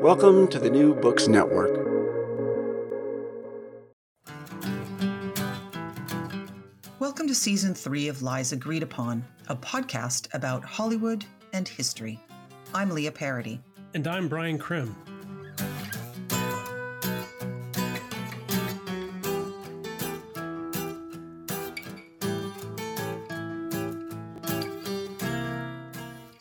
Welcome 0.00 0.48
to 0.48 0.58
the 0.58 0.70
New 0.70 0.94
Books 0.94 1.28
Network. 1.28 1.76
Welcome 6.98 7.28
to 7.28 7.34
season 7.34 7.74
three 7.74 8.08
of 8.08 8.22
Lies 8.22 8.52
Agreed 8.52 8.82
Upon, 8.82 9.22
a 9.48 9.56
podcast 9.56 10.32
about 10.32 10.64
Hollywood 10.64 11.26
and 11.52 11.68
history. 11.68 12.18
I'm 12.72 12.88
Leah 12.88 13.12
Parody. 13.12 13.60
And 13.92 14.06
I'm 14.06 14.26
Brian 14.26 14.56
Crim. 14.56 14.96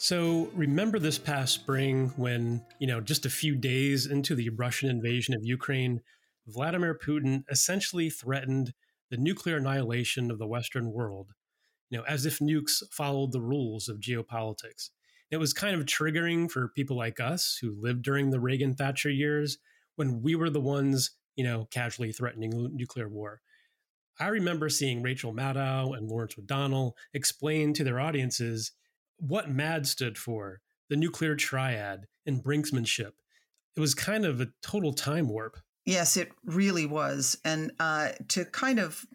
So 0.10 0.50
remember 0.56 0.98
this 0.98 1.20
past 1.20 1.54
spring 1.54 2.12
when, 2.16 2.66
you 2.80 2.88
know, 2.88 3.00
just 3.00 3.28
a 3.28 3.30
few 3.30 3.56
days 3.56 4.08
into 4.08 4.34
the 4.34 4.50
Russian 4.50 4.90
invasion 4.90 5.36
of 5.36 5.46
Ukraine, 5.46 6.02
Vladimir 6.48 6.98
Putin 6.98 7.44
essentially 7.52 8.10
threatened 8.10 8.74
the 9.12 9.18
nuclear 9.18 9.58
annihilation 9.58 10.32
of 10.32 10.40
the 10.40 10.48
Western 10.48 10.92
world, 10.92 11.34
you 11.92 12.00
know, 12.00 12.04
as 12.06 12.26
if 12.26 12.40
nukes 12.40 12.82
followed 12.92 13.34
the 13.34 13.40
rules 13.40 13.88
of 13.88 14.00
geopolitics. 14.00 14.90
It 15.30 15.38
was 15.38 15.54
kind 15.54 15.76
of 15.76 15.86
triggering 15.86 16.50
for 16.50 16.70
people 16.70 16.98
like 16.98 17.20
us 17.20 17.60
who 17.62 17.80
lived 17.80 18.02
during 18.02 18.32
the 18.32 18.40
Reagan 18.40 18.74
Thatcher 18.74 19.12
years 19.12 19.60
when 19.96 20.24
we 20.24 20.34
were 20.34 20.50
the 20.50 20.60
ones, 20.60 21.12
you 21.36 21.44
know, 21.44 21.68
casually 21.70 22.12
threatening 22.12 22.72
nuclear 22.74 23.08
war. 23.08 23.42
I 24.20 24.30
remember 24.30 24.70
seeing 24.70 25.04
Rachel 25.04 25.36
Maddow 25.36 25.96
and 25.96 26.10
Lawrence 26.10 26.34
O'Donnell 26.36 26.98
explain 27.14 27.74
to 27.74 27.84
their 27.84 28.00
audiences 28.00 28.72
what 29.20 29.50
MAD 29.50 29.88
stood 29.88 30.18
for, 30.18 30.62
the 30.90 30.96
nuclear 30.96 31.36
triad, 31.36 32.08
and 32.26 32.44
brinksmanship. 32.44 33.12
It 33.76 33.80
was 33.80 33.94
kind 33.94 34.26
of 34.26 34.42
a 34.42 34.50
total 34.62 34.94
time 34.94 35.30
warp. 35.30 35.58
Yes, 35.86 36.18
it 36.18 36.32
really 36.46 36.86
was. 36.86 37.38
And 37.44 37.72
uh, 37.80 38.10
to 38.30 38.46
kind 38.46 38.80
of 38.80 39.06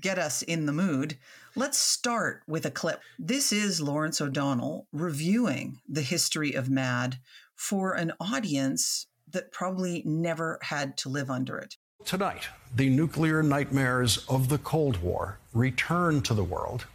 get 0.00 0.18
us 0.18 0.42
in 0.42 0.66
the 0.66 0.72
mood, 0.72 1.18
let's 1.54 1.78
start 1.78 2.42
with 2.46 2.64
a 2.64 2.70
clip. 2.70 3.02
This 3.18 3.52
is 3.52 3.80
Lawrence 3.80 4.20
O'Donnell 4.20 4.86
reviewing 4.92 5.80
the 5.88 6.02
history 6.02 6.54
of 6.54 6.70
MAD 6.70 7.18
for 7.54 7.92
an 7.92 8.12
audience 8.20 9.06
that 9.32 9.52
probably 9.52 10.02
never 10.06 10.58
had 10.62 10.96
to 10.98 11.08
live 11.08 11.30
under 11.30 11.58
it. 11.58 11.76
Tonight, 12.04 12.48
the 12.74 12.88
nuclear 12.90 13.42
nightmares 13.42 14.24
of 14.28 14.48
the 14.48 14.58
Cold 14.58 15.02
War 15.02 15.38
return 15.52 16.22
to 16.22 16.34
the 16.34 16.44
world 16.44 16.86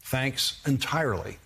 thanks 0.00 0.60
entirely 0.66 1.38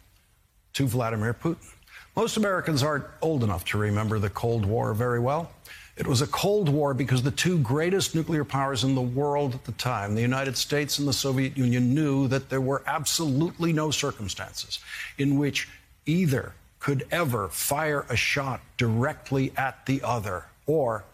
to 0.74 0.86
Vladimir 0.86 1.34
Putin. 1.34 1.72
Most 2.14 2.36
Americans 2.36 2.82
aren't 2.82 3.04
old 3.22 3.42
enough 3.42 3.64
to 3.66 3.78
remember 3.78 4.18
the 4.18 4.30
Cold 4.30 4.66
War 4.66 4.92
very 4.92 5.18
well. 5.18 5.50
It 5.96 6.06
was 6.06 6.22
a 6.22 6.26
Cold 6.26 6.68
War 6.68 6.94
because 6.94 7.22
the 7.22 7.30
two 7.30 7.58
greatest 7.58 8.14
nuclear 8.14 8.44
powers 8.44 8.82
in 8.82 8.94
the 8.94 9.02
world 9.02 9.54
at 9.54 9.64
the 9.64 9.72
time, 9.72 10.14
the 10.14 10.22
United 10.22 10.56
States 10.56 10.98
and 10.98 11.06
the 11.06 11.12
Soviet 11.12 11.56
Union, 11.56 11.94
knew 11.94 12.28
that 12.28 12.48
there 12.48 12.60
were 12.60 12.82
absolutely 12.86 13.72
no 13.72 13.90
circumstances 13.90 14.78
in 15.18 15.38
which 15.38 15.68
either 16.06 16.54
could 16.78 17.06
ever 17.10 17.48
fire 17.48 18.04
a 18.08 18.16
shot 18.16 18.60
directly 18.76 19.52
at 19.56 19.86
the 19.86 20.02
other, 20.02 20.46
or 20.66 21.04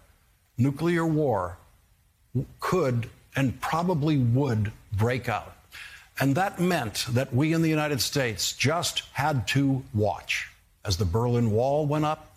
nuclear 0.57 1.05
war 1.05 1.59
could 2.61 3.11
and 3.37 3.61
probably 3.61 4.17
would 4.17 4.73
break 4.93 5.29
out. 5.29 5.55
And 6.21 6.35
that 6.35 6.59
meant 6.59 7.07
that 7.11 7.33
we 7.33 7.53
in 7.53 7.63
the 7.63 7.69
United 7.69 8.01
States 8.01 8.53
just 8.53 9.03
had 9.13 9.47
to 9.49 9.85
watch 9.95 10.51
as 10.85 10.97
the 10.97 11.05
Berlin 11.05 11.51
Wall 11.51 11.87
went 11.87 12.05
up 12.05 12.35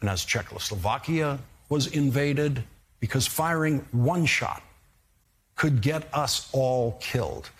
and 0.00 0.10
as 0.10 0.24
Czechoslovakia 0.24 1.38
was 1.68 1.86
invaded, 1.88 2.64
because 3.00 3.26
firing 3.26 3.84
one 3.92 4.24
shot 4.24 4.62
could 5.54 5.80
get 5.80 6.08
us 6.12 6.48
all 6.52 6.92
killed. 7.00 7.50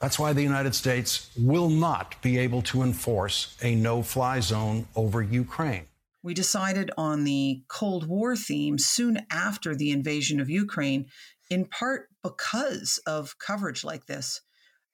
That's 0.00 0.18
why 0.18 0.32
the 0.32 0.42
United 0.42 0.74
States 0.74 1.30
will 1.38 1.70
not 1.70 2.20
be 2.22 2.38
able 2.38 2.62
to 2.62 2.82
enforce 2.82 3.56
a 3.62 3.74
no 3.74 4.02
fly 4.02 4.40
zone 4.40 4.86
over 4.96 5.22
Ukraine. 5.22 5.84
We 6.22 6.34
decided 6.34 6.90
on 6.96 7.24
the 7.24 7.62
Cold 7.68 8.08
War 8.08 8.34
theme 8.36 8.78
soon 8.78 9.20
after 9.30 9.74
the 9.74 9.90
invasion 9.90 10.40
of 10.40 10.50
Ukraine, 10.50 11.06
in 11.50 11.66
part 11.66 12.08
because 12.22 13.00
of 13.06 13.38
coverage 13.38 13.84
like 13.84 14.06
this. 14.06 14.40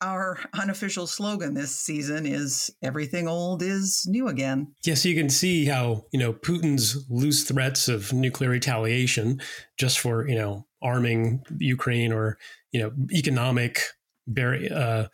Our 0.01 0.39
unofficial 0.55 1.09
slogan 1.09 1.55
this 1.55 1.75
season 1.75 2.25
is 2.25 2.71
everything 2.83 3.27
old 3.27 3.63
is 3.63 4.05
new 4.07 4.29
again. 4.29 4.75
Yes, 4.85 5.05
you 5.05 5.17
can 5.17 5.29
see 5.29 5.67
how, 5.67 6.05
you 6.13 6.21
know, 6.21 6.33
Putin's 6.33 7.05
loose 7.11 7.43
threats 7.43 7.89
of 7.89 8.13
nuclear 8.13 8.51
retaliation 8.51 9.41
just 9.79 9.99
for, 9.99 10.29
you 10.29 10.37
know, 10.37 10.67
arming 10.81 11.43
Ukraine 11.59 12.13
or, 12.13 12.39
you 12.71 12.81
know, 12.81 12.93
economic 13.13 13.81
uh, 14.41 15.07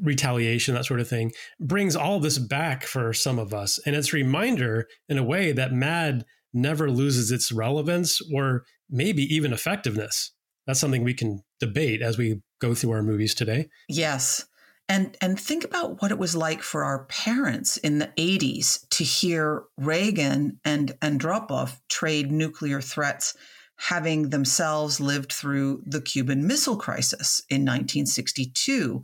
retaliation, 0.00 0.74
that 0.74 0.86
sort 0.86 1.00
of 1.00 1.08
thing, 1.08 1.32
brings 1.60 1.94
all 1.94 2.18
this 2.18 2.38
back 2.38 2.82
for 2.84 3.12
some 3.12 3.38
of 3.38 3.54
us. 3.54 3.78
And 3.86 3.94
it's 3.94 4.12
a 4.12 4.16
reminder, 4.16 4.88
in 5.08 5.18
a 5.18 5.24
way, 5.24 5.52
that 5.52 5.72
MAD 5.72 6.24
never 6.52 6.90
loses 6.90 7.30
its 7.30 7.52
relevance 7.52 8.20
or 8.34 8.64
maybe 8.88 9.22
even 9.32 9.52
effectiveness. 9.52 10.32
That's 10.66 10.80
something 10.80 11.04
we 11.04 11.14
can 11.14 11.42
debate 11.60 12.02
as 12.02 12.18
we 12.18 12.42
go 12.60 12.74
through 12.74 12.92
our 12.92 13.02
movies 13.02 13.34
today. 13.34 13.68
Yes. 13.88 14.46
And 14.88 15.16
and 15.20 15.38
think 15.38 15.64
about 15.64 16.02
what 16.02 16.10
it 16.10 16.18
was 16.18 16.34
like 16.34 16.62
for 16.62 16.84
our 16.84 17.04
parents 17.04 17.76
in 17.76 17.98
the 17.98 18.10
80s 18.18 18.88
to 18.90 19.04
hear 19.04 19.64
Reagan 19.76 20.58
and 20.64 20.92
Andropov 21.00 21.78
trade 21.88 22.32
nuclear 22.32 22.80
threats 22.80 23.36
having 23.76 24.28
themselves 24.28 25.00
lived 25.00 25.32
through 25.32 25.82
the 25.86 26.02
Cuban 26.02 26.46
Missile 26.46 26.76
Crisis 26.76 27.42
in 27.48 27.62
1962, 27.62 29.02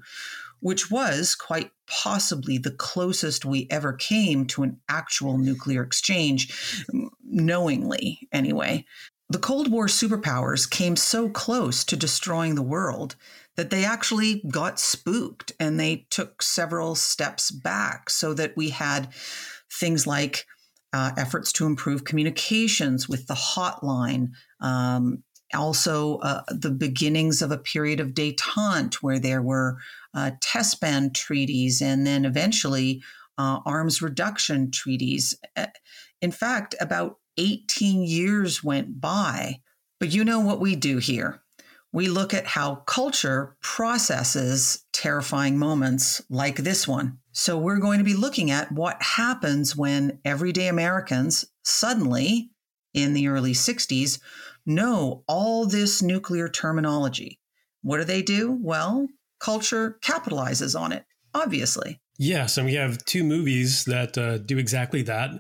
which 0.61 0.91
was 0.91 1.35
quite 1.35 1.71
possibly 1.87 2.59
the 2.59 2.73
closest 2.73 3.45
we 3.45 3.67
ever 3.71 3.95
came 3.95 4.45
to 4.47 4.65
an 4.65 4.79
actual 4.89 5.39
nuclear 5.39 5.83
exchange, 5.83 6.85
knowingly 7.25 8.29
anyway. 8.33 8.85
The 9.31 9.39
Cold 9.39 9.71
War 9.71 9.87
superpowers 9.87 10.69
came 10.69 10.95
so 10.95 11.29
close 11.29 11.85
to 11.85 11.97
destroying 11.97 12.55
the 12.55 12.63
world 12.63 13.17
that 13.57 13.71
they 13.71 13.85
actually 13.85 14.43
got 14.51 14.79
spooked 14.79 15.53
and 15.59 15.79
they 15.79 16.07
took 16.11 16.43
several 16.43 16.95
steps 16.95 17.51
back 17.51 18.11
so 18.11 18.35
that 18.35 18.57
we 18.57 18.71
had 18.71 19.09
things 19.73 20.07
like 20.07 20.47
uh, 20.93 21.11
efforts 21.17 21.53
to 21.53 21.67
improve 21.67 22.05
communications 22.05 23.09
with 23.09 23.27
the 23.27 23.35
hotline, 23.35 24.31
um, 24.61 25.23
also 25.55 26.19
uh, 26.19 26.43
the 26.49 26.71
beginnings 26.71 27.43
of 27.43 27.51
a 27.51 27.59
period 27.59 28.01
of 28.01 28.15
detente 28.15 28.95
where 28.97 29.19
there 29.19 29.43
were 29.43 29.79
uh, 30.15 30.31
test 30.41 30.81
ban 30.81 31.13
treaties 31.13 31.81
and 31.81 32.07
then 32.07 32.25
eventually 32.25 33.03
uh, 33.39 33.61
arms 33.67 34.01
reduction 34.01 34.71
treaties. 34.71 35.39
In 36.23 36.33
fact, 36.33 36.75
about 36.81 37.19
18 37.37 38.03
years 38.03 38.65
went 38.65 39.01
by. 39.01 39.61
But 39.99 40.13
you 40.13 40.25
know 40.25 40.41
what 40.41 40.61
we 40.61 40.77
do 40.77 40.99
here? 40.99 41.43
We 41.97 42.09
look 42.09 42.35
at 42.35 42.47
how 42.47 42.83
culture 42.85 43.57
processes 43.63 44.85
terrifying 44.93 45.57
moments 45.57 46.21
like 46.29 46.57
this 46.57 46.87
one. 46.87 47.21
So 47.33 47.57
we're 47.57 47.79
going 47.79 47.97
to 48.01 48.05
be 48.05 48.13
looking 48.13 48.51
at 48.51 48.71
what 48.71 49.01
happens 49.01 49.75
when 49.75 50.19
everyday 50.23 50.69
Americans 50.69 51.47
suddenly 51.65 52.51
in 52.93 53.15
the 53.15 53.29
early 53.29 53.55
60s 53.55 54.21
know 54.67 55.25
all 55.27 55.65
this 55.65 56.03
nuclear 56.03 56.51
terminology. 56.51 57.41
What 57.81 57.97
do 57.97 58.05
they 58.05 58.21
do? 58.21 58.59
Well, 58.61 59.09
culture 59.41 59.99
capitalizes 60.05 60.79
on 60.79 60.93
it, 60.93 61.07
obviously. 61.33 62.03
Yes, 62.19 62.59
and 62.59 62.67
we 62.67 62.75
have 62.75 63.03
two 63.07 63.25
movies 63.25 63.87
that 63.87 64.19
uh, 64.19 64.37
do 64.37 64.59
exactly 64.59 65.01
that. 65.05 65.31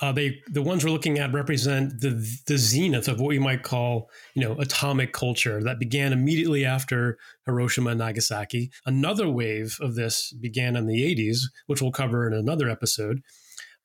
Uh, 0.00 0.12
they 0.12 0.40
the 0.48 0.62
ones 0.62 0.84
we're 0.84 0.90
looking 0.90 1.18
at 1.18 1.32
represent 1.32 2.00
the 2.00 2.10
the 2.46 2.56
zenith 2.56 3.08
of 3.08 3.20
what 3.20 3.28
we 3.28 3.38
might 3.38 3.62
call 3.62 4.08
you 4.34 4.42
know 4.42 4.52
atomic 4.58 5.12
culture 5.12 5.62
that 5.62 5.78
began 5.78 6.12
immediately 6.12 6.64
after 6.64 7.18
Hiroshima 7.46 7.90
and 7.90 7.98
Nagasaki. 7.98 8.70
Another 8.86 9.28
wave 9.28 9.76
of 9.80 9.94
this 9.94 10.32
began 10.32 10.76
in 10.76 10.86
the 10.86 11.02
80s, 11.14 11.40
which 11.66 11.82
we'll 11.82 11.92
cover 11.92 12.26
in 12.26 12.32
another 12.32 12.68
episode. 12.68 13.20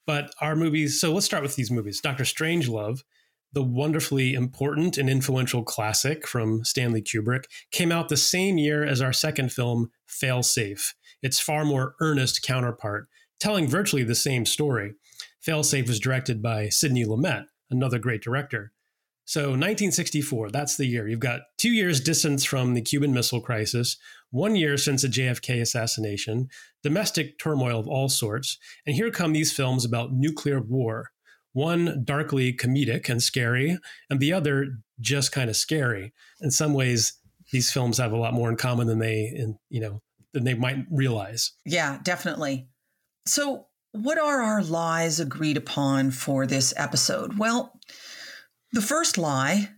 But 0.08 0.34
our 0.40 0.56
movies, 0.56 1.02
so 1.02 1.12
let's 1.12 1.26
start 1.26 1.44
with 1.44 1.56
these 1.56 1.72
movies. 1.72 2.00
Doctor 2.00 2.24
Strangelove, 2.24 3.00
the 3.54 3.64
wonderfully 3.64 4.36
important 4.36 4.98
and 4.98 5.10
influential 5.10 5.64
classic 5.64 6.28
from 6.28 6.64
Stanley 6.64 7.02
Kubrick, 7.02 7.46
came 7.72 7.92
out 7.92 8.10
the 8.10 8.18
same 8.18 8.60
year 8.60 8.84
as 8.84 9.02
our 9.02 9.14
second 9.14 9.52
film, 9.52 9.90
Failsafe 10.08 10.94
its 11.26 11.40
far 11.40 11.66
more 11.66 11.96
earnest 12.00 12.44
counterpart, 12.44 13.08
telling 13.40 13.68
virtually 13.68 14.04
the 14.04 14.16
same 14.16 14.46
story. 14.46 14.94
Failsafe 15.46 15.88
was 15.88 16.00
directed 16.00 16.42
by 16.42 16.70
Sidney 16.70 17.06
Lumet, 17.06 17.46
another 17.70 18.00
great 18.00 18.22
director. 18.22 18.72
So 19.28 19.42
1964, 19.42 20.52
that's 20.52 20.78
the 20.78 20.86
year. 20.86 21.08
You've 21.08 21.20
got 21.20 21.42
two 21.58 21.72
years 21.72 22.00
distance 22.00 22.44
from 22.46 22.76
the 22.76 22.82
Cuban 22.82 23.12
Missile 23.12 23.42
Crisis, 23.42 23.98
one 24.30 24.56
year 24.56 24.78
since 24.78 25.02
the 25.02 25.08
JFK 25.08 25.62
assassination, 25.62 26.48
domestic 26.84 27.40
turmoil 27.40 27.80
of 27.80 27.88
all 27.88 28.08
sorts, 28.08 28.60
and 28.86 28.96
here 28.96 29.10
come 29.10 29.34
these 29.34 29.52
films 29.52 29.84
about 29.84 30.14
nuclear 30.14 30.62
war. 30.62 31.10
One 31.54 32.04
darkly 32.04 32.54
comedic 32.54 33.10
and 33.10 33.24
scary, 33.24 33.78
and 34.10 34.20
the 34.20 34.34
other 34.34 34.80
just 35.00 35.32
kind 35.32 35.50
of 35.50 35.56
scary. 35.56 36.14
In 36.42 36.52
some 36.52 36.74
ways, 36.74 37.14
these 37.52 37.72
films 37.72 37.98
have 37.98 38.12
a 38.12 38.18
lot 38.18 38.34
more 38.34 38.50
in 38.50 38.58
common 38.58 38.88
than 38.88 39.00
they, 39.00 39.34
you 39.70 39.80
know, 39.80 40.02
than 40.34 40.44
they 40.44 40.54
might 40.54 40.86
realize. 40.92 41.54
Yeah, 41.66 42.00
definitely. 42.04 42.68
So, 43.26 43.68
what 43.96 44.18
are 44.18 44.42
our 44.42 44.64
lies 44.64 45.20
agreed 45.20 45.58
upon 45.58 46.12
for 46.12 46.46
this 46.46 46.74
episode? 46.76 47.38
Well, 47.38 47.80
the 48.72 48.82
first 48.82 49.18
lie 49.18 49.70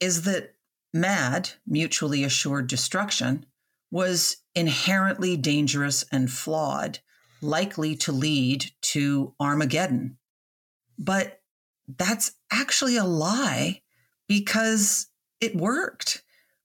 is 0.00 0.22
that 0.22 0.54
MAD, 0.94 1.50
mutually 1.66 2.24
assured 2.24 2.68
destruction, 2.68 3.46
was 3.90 4.36
inherently 4.54 5.36
dangerous 5.36 6.04
and 6.12 6.30
flawed, 6.30 7.00
likely 7.40 7.96
to 7.96 8.12
lead 8.12 8.70
to 8.82 9.34
Armageddon. 9.40 10.18
But 10.98 11.40
that's 11.88 12.32
actually 12.52 12.96
a 12.96 13.04
lie 13.04 13.80
because 14.28 15.08
it 15.40 15.56
worked. 15.56 16.22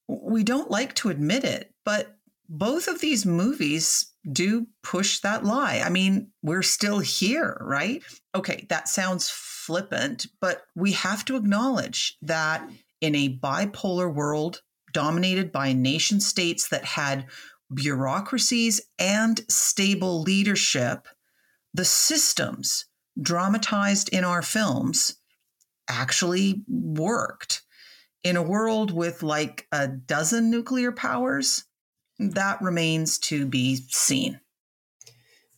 We 0.07 0.43
don't 0.43 0.69
like 0.69 0.93
to 0.95 1.09
admit 1.09 1.43
it, 1.43 1.73
but 1.83 2.16
both 2.49 2.87
of 2.87 3.01
these 3.01 3.25
movies 3.25 4.13
do 4.31 4.67
push 4.83 5.19
that 5.19 5.43
lie. 5.43 5.81
I 5.83 5.89
mean, 5.89 6.31
we're 6.41 6.63
still 6.63 6.99
here, 6.99 7.57
right? 7.61 8.03
Okay, 8.35 8.65
that 8.69 8.87
sounds 8.87 9.29
flippant, 9.29 10.27
but 10.39 10.63
we 10.75 10.93
have 10.93 11.25
to 11.25 11.35
acknowledge 11.35 12.17
that 12.21 12.67
in 13.01 13.15
a 13.15 13.37
bipolar 13.37 14.13
world 14.13 14.61
dominated 14.93 15.51
by 15.51 15.73
nation 15.73 16.19
states 16.19 16.69
that 16.69 16.85
had 16.85 17.25
bureaucracies 17.73 18.81
and 18.97 19.41
stable 19.49 20.21
leadership, 20.21 21.07
the 21.73 21.85
systems 21.85 22.85
dramatized 23.21 24.09
in 24.09 24.23
our 24.23 24.41
films 24.41 25.17
actually 25.89 26.63
worked. 26.67 27.63
In 28.23 28.35
a 28.35 28.43
world 28.43 28.91
with 28.91 29.23
like 29.23 29.67
a 29.71 29.87
dozen 29.87 30.49
nuclear 30.49 30.91
powers, 30.91 31.63
that 32.19 32.61
remains 32.61 33.17
to 33.19 33.45
be 33.45 33.77
seen. 33.89 34.39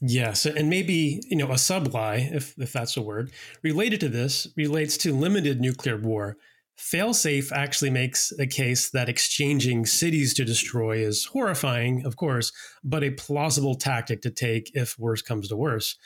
Yes, 0.02 0.46
and 0.46 0.70
maybe 0.70 1.22
you 1.30 1.38
know 1.38 1.52
a 1.52 1.58
sub 1.58 1.94
lie, 1.94 2.30
if 2.32 2.58
if 2.58 2.72
that's 2.72 2.96
a 2.96 3.02
word, 3.02 3.32
related 3.64 4.00
to 4.02 4.10
this 4.10 4.48
relates 4.56 4.98
to 5.00 5.14
limited 5.14 5.60
nuclear 5.60 5.98
war. 5.98 6.38
Failsafe 6.78 7.52
actually 7.52 7.90
makes 7.90 8.32
a 8.40 8.48
case 8.48 8.90
that 8.92 9.10
exchanging 9.10 9.86
cities 9.86 10.34
to 10.36 10.46
destroy 10.46 11.00
is 11.00 11.26
horrifying, 11.26 12.06
of 12.06 12.16
course, 12.16 12.54
but 12.82 13.04
a 13.04 13.12
plausible 13.12 13.76
tactic 13.76 14.22
to 14.22 14.32
take 14.32 14.72
if 14.74 14.98
worse 14.98 15.22
comes 15.22 15.50
to 15.50 15.58
worse. 15.58 15.98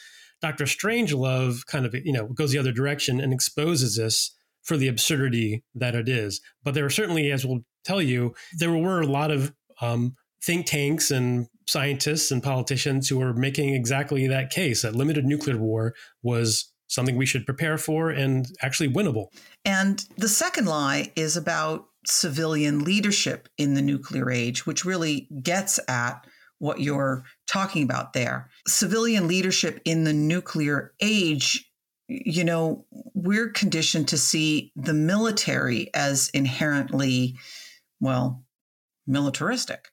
Doctor 0.41 0.63
Strangelove 0.63 1.63
kind 1.67 1.85
of 1.85 1.93
you 1.93 2.13
know 2.13 2.25
goes 2.25 2.51
the 2.51 2.57
other 2.57 2.71
direction 2.71 3.21
and 3.21 3.31
exposes 3.31 3.97
this 3.97 4.35
for 4.63 4.75
the 4.75 4.87
absurdity 4.87 5.63
that 5.75 5.93
it 5.93 6.09
is. 6.09 6.41
But 6.63 6.73
there 6.73 6.85
are 6.85 6.89
certainly, 6.89 7.31
as 7.31 7.45
we'll 7.45 7.65
tell 7.83 8.01
you, 8.01 8.33
there 8.57 8.71
were 8.71 9.01
a 9.01 9.07
lot 9.07 9.29
of 9.29 9.53
um, 9.81 10.15
think 10.43 10.65
tanks 10.65 11.09
and 11.09 11.47
scientists 11.67 12.29
and 12.31 12.43
politicians 12.43 13.07
who 13.07 13.21
are 13.21 13.33
making 13.33 13.73
exactly 13.73 14.27
that 14.27 14.49
case 14.49 14.81
that 14.81 14.95
limited 14.95 15.25
nuclear 15.25 15.57
war 15.57 15.93
was 16.21 16.71
something 16.87 17.15
we 17.15 17.25
should 17.25 17.45
prepare 17.45 17.77
for 17.77 18.09
and 18.09 18.47
actually 18.61 18.89
winnable. 18.89 19.27
And 19.63 20.05
the 20.17 20.27
second 20.27 20.65
lie 20.65 21.11
is 21.15 21.37
about 21.37 21.85
civilian 22.05 22.83
leadership 22.83 23.47
in 23.57 23.73
the 23.73 23.81
nuclear 23.81 24.29
age, 24.29 24.65
which 24.65 24.83
really 24.83 25.29
gets 25.41 25.79
at 25.87 26.27
what 26.59 26.81
you're 26.81 27.23
talking 27.47 27.83
about 27.83 28.13
there. 28.13 28.49
Civilian 28.67 29.27
leadership 29.27 29.79
in 29.85 30.03
the 30.03 30.13
nuclear 30.13 30.93
age, 31.01 31.71
you 32.07 32.43
know, 32.43 32.85
we're 33.13 33.49
conditioned 33.49 34.09
to 34.09 34.17
see 34.17 34.71
the 34.75 34.93
military 34.93 35.89
as 35.93 36.29
inherently, 36.29 37.37
well, 38.01 38.43
militaristic 39.07 39.92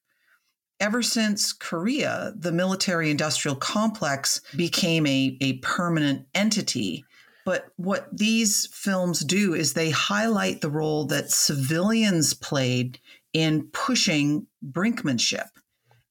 ever 0.81 1.03
since 1.03 1.53
Korea, 1.53 2.33
the 2.37 2.53
military 2.53 3.11
industrial 3.11 3.57
complex 3.57 4.41
became 4.57 5.07
a, 5.07 5.37
a 5.41 5.59
permanent 5.59 6.27
entity. 6.35 7.05
But 7.45 7.67
what 7.77 8.09
these 8.17 8.67
films 8.73 9.21
do 9.21 9.55
is 9.55 9.73
they 9.73 9.91
highlight 9.91 10.61
the 10.61 10.71
role 10.71 11.07
that 11.07 11.31
civilians 11.31 12.35
played 12.35 12.99
in 13.33 13.69
pushing 13.73 14.47
brinkmanship 14.65 15.49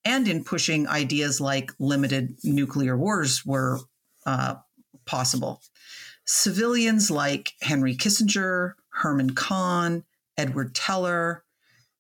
and 0.06 0.28
in 0.28 0.44
pushing 0.44 0.88
ideas 0.88 1.42
like 1.42 1.72
limited 1.80 2.38
nuclear 2.44 2.98
wars 2.98 3.46
were 3.46 3.80
uh, 4.26 4.56
possible. 5.06 5.62
Civilians 6.26 7.12
like 7.12 7.54
Henry 7.62 7.96
Kissinger, 7.96 8.74
Herman 8.90 9.32
Kahn, 9.32 10.04
Edward 10.38 10.74
Teller, 10.74 11.44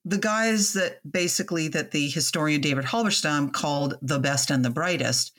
the 0.06 0.18
guys 0.18 0.74
that 0.74 1.00
basically 1.10 1.68
that 1.70 1.91
the 1.91 2.10
historian 2.10 2.62
David 2.62 2.86
Halberstam 2.86 3.51
called 3.51 3.96
the 4.01 4.20
best 4.20 4.50
and 4.50 4.63
the 4.63 4.70
brightest, 4.70 5.32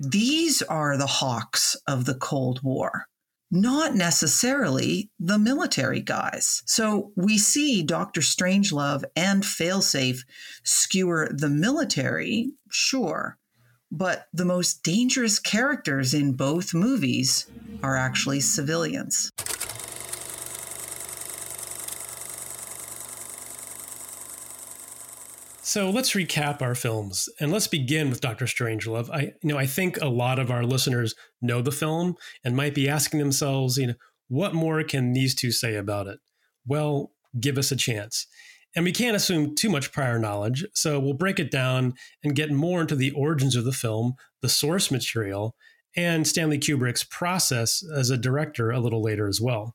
these 0.00 0.62
are 0.62 0.96
the 0.96 1.06
hawks 1.06 1.76
of 1.86 2.04
the 2.04 2.14
Cold 2.14 2.62
War, 2.62 3.06
not 3.50 3.94
necessarily 3.94 5.10
the 5.20 5.38
military 5.38 6.00
guys. 6.00 6.62
So 6.66 7.12
we 7.16 7.38
see 7.38 7.82
Dr. 7.82 8.20
Strangelove 8.20 9.04
and 9.14 9.44
Failsafe 9.44 10.20
skewer 10.64 11.30
the 11.32 11.50
military, 11.50 12.50
sure, 12.70 13.38
but 13.90 14.26
the 14.32 14.46
most 14.46 14.82
dangerous 14.82 15.38
characters 15.38 16.14
in 16.14 16.32
both 16.32 16.72
movies 16.74 17.46
are 17.82 17.96
actually 17.96 18.40
civilians. 18.40 19.30
So 25.72 25.88
let's 25.88 26.10
recap 26.10 26.60
our 26.60 26.74
films 26.74 27.30
and 27.40 27.50
let's 27.50 27.66
begin 27.66 28.10
with 28.10 28.20
Doctor 28.20 28.44
Strangelove. 28.44 29.08
I 29.08 29.32
you 29.42 29.48
know 29.48 29.56
I 29.56 29.64
think 29.64 29.98
a 30.02 30.06
lot 30.06 30.38
of 30.38 30.50
our 30.50 30.64
listeners 30.64 31.14
know 31.40 31.62
the 31.62 31.72
film 31.72 32.16
and 32.44 32.54
might 32.54 32.74
be 32.74 32.90
asking 32.90 33.20
themselves, 33.20 33.78
you 33.78 33.86
know, 33.86 33.94
what 34.28 34.52
more 34.52 34.82
can 34.82 35.14
these 35.14 35.34
two 35.34 35.50
say 35.50 35.76
about 35.76 36.08
it? 36.08 36.18
Well, 36.66 37.12
give 37.40 37.56
us 37.56 37.72
a 37.72 37.76
chance. 37.76 38.26
And 38.76 38.84
we 38.84 38.92
can't 38.92 39.16
assume 39.16 39.54
too 39.54 39.70
much 39.70 39.92
prior 39.92 40.18
knowledge, 40.18 40.66
so 40.74 41.00
we'll 41.00 41.14
break 41.14 41.40
it 41.40 41.50
down 41.50 41.94
and 42.22 42.36
get 42.36 42.50
more 42.50 42.82
into 42.82 42.94
the 42.94 43.12
origins 43.12 43.56
of 43.56 43.64
the 43.64 43.72
film, 43.72 44.12
the 44.42 44.50
source 44.50 44.90
material, 44.90 45.56
and 45.96 46.26
Stanley 46.26 46.58
Kubrick's 46.58 47.04
process 47.04 47.82
as 47.96 48.10
a 48.10 48.18
director 48.18 48.70
a 48.70 48.78
little 48.78 49.02
later 49.02 49.26
as 49.26 49.40
well. 49.40 49.74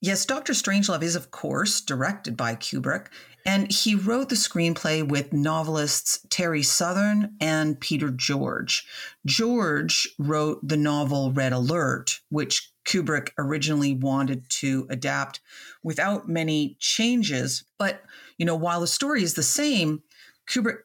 Yes, 0.00 0.24
Dr. 0.24 0.52
Strangelove 0.52 1.02
is, 1.02 1.16
of 1.16 1.32
course, 1.32 1.80
directed 1.80 2.36
by 2.36 2.54
Kubrick, 2.54 3.06
and 3.44 3.70
he 3.72 3.96
wrote 3.96 4.28
the 4.28 4.36
screenplay 4.36 5.06
with 5.06 5.32
novelists 5.32 6.20
Terry 6.30 6.62
Southern 6.62 7.34
and 7.40 7.80
Peter 7.80 8.10
George. 8.10 8.86
George 9.26 10.08
wrote 10.16 10.60
the 10.62 10.76
novel 10.76 11.32
Red 11.32 11.52
Alert, 11.52 12.20
which 12.28 12.72
Kubrick 12.84 13.32
originally 13.38 13.94
wanted 13.94 14.48
to 14.50 14.86
adapt 14.88 15.40
without 15.82 16.28
many 16.28 16.76
changes. 16.78 17.64
But, 17.76 18.02
you 18.36 18.46
know, 18.46 18.56
while 18.56 18.80
the 18.80 18.86
story 18.86 19.24
is 19.24 19.34
the 19.34 19.42
same, 19.42 20.02
Kubrick 20.48 20.78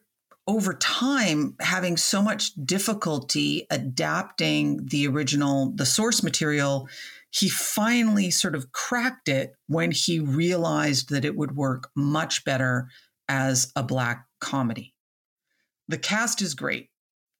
over 0.46 0.74
time 0.74 1.54
having 1.60 1.96
so 1.96 2.20
much 2.20 2.52
difficulty 2.64 3.66
adapting 3.70 4.84
the 4.86 5.06
original 5.06 5.72
the 5.74 5.86
source 5.86 6.22
material 6.22 6.88
he 7.34 7.48
finally 7.48 8.30
sort 8.30 8.54
of 8.54 8.70
cracked 8.70 9.28
it 9.28 9.54
when 9.66 9.90
he 9.90 10.20
realized 10.20 11.08
that 11.10 11.24
it 11.24 11.36
would 11.36 11.56
work 11.56 11.90
much 11.96 12.44
better 12.44 12.88
as 13.28 13.72
a 13.74 13.82
black 13.82 14.26
comedy. 14.40 14.94
The 15.88 15.98
cast 15.98 16.42
is 16.42 16.54
great, 16.54 16.90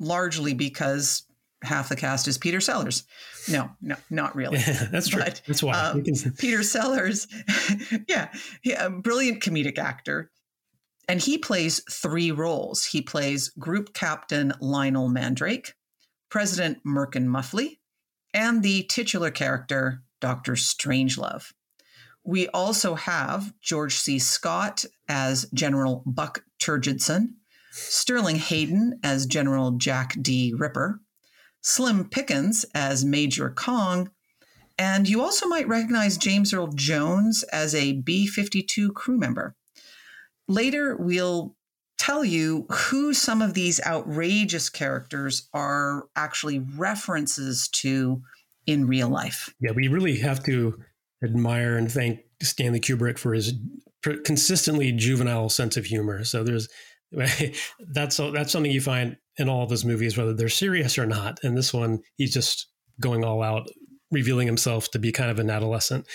largely 0.00 0.52
because 0.52 1.22
half 1.62 1.88
the 1.88 1.96
cast 1.96 2.26
is 2.26 2.38
Peter 2.38 2.60
Sellers. 2.60 3.04
No, 3.48 3.70
no, 3.80 3.94
not 4.10 4.34
really. 4.34 4.58
Yeah, 4.58 4.88
that's 4.90 5.08
true. 5.08 5.22
But, 5.22 5.42
that's 5.46 5.62
why. 5.62 5.74
Um, 5.74 6.02
Peter 6.38 6.64
Sellers, 6.64 7.28
yeah, 8.08 8.32
he, 8.62 8.72
a 8.72 8.90
brilliant 8.90 9.42
comedic 9.42 9.78
actor. 9.78 10.30
And 11.06 11.20
he 11.20 11.38
plays 11.38 11.82
three 11.88 12.32
roles. 12.32 12.84
He 12.84 13.00
plays 13.00 13.50
Group 13.50 13.92
Captain 13.94 14.54
Lionel 14.60 15.08
Mandrake, 15.08 15.74
President 16.30 16.78
Merkin 16.84 17.26
Muffley, 17.26 17.78
and 18.34 18.62
the 18.62 18.82
titular 18.82 19.30
character, 19.30 20.02
Dr. 20.20 20.52
Strangelove. 20.52 21.52
We 22.24 22.48
also 22.48 22.96
have 22.96 23.54
George 23.60 23.94
C. 23.94 24.18
Scott 24.18 24.84
as 25.08 25.46
General 25.54 26.02
Buck 26.04 26.44
Turgidson, 26.58 27.34
Sterling 27.70 28.36
Hayden 28.36 28.98
as 29.02 29.26
General 29.26 29.72
Jack 29.72 30.16
D. 30.20 30.52
Ripper, 30.56 31.00
Slim 31.60 32.08
Pickens 32.08 32.64
as 32.74 33.04
Major 33.04 33.50
Kong, 33.50 34.10
and 34.78 35.08
you 35.08 35.22
also 35.22 35.46
might 35.46 35.68
recognize 35.68 36.18
James 36.18 36.52
Earl 36.52 36.68
Jones 36.68 37.44
as 37.44 37.74
a 37.74 37.92
B 37.92 38.26
52 38.26 38.92
crew 38.92 39.16
member. 39.16 39.54
Later, 40.48 40.96
we'll 40.96 41.54
tell 41.98 42.24
you 42.24 42.66
who 42.70 43.14
some 43.14 43.42
of 43.42 43.54
these 43.54 43.80
outrageous 43.86 44.68
characters 44.68 45.48
are 45.52 46.08
actually 46.16 46.58
references 46.58 47.68
to 47.68 48.22
in 48.66 48.86
real 48.86 49.08
life. 49.08 49.54
Yeah, 49.60 49.72
we 49.72 49.88
really 49.88 50.18
have 50.18 50.42
to 50.44 50.78
admire 51.22 51.76
and 51.76 51.90
thank 51.90 52.20
Stanley 52.42 52.80
Kubrick 52.80 53.18
for 53.18 53.34
his 53.34 53.54
consistently 54.24 54.92
juvenile 54.92 55.48
sense 55.48 55.76
of 55.76 55.86
humor. 55.86 56.24
So 56.24 56.44
there's 56.44 56.68
that's 57.12 58.16
that's 58.16 58.52
something 58.52 58.72
you 58.72 58.80
find 58.80 59.16
in 59.36 59.48
all 59.48 59.62
of 59.62 59.70
his 59.70 59.84
movies, 59.84 60.16
whether 60.16 60.34
they're 60.34 60.48
serious 60.48 60.98
or 60.98 61.06
not. 61.06 61.38
And 61.42 61.56
this 61.56 61.72
one, 61.72 62.00
he's 62.16 62.32
just 62.32 62.68
going 63.00 63.24
all 63.24 63.42
out, 63.42 63.68
revealing 64.10 64.46
himself 64.46 64.90
to 64.92 64.98
be 64.98 65.12
kind 65.12 65.30
of 65.30 65.38
an 65.38 65.50
adolescent, 65.50 66.06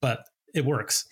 but 0.00 0.24
it 0.54 0.64
works. 0.64 1.06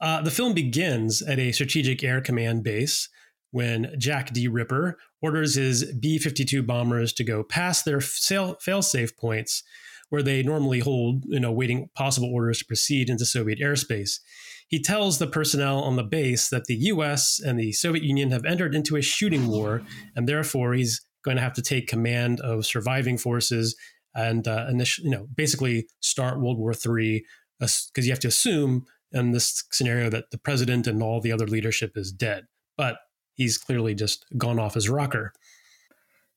Uh, 0.00 0.20
the 0.20 0.30
film 0.30 0.52
begins 0.52 1.22
at 1.22 1.38
a 1.38 1.52
strategic 1.52 2.04
air 2.04 2.20
command 2.20 2.62
base 2.62 3.08
when 3.56 3.90
Jack 3.96 4.34
D. 4.34 4.48
Ripper 4.48 4.98
orders 5.22 5.54
his 5.54 5.90
B 5.98 6.18
52 6.18 6.62
bombers 6.62 7.14
to 7.14 7.24
go 7.24 7.42
past 7.42 7.86
their 7.86 8.02
fail 8.02 8.82
safe 8.82 9.16
points 9.16 9.62
where 10.10 10.22
they 10.22 10.42
normally 10.42 10.80
hold, 10.80 11.24
you 11.24 11.40
know, 11.40 11.50
waiting 11.50 11.88
possible 11.94 12.30
orders 12.30 12.58
to 12.58 12.66
proceed 12.66 13.08
into 13.08 13.24
Soviet 13.24 13.58
airspace. 13.58 14.20
He 14.68 14.82
tells 14.82 15.18
the 15.18 15.26
personnel 15.26 15.78
on 15.78 15.96
the 15.96 16.04
base 16.04 16.50
that 16.50 16.66
the 16.66 16.74
US 16.74 17.40
and 17.40 17.58
the 17.58 17.72
Soviet 17.72 18.04
Union 18.04 18.30
have 18.30 18.44
entered 18.44 18.74
into 18.74 18.94
a 18.94 19.00
shooting 19.00 19.46
war, 19.46 19.80
and 20.14 20.28
therefore 20.28 20.74
he's 20.74 21.06
going 21.24 21.38
to 21.38 21.42
have 21.42 21.54
to 21.54 21.62
take 21.62 21.88
command 21.88 22.40
of 22.40 22.66
surviving 22.66 23.16
forces 23.16 23.74
and 24.14 24.46
uh, 24.46 24.66
initially, 24.68 25.08
you 25.08 25.16
know, 25.16 25.28
basically 25.34 25.86
start 26.00 26.42
World 26.42 26.58
War 26.58 26.74
III 26.74 27.24
because 27.58 27.90
you 28.06 28.10
have 28.10 28.20
to 28.20 28.28
assume 28.28 28.84
in 29.12 29.32
this 29.32 29.64
scenario 29.72 30.10
that 30.10 30.30
the 30.30 30.36
president 30.38 30.86
and 30.86 31.02
all 31.02 31.22
the 31.22 31.32
other 31.32 31.46
leadership 31.46 31.92
is 31.96 32.12
dead. 32.12 32.44
But 32.76 32.98
he's 33.36 33.58
clearly 33.58 33.94
just 33.94 34.26
gone 34.36 34.58
off 34.58 34.74
his 34.74 34.88
rocker. 34.88 35.32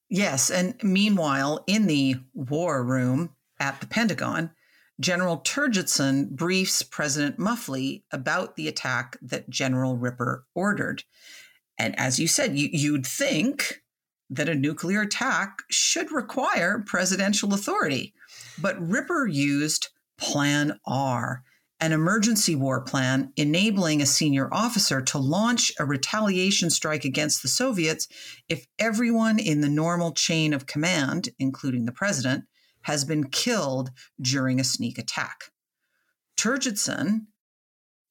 Yes. 0.09 0.49
And 0.49 0.75
meanwhile, 0.83 1.63
in 1.67 1.87
the 1.87 2.17
war 2.33 2.83
room 2.83 3.31
at 3.59 3.79
the 3.79 3.87
Pentagon, 3.87 4.51
General 4.99 5.39
Turgidson 5.39 6.29
briefs 6.29 6.81
President 6.83 7.39
Muffley 7.39 8.03
about 8.11 8.55
the 8.55 8.67
attack 8.67 9.17
that 9.21 9.49
General 9.49 9.95
Ripper 9.95 10.45
ordered. 10.53 11.03
And 11.77 11.97
as 11.97 12.19
you 12.19 12.27
said, 12.27 12.57
you, 12.57 12.69
you'd 12.71 13.05
think 13.05 13.81
that 14.29 14.49
a 14.49 14.55
nuclear 14.55 15.01
attack 15.01 15.59
should 15.69 16.11
require 16.11 16.83
presidential 16.85 17.53
authority. 17.53 18.13
But 18.61 18.79
Ripper 18.85 19.25
used 19.25 19.87
Plan 20.17 20.79
R, 20.85 21.43
an 21.81 21.93
emergency 21.93 22.55
war 22.55 22.81
plan 22.81 23.31
enabling 23.37 24.01
a 24.01 24.05
senior 24.05 24.53
officer 24.53 25.01
to 25.01 25.17
launch 25.17 25.71
a 25.79 25.85
retaliation 25.85 26.69
strike 26.69 27.05
against 27.05 27.41
the 27.41 27.47
Soviets 27.47 28.07
if 28.49 28.67
everyone 28.77 29.39
in 29.39 29.61
the 29.61 29.69
normal 29.69 30.11
chain 30.11 30.53
of 30.53 30.65
command, 30.65 31.29
including 31.39 31.85
the 31.85 31.91
president, 31.91 32.43
has 32.81 33.05
been 33.05 33.29
killed 33.29 33.91
during 34.21 34.59
a 34.59 34.63
sneak 34.63 34.97
attack. 34.97 35.51
Turgidson, 36.37 37.27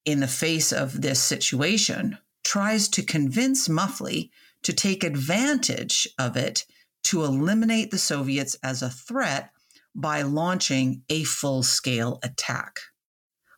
in 0.04 0.20
the 0.20 0.26
face 0.26 0.72
of 0.72 1.02
this 1.02 1.20
situation, 1.20 2.18
tries 2.44 2.88
to 2.88 3.02
convince 3.02 3.68
Muffley 3.68 4.30
to 4.62 4.72
take 4.72 5.04
advantage 5.04 6.08
of 6.18 6.36
it 6.36 6.64
to 7.04 7.24
eliminate 7.24 7.90
the 7.90 7.98
Soviets 7.98 8.56
as 8.62 8.82
a 8.82 8.90
threat 8.90 9.50
by 9.94 10.22
launching 10.22 11.02
a 11.08 11.24
full 11.24 11.62
scale 11.62 12.18
attack. 12.22 12.78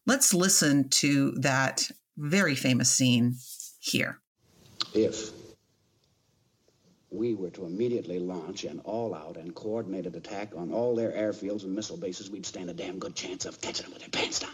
Let's 0.06 0.34
listen 0.34 0.88
to 0.90 1.32
that 1.32 1.88
very 2.16 2.54
famous 2.54 2.90
scene 2.90 3.36
here. 3.78 4.18
If 4.94 5.30
we 7.10 7.34
were 7.34 7.50
to 7.50 7.64
immediately 7.66 8.18
launch 8.18 8.64
an 8.64 8.80
all-out 8.80 9.36
and 9.36 9.54
coordinated 9.54 10.16
attack 10.16 10.52
on 10.56 10.72
all 10.72 10.94
their 10.94 11.10
airfields 11.10 11.64
and 11.64 11.74
missile 11.74 11.96
bases, 11.96 12.30
we'd 12.30 12.46
stand 12.46 12.70
a 12.70 12.74
damn 12.74 12.98
good 12.98 13.14
chance 13.14 13.46
of 13.46 13.60
catching 13.60 13.84
them 13.84 13.92
with 13.92 14.02
their 14.02 14.10
pants 14.10 14.38
down. 14.40 14.50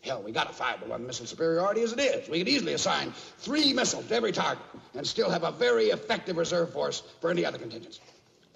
Hell, 0.00 0.22
we 0.22 0.32
got 0.32 0.50
a 0.50 0.52
five 0.52 0.80
to 0.82 0.86
one 0.86 1.06
missile 1.06 1.26
superiority 1.26 1.82
as 1.82 1.92
it 1.92 2.00
is. 2.00 2.28
We 2.28 2.38
could 2.38 2.48
easily 2.48 2.74
assign 2.74 3.12
three 3.38 3.72
missiles 3.72 4.06
to 4.06 4.14
every 4.14 4.32
target 4.32 4.64
and 4.94 5.06
still 5.06 5.30
have 5.30 5.44
a 5.44 5.52
very 5.52 5.86
effective 5.86 6.36
reserve 6.36 6.72
force 6.72 7.02
for 7.20 7.30
any 7.30 7.44
other 7.44 7.56
contingency. 7.56 8.02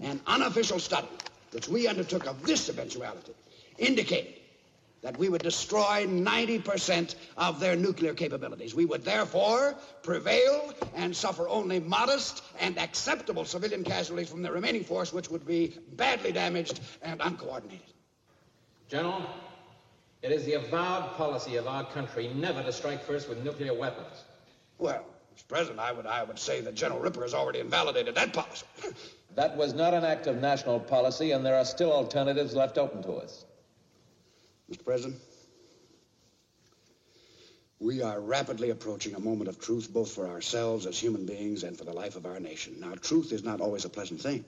An 0.00 0.20
unofficial 0.26 0.78
study, 0.78 1.08
which 1.52 1.68
we 1.68 1.88
undertook 1.88 2.26
of 2.26 2.42
this 2.42 2.68
eventuality, 2.68 3.32
indicated 3.78 4.34
that 5.02 5.16
we 5.16 5.28
would 5.28 5.42
destroy 5.42 6.06
90% 6.06 7.14
of 7.36 7.60
their 7.60 7.76
nuclear 7.76 8.14
capabilities. 8.14 8.74
We 8.74 8.84
would 8.84 9.04
therefore 9.04 9.76
prevail 10.02 10.72
and 10.94 11.14
suffer 11.14 11.48
only 11.48 11.80
modest 11.80 12.42
and 12.60 12.78
acceptable 12.78 13.44
civilian 13.44 13.84
casualties 13.84 14.28
from 14.28 14.42
the 14.42 14.50
remaining 14.50 14.84
force, 14.84 15.12
which 15.12 15.30
would 15.30 15.46
be 15.46 15.74
badly 15.92 16.32
damaged 16.32 16.80
and 17.02 17.20
uncoordinated. 17.20 17.86
General, 18.88 19.22
it 20.22 20.32
is 20.32 20.44
the 20.44 20.54
avowed 20.54 21.12
policy 21.12 21.56
of 21.56 21.66
our 21.66 21.84
country 21.84 22.28
never 22.34 22.62
to 22.62 22.72
strike 22.72 23.04
first 23.04 23.28
with 23.28 23.44
nuclear 23.44 23.74
weapons. 23.74 24.24
Well, 24.78 25.04
Mr. 25.36 25.46
President, 25.46 25.78
I 25.78 25.92
would, 25.92 26.06
I 26.06 26.24
would 26.24 26.38
say 26.38 26.60
that 26.62 26.74
General 26.74 27.00
Ripper 27.00 27.22
has 27.22 27.34
already 27.34 27.60
invalidated 27.60 28.16
that 28.16 28.32
policy. 28.32 28.66
that 29.36 29.56
was 29.56 29.74
not 29.74 29.94
an 29.94 30.04
act 30.04 30.26
of 30.26 30.40
national 30.40 30.80
policy, 30.80 31.30
and 31.30 31.46
there 31.46 31.56
are 31.56 31.64
still 31.64 31.92
alternatives 31.92 32.54
left 32.54 32.78
open 32.78 33.02
to 33.04 33.12
us. 33.12 33.44
Mr. 34.70 34.84
President, 34.84 35.16
we 37.80 38.02
are 38.02 38.20
rapidly 38.20 38.70
approaching 38.70 39.14
a 39.14 39.20
moment 39.20 39.48
of 39.48 39.60
truth, 39.60 39.92
both 39.92 40.10
for 40.10 40.26
ourselves 40.26 40.84
as 40.84 40.98
human 40.98 41.24
beings 41.24 41.62
and 41.62 41.76
for 41.76 41.84
the 41.84 41.92
life 41.92 42.16
of 42.16 42.26
our 42.26 42.40
nation. 42.40 42.78
Now, 42.80 42.94
truth 43.00 43.32
is 43.32 43.44
not 43.44 43.60
always 43.60 43.84
a 43.84 43.88
pleasant 43.88 44.20
thing. 44.20 44.44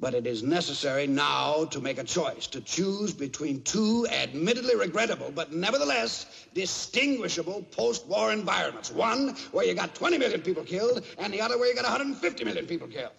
But 0.00 0.14
it 0.14 0.26
is 0.26 0.42
necessary 0.42 1.06
now 1.06 1.64
to 1.66 1.80
make 1.80 1.98
a 1.98 2.04
choice, 2.04 2.46
to 2.48 2.60
choose 2.60 3.12
between 3.12 3.62
two 3.62 4.06
admittedly 4.10 4.76
regrettable, 4.76 5.32
but 5.34 5.52
nevertheless 5.52 6.46
distinguishable 6.54 7.62
post-war 7.72 8.32
environments. 8.32 8.92
One 8.92 9.36
where 9.50 9.66
you 9.66 9.74
got 9.74 9.94
20 9.94 10.18
million 10.18 10.40
people 10.40 10.62
killed, 10.62 11.04
and 11.18 11.32
the 11.32 11.40
other 11.40 11.58
where 11.58 11.68
you 11.68 11.74
got 11.74 11.84
150 11.84 12.44
million 12.44 12.66
people 12.66 12.86
killed. 12.86 13.12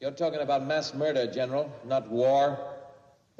You're 0.00 0.10
talking 0.10 0.40
about 0.40 0.66
mass 0.66 0.94
murder, 0.94 1.30
General, 1.30 1.72
not 1.84 2.08
war. 2.08 2.58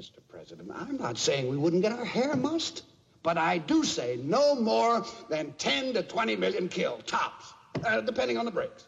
Mr. 0.00 0.20
President, 0.28 0.70
I'm 0.74 0.96
not 0.96 1.18
saying 1.18 1.50
we 1.50 1.58
wouldn't 1.58 1.82
get 1.82 1.92
our 1.92 2.06
hair 2.06 2.34
mussed, 2.34 2.84
but 3.22 3.36
I 3.36 3.58
do 3.58 3.84
say 3.84 4.18
no 4.24 4.54
more 4.54 5.04
than 5.28 5.52
10 5.58 5.92
to 5.92 6.02
20 6.02 6.36
million 6.36 6.70
killed, 6.70 7.06
tops, 7.06 7.52
uh, 7.84 8.00
depending 8.00 8.38
on 8.38 8.46
the 8.46 8.50
breaks. 8.50 8.86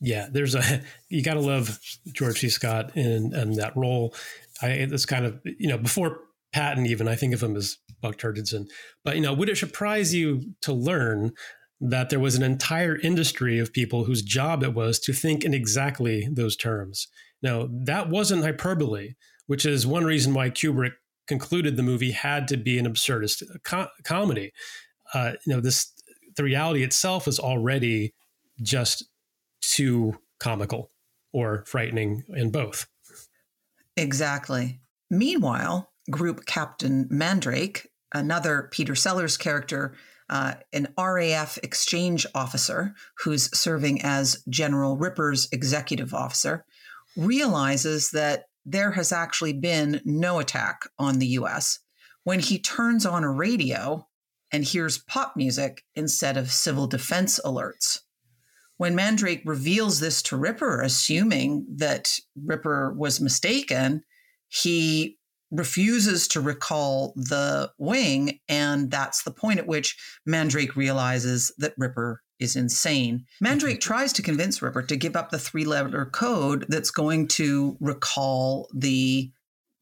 Yeah, 0.00 0.28
there's 0.30 0.54
a 0.54 0.82
you 1.08 1.24
got 1.24 1.34
to 1.34 1.40
love 1.40 1.80
George 2.12 2.38
C. 2.38 2.48
Scott 2.48 2.96
in, 2.96 3.34
in 3.34 3.54
that 3.54 3.76
role. 3.76 4.14
I 4.62 4.68
it's 4.68 5.04
kind 5.04 5.26
of 5.26 5.40
you 5.44 5.66
know 5.66 5.78
before 5.78 6.20
Patton 6.52 6.86
even 6.86 7.08
I 7.08 7.16
think 7.16 7.34
of 7.34 7.42
him 7.42 7.56
as 7.56 7.78
Buck 8.00 8.16
Turgidson. 8.16 8.68
But 9.04 9.16
you 9.16 9.22
know, 9.22 9.34
would 9.34 9.48
it 9.48 9.58
surprise 9.58 10.14
you 10.14 10.54
to 10.62 10.72
learn 10.72 11.32
that 11.80 12.08
there 12.08 12.20
was 12.20 12.36
an 12.36 12.44
entire 12.44 12.96
industry 12.96 13.58
of 13.58 13.72
people 13.72 14.04
whose 14.04 14.22
job 14.22 14.62
it 14.62 14.74
was 14.74 15.00
to 15.00 15.12
think 15.12 15.44
in 15.44 15.54
exactly 15.54 16.28
those 16.30 16.56
terms? 16.56 17.08
Now 17.42 17.68
that 17.68 18.08
wasn't 18.08 18.44
hyperbole 18.44 19.14
which 19.50 19.66
is 19.66 19.84
one 19.84 20.04
reason 20.04 20.32
why 20.32 20.48
Kubrick 20.48 20.92
concluded 21.26 21.74
the 21.74 21.82
movie 21.82 22.12
had 22.12 22.46
to 22.46 22.56
be 22.56 22.78
an 22.78 22.86
absurdist 22.86 23.42
co- 23.64 23.88
comedy. 24.04 24.52
Uh, 25.12 25.32
you 25.44 25.52
know, 25.52 25.60
this 25.60 25.92
the 26.36 26.44
reality 26.44 26.84
itself 26.84 27.26
is 27.26 27.40
already 27.40 28.14
just 28.62 29.08
too 29.60 30.16
comical 30.38 30.92
or 31.32 31.64
frightening 31.66 32.22
in 32.28 32.52
both. 32.52 32.86
Exactly. 33.96 34.78
Meanwhile, 35.10 35.90
group 36.12 36.46
captain 36.46 37.08
Mandrake, 37.10 37.88
another 38.14 38.68
Peter 38.70 38.94
Sellers 38.94 39.36
character, 39.36 39.96
uh, 40.28 40.54
an 40.72 40.94
RAF 40.96 41.58
exchange 41.64 42.24
officer 42.36 42.94
who's 43.24 43.50
serving 43.58 44.00
as 44.02 44.44
General 44.48 44.96
Ripper's 44.96 45.48
executive 45.50 46.14
officer, 46.14 46.64
realizes 47.16 48.12
that 48.12 48.44
there 48.64 48.92
has 48.92 49.12
actually 49.12 49.52
been 49.52 50.00
no 50.04 50.38
attack 50.38 50.82
on 50.98 51.18
the 51.18 51.28
US 51.28 51.78
when 52.24 52.40
he 52.40 52.58
turns 52.58 53.06
on 53.06 53.24
a 53.24 53.30
radio 53.30 54.06
and 54.52 54.64
hears 54.64 54.98
pop 54.98 55.36
music 55.36 55.84
instead 55.94 56.36
of 56.36 56.50
civil 56.50 56.86
defense 56.86 57.40
alerts. 57.44 58.00
When 58.76 58.94
Mandrake 58.94 59.42
reveals 59.44 60.00
this 60.00 60.22
to 60.22 60.36
Ripper, 60.36 60.80
assuming 60.80 61.66
that 61.76 62.18
Ripper 62.34 62.94
was 62.94 63.20
mistaken, 63.20 64.02
he 64.48 65.18
refuses 65.50 66.28
to 66.28 66.40
recall 66.40 67.12
the 67.16 67.70
wing. 67.78 68.40
And 68.48 68.90
that's 68.90 69.22
the 69.22 69.32
point 69.32 69.58
at 69.58 69.66
which 69.66 69.96
Mandrake 70.24 70.76
realizes 70.76 71.52
that 71.58 71.74
Ripper 71.76 72.22
is 72.40 72.56
insane. 72.56 73.26
Mandrake 73.40 73.80
tries 73.80 74.12
to 74.14 74.22
convince 74.22 74.60
Ripper 74.60 74.82
to 74.82 74.96
give 74.96 75.14
up 75.14 75.30
the 75.30 75.38
three 75.38 75.64
letter 75.64 76.06
code 76.06 76.66
that's 76.68 76.90
going 76.90 77.28
to 77.28 77.76
recall 77.80 78.68
the 78.74 79.30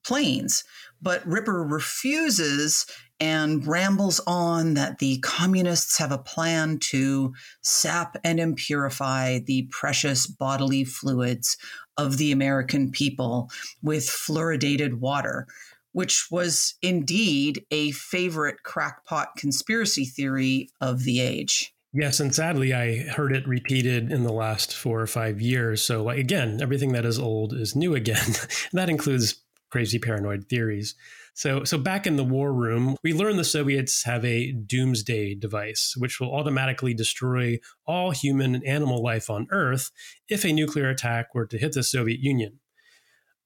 planes. 0.04 0.64
But 1.00 1.26
Ripper 1.26 1.62
refuses 1.62 2.86
and 3.20 3.66
rambles 3.66 4.20
on 4.26 4.74
that 4.74 4.98
the 4.98 5.18
communists 5.18 5.98
have 5.98 6.12
a 6.12 6.18
plan 6.18 6.78
to 6.78 7.34
sap 7.62 8.16
and 8.24 8.38
impurify 8.38 9.44
the 9.44 9.68
precious 9.70 10.26
bodily 10.26 10.84
fluids 10.84 11.56
of 11.96 12.16
the 12.16 12.30
American 12.30 12.90
people 12.90 13.50
with 13.82 14.04
fluoridated 14.04 14.94
water, 14.94 15.46
which 15.92 16.28
was 16.30 16.74
indeed 16.80 17.64
a 17.70 17.90
favorite 17.90 18.62
crackpot 18.62 19.36
conspiracy 19.36 20.04
theory 20.04 20.70
of 20.80 21.02
the 21.02 21.20
age. 21.20 21.74
Yes, 21.92 22.20
and 22.20 22.34
sadly, 22.34 22.74
I 22.74 22.98
heard 23.08 23.34
it 23.34 23.48
repeated 23.48 24.12
in 24.12 24.22
the 24.22 24.32
last 24.32 24.76
four 24.76 25.00
or 25.00 25.06
five 25.06 25.40
years. 25.40 25.82
So, 25.82 26.02
like 26.02 26.18
again, 26.18 26.60
everything 26.60 26.92
that 26.92 27.06
is 27.06 27.18
old 27.18 27.54
is 27.54 27.74
new 27.74 27.94
again. 27.94 28.34
that 28.72 28.90
includes 28.90 29.42
crazy 29.70 29.98
paranoid 29.98 30.48
theories. 30.48 30.94
So, 31.32 31.62
so 31.64 31.78
back 31.78 32.06
in 32.06 32.16
the 32.16 32.24
war 32.24 32.52
room, 32.52 32.96
we 33.02 33.12
learn 33.12 33.36
the 33.36 33.44
Soviets 33.44 34.02
have 34.02 34.24
a 34.24 34.52
doomsday 34.52 35.36
device, 35.36 35.94
which 35.96 36.18
will 36.18 36.34
automatically 36.34 36.94
destroy 36.94 37.58
all 37.86 38.10
human 38.10 38.56
and 38.56 38.64
animal 38.64 39.02
life 39.02 39.30
on 39.30 39.46
Earth 39.50 39.90
if 40.28 40.44
a 40.44 40.52
nuclear 40.52 40.88
attack 40.88 41.34
were 41.34 41.46
to 41.46 41.56
hit 41.56 41.72
the 41.72 41.84
Soviet 41.84 42.20
Union. 42.20 42.58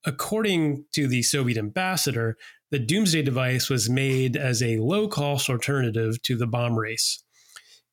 According 0.04 0.86
to 0.94 1.06
the 1.06 1.22
Soviet 1.22 1.58
ambassador, 1.58 2.36
the 2.70 2.78
doomsday 2.78 3.22
device 3.22 3.68
was 3.68 3.90
made 3.90 4.36
as 4.36 4.62
a 4.62 4.78
low 4.78 5.06
cost 5.06 5.50
alternative 5.50 6.20
to 6.22 6.36
the 6.36 6.46
bomb 6.46 6.78
race. 6.78 7.22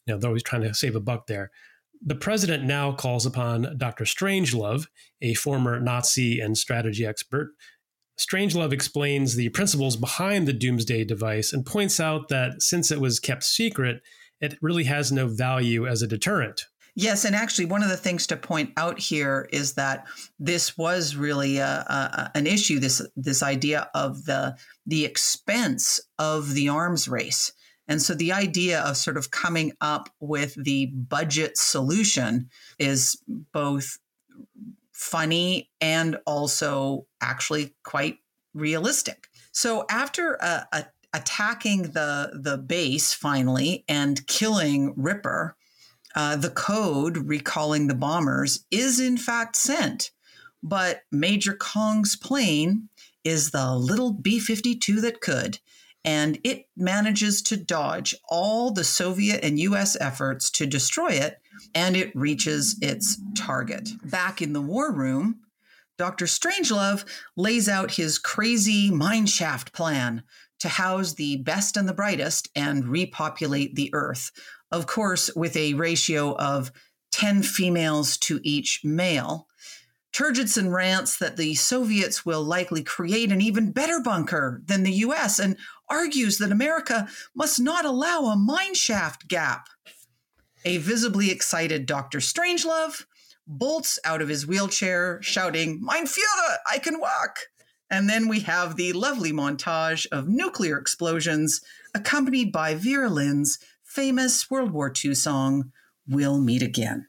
Know, 0.10 0.18
they're 0.18 0.30
always 0.30 0.44
trying 0.44 0.64
to 0.64 0.74
save 0.74 0.96
a 0.96 1.00
buck 1.00 1.28
there. 1.28 1.52
The 2.02 2.16
president 2.16 2.64
now 2.64 2.94
calls 2.94 3.26
upon 3.26 3.78
Dr. 3.78 4.06
Strangelove, 4.06 4.88
a 5.22 5.34
former 5.34 5.80
Nazi 5.80 6.40
and 6.40 6.58
strategy 6.58 7.06
expert, 7.06 7.50
Strangelove 8.20 8.74
explains 8.74 9.36
the 9.36 9.48
principles 9.50 9.96
behind 9.96 10.46
the 10.46 10.54
Doomsday 10.54 11.06
device 11.06 11.54
and 11.54 11.66
points 11.66 12.02
out 12.02 12.28
that 12.28 12.62
since 12.62 12.92
it 12.92 13.00
was 13.00 13.18
kept 13.18 13.46
secret, 13.46 14.02
it 14.42 14.58
really 14.62 14.84
has 14.84 15.10
no 15.10 15.28
value 15.28 15.88
as 15.88 16.02
a 16.02 16.08
deterrent. 16.08 16.66
Yes, 16.96 17.24
and 17.24 17.34
actually, 17.34 17.66
one 17.66 17.82
of 17.82 17.88
the 17.88 17.96
things 17.96 18.28
to 18.28 18.36
point 18.36 18.74
out 18.76 19.00
here 19.00 19.48
is 19.54 19.76
that 19.76 20.06
this 20.38 20.78
was 20.78 21.16
really 21.16 21.60
a, 21.60 21.66
a, 21.66 22.32
an 22.36 22.46
issue. 22.46 22.80
This 22.80 23.02
this 23.16 23.42
idea 23.42 23.90
of 23.94 24.26
the 24.26 24.58
the 24.86 25.06
expense 25.06 26.02
of 26.18 26.54
the 26.54 26.68
arms 26.68 27.08
race, 27.08 27.54
and 27.90 28.02
so 28.02 28.14
the 28.14 28.32
idea 28.32 28.82
of 28.82 28.96
sort 28.96 29.18
of 29.18 29.32
coming 29.32 29.74
up 29.82 30.10
with 30.20 30.54
the 30.64 30.86
budget 30.86 31.58
solution 31.58 32.50
is 32.78 33.20
both 33.52 33.98
funny 34.94 35.72
and 35.82 36.18
also 36.28 37.08
actually 37.20 37.74
quite 37.84 38.20
realistic. 38.54 39.28
So 39.52 39.86
after 39.90 40.42
uh, 40.42 40.62
uh, 40.72 40.84
attacking 41.14 41.84
the 41.94 42.40
the 42.40 42.60
base 42.60 43.12
finally 43.12 43.86
and 43.90 44.26
killing 44.28 44.94
Ripper, 44.96 45.56
uh, 46.16 46.36
the 46.36 46.52
code 46.52 47.18
recalling 47.18 47.88
the 47.88 47.96
bombers 47.96 48.66
is 48.70 49.00
in 49.00 49.18
fact 49.18 49.56
sent, 49.56 50.12
but 50.62 51.02
Major 51.12 51.56
Kong's 51.56 52.16
plane 52.16 52.90
is 53.24 53.50
the 53.50 53.76
little 53.76 54.14
B 54.14 54.40
52 54.40 55.02
that 55.02 55.22
could. 55.22 55.60
And 56.06 56.40
it 56.44 56.66
manages 56.78 57.42
to 57.44 57.58
dodge 57.58 58.16
all 58.30 58.72
the 58.72 58.84
Soviet 58.84 59.44
and 59.44 59.60
US 59.60 59.98
efforts 60.00 60.50
to 60.52 60.66
destroy 60.66 61.10
it 61.10 61.38
and 61.76 61.96
it 61.96 62.16
reaches 62.16 62.78
its 62.82 63.22
target. 63.36 63.90
Back 64.06 64.42
in 64.42 64.54
the 64.54 64.62
war 64.62 64.94
room, 64.94 65.42
Dr. 65.98 66.26
Strangelove 66.26 67.04
lays 67.36 67.68
out 67.68 67.92
his 67.92 68.18
crazy 68.18 68.90
mineshaft 68.90 69.74
plan 69.74 70.24
to 70.60 70.70
house 70.70 71.14
the 71.14 71.38
best 71.38 71.76
and 71.76 71.88
the 71.88 71.94
brightest 71.94 72.50
and 72.56 72.88
repopulate 72.88 73.76
the 73.76 73.90
earth. 73.94 74.32
Of 74.72 74.88
course, 74.88 75.30
with 75.36 75.56
a 75.58 75.74
ratio 75.74 76.36
of 76.38 76.72
10 77.12 77.44
females 77.44 78.18
to 78.18 78.40
each 78.44 78.82
male. 78.84 79.48
Turgidson 80.14 80.72
rants 80.74 81.18
that 81.18 81.38
the 81.38 81.56
Soviets 81.56 82.26
will 82.26 82.44
likely 82.44 82.84
create 82.84 83.32
an 83.32 83.42
even 83.42 83.72
better 83.72 84.02
bunker 84.02 84.62
than 84.66 84.84
the 84.84 84.92
US 84.92 85.40
and 85.40 85.58
argues 85.90 86.38
that 86.38 86.52
America 86.52 87.08
must 87.36 87.60
not 87.60 87.86
allow 87.86 88.26
a 88.26 88.36
mineshaft 88.36 89.28
gap. 89.28 89.68
A 90.66 90.78
visibly 90.78 91.32
excited 91.32 91.86
Dr. 91.86 92.20
Strangelove 92.20 93.06
bolts 93.48 93.98
out 94.06 94.22
of 94.22 94.30
his 94.30 94.46
wheelchair, 94.46 95.20
shouting, 95.22 95.80
Mein 95.82 96.06
Führer, 96.06 96.58
I 96.72 96.78
can 96.78 97.00
walk! 97.00 97.40
And 97.90 98.08
then 98.08 98.28
we 98.28 98.42
have 98.42 98.76
the 98.76 98.94
lovely 98.94 99.32
montage 99.32 100.06
of 100.12 100.30
nuclear 100.30 100.78
explosions, 100.78 101.62
accompanied 101.96 102.52
by 102.52 102.76
Vera 102.76 103.10
Lynn's 103.10 103.58
famous 103.84 104.52
World 104.52 104.72
War 104.72 104.94
II 105.04 105.16
song, 105.16 105.72
We'll 106.08 106.40
Meet 106.40 106.62
Again. 106.62 107.08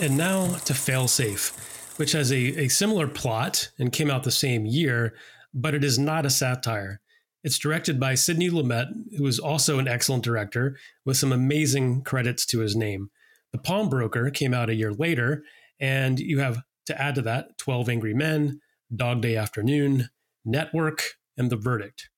And 0.00 0.16
now 0.16 0.56
to 0.64 0.72
Failsafe, 0.72 1.52
which 1.96 2.12
has 2.12 2.32
a, 2.32 2.64
a 2.64 2.68
similar 2.68 3.06
plot 3.06 3.70
and 3.78 3.92
came 3.92 4.10
out 4.10 4.24
the 4.24 4.30
same 4.30 4.66
year, 4.66 5.14
but 5.52 5.74
it 5.74 5.84
is 5.84 5.98
not 5.98 6.26
a 6.26 6.30
satire. 6.30 7.00
It's 7.42 7.58
directed 7.58 8.00
by 8.00 8.14
Sidney 8.14 8.50
Lumet, 8.50 8.88
who 9.16 9.26
is 9.26 9.38
also 9.38 9.78
an 9.78 9.86
excellent 9.86 10.24
director 10.24 10.78
with 11.04 11.16
some 11.16 11.32
amazing 11.32 12.02
credits 12.02 12.46
to 12.46 12.60
his 12.60 12.74
name. 12.74 13.10
The 13.52 13.58
Pawnbroker 13.58 14.30
came 14.30 14.54
out 14.54 14.70
a 14.70 14.74
year 14.74 14.92
later, 14.92 15.44
and 15.78 16.18
you 16.18 16.40
have 16.40 16.62
to 16.86 17.00
add 17.00 17.14
to 17.16 17.22
that 17.22 17.58
12 17.58 17.88
Angry 17.88 18.14
Men, 18.14 18.60
Dog 18.94 19.20
Day 19.20 19.36
Afternoon, 19.36 20.08
Network, 20.44 21.02
and 21.36 21.50
The 21.50 21.56
Verdict. 21.56 22.08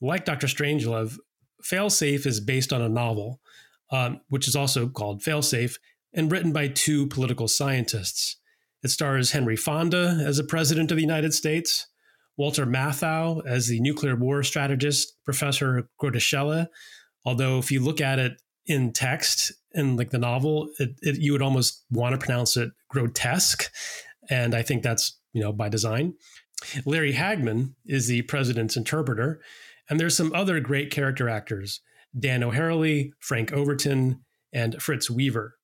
Like 0.00 0.24
Dr. 0.24 0.46
Strangelove, 0.46 1.16
Failsafe 1.62 2.26
is 2.26 2.40
based 2.40 2.72
on 2.72 2.82
a 2.82 2.88
novel, 2.88 3.40
um, 3.90 4.20
which 4.28 4.46
is 4.46 4.54
also 4.54 4.88
called 4.88 5.22
Failsafe, 5.22 5.76
and 6.14 6.30
written 6.30 6.52
by 6.52 6.68
two 6.68 7.06
political 7.08 7.48
scientists. 7.48 8.37
It 8.82 8.88
stars 8.88 9.32
Henry 9.32 9.56
Fonda 9.56 10.22
as 10.24 10.36
the 10.36 10.44
president 10.44 10.90
of 10.90 10.96
the 10.96 11.02
United 11.02 11.34
States, 11.34 11.86
Walter 12.36 12.64
Matthau 12.64 13.44
as 13.44 13.66
the 13.66 13.80
nuclear 13.80 14.14
war 14.14 14.42
strategist, 14.42 15.16
Professor 15.24 15.88
Groeteschele. 16.00 16.68
Although, 17.24 17.58
if 17.58 17.72
you 17.72 17.80
look 17.80 18.00
at 18.00 18.20
it 18.20 18.40
in 18.66 18.92
text 18.92 19.52
in 19.72 19.96
like 19.96 20.10
the 20.10 20.18
novel, 20.18 20.68
it, 20.78 20.90
it, 21.02 21.18
you 21.18 21.32
would 21.32 21.42
almost 21.42 21.84
want 21.90 22.12
to 22.12 22.24
pronounce 22.24 22.56
it 22.56 22.70
grotesque, 22.88 23.70
and 24.30 24.54
I 24.54 24.62
think 24.62 24.82
that's 24.82 25.18
you 25.32 25.42
know 25.42 25.52
by 25.52 25.68
design. 25.68 26.14
Larry 26.84 27.14
Hagman 27.14 27.74
is 27.86 28.06
the 28.06 28.22
president's 28.22 28.76
interpreter, 28.76 29.40
and 29.90 29.98
there's 29.98 30.16
some 30.16 30.32
other 30.32 30.60
great 30.60 30.92
character 30.92 31.28
actors: 31.28 31.80
Dan 32.16 32.44
O'Herlihy, 32.44 33.12
Frank 33.18 33.52
Overton, 33.52 34.20
and 34.52 34.80
Fritz 34.80 35.10
Weaver. 35.10 35.57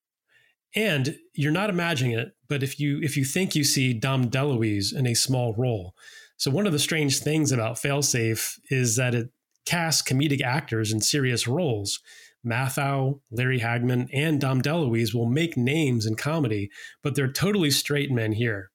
And 0.76 1.16
you're 1.34 1.52
not 1.52 1.70
imagining 1.70 2.18
it, 2.18 2.34
but 2.48 2.62
if 2.62 2.80
you 2.80 3.00
if 3.02 3.16
you 3.16 3.24
think 3.24 3.54
you 3.54 3.64
see 3.64 3.92
Dom 3.92 4.30
DeLuise 4.30 4.94
in 4.94 5.06
a 5.06 5.14
small 5.14 5.54
role, 5.54 5.94
so 6.36 6.50
one 6.50 6.66
of 6.66 6.72
the 6.72 6.78
strange 6.78 7.18
things 7.18 7.52
about 7.52 7.76
Failsafe 7.76 8.58
is 8.70 8.96
that 8.96 9.14
it 9.14 9.30
casts 9.66 10.02
comedic 10.02 10.42
actors 10.42 10.92
in 10.92 11.00
serious 11.00 11.46
roles. 11.46 12.00
Matthau, 12.44 13.20
Larry 13.30 13.60
Hagman, 13.60 14.08
and 14.12 14.40
Dom 14.40 14.60
DeLuise 14.60 15.14
will 15.14 15.28
make 15.28 15.56
names 15.56 16.04
in 16.04 16.16
comedy, 16.16 16.70
but 17.02 17.14
they're 17.14 17.32
totally 17.32 17.70
straight 17.70 18.10
men 18.10 18.32
here. 18.32 18.70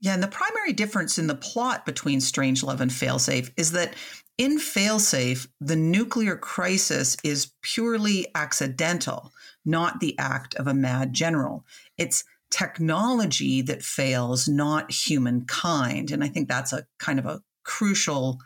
Yeah, 0.00 0.14
and 0.14 0.22
the 0.22 0.28
primary 0.28 0.72
difference 0.72 1.18
in 1.18 1.26
the 1.26 1.34
plot 1.34 1.86
between 1.86 2.20
Strangelove 2.20 2.80
and 2.80 2.90
Failsafe 2.90 3.50
is 3.56 3.72
that 3.72 3.94
in 4.36 4.58
Failsafe, 4.58 5.48
the 5.60 5.76
nuclear 5.76 6.36
crisis 6.36 7.16
is 7.24 7.52
purely 7.62 8.26
accidental, 8.34 9.32
not 9.64 10.00
the 10.00 10.18
act 10.18 10.54
of 10.56 10.66
a 10.66 10.74
mad 10.74 11.12
general. 11.12 11.64
It's 11.98 12.24
technology 12.50 13.62
that 13.62 13.82
fails, 13.82 14.46
not 14.46 14.90
humankind. 14.92 16.10
And 16.10 16.22
I 16.22 16.28
think 16.28 16.48
that's 16.48 16.72
a 16.72 16.86
kind 16.98 17.18
of 17.18 17.26
a 17.26 17.42
crucial 17.64 18.38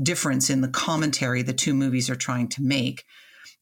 difference 0.00 0.50
in 0.50 0.60
the 0.60 0.68
commentary 0.68 1.42
the 1.42 1.52
two 1.52 1.74
movies 1.74 2.08
are 2.10 2.16
trying 2.16 2.48
to 2.48 2.62
make. 2.62 3.04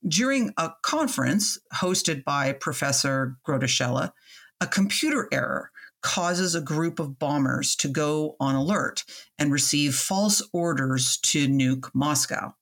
During 0.06 0.52
a 0.58 0.72
conference 0.82 1.58
hosted 1.72 2.24
by 2.24 2.52
Professor 2.52 3.36
Groeteschele, 3.46 4.12
a 4.60 4.66
computer 4.66 5.28
error 5.32 5.70
causes 6.02 6.54
a 6.54 6.60
group 6.60 6.98
of 6.98 7.18
bombers 7.18 7.74
to 7.76 7.88
go 7.88 8.36
on 8.38 8.54
alert 8.54 9.04
and 9.38 9.50
receive 9.50 9.94
false 9.94 10.42
orders 10.52 11.16
to 11.18 11.48
nuke 11.48 11.88
Moscow. 11.94 12.54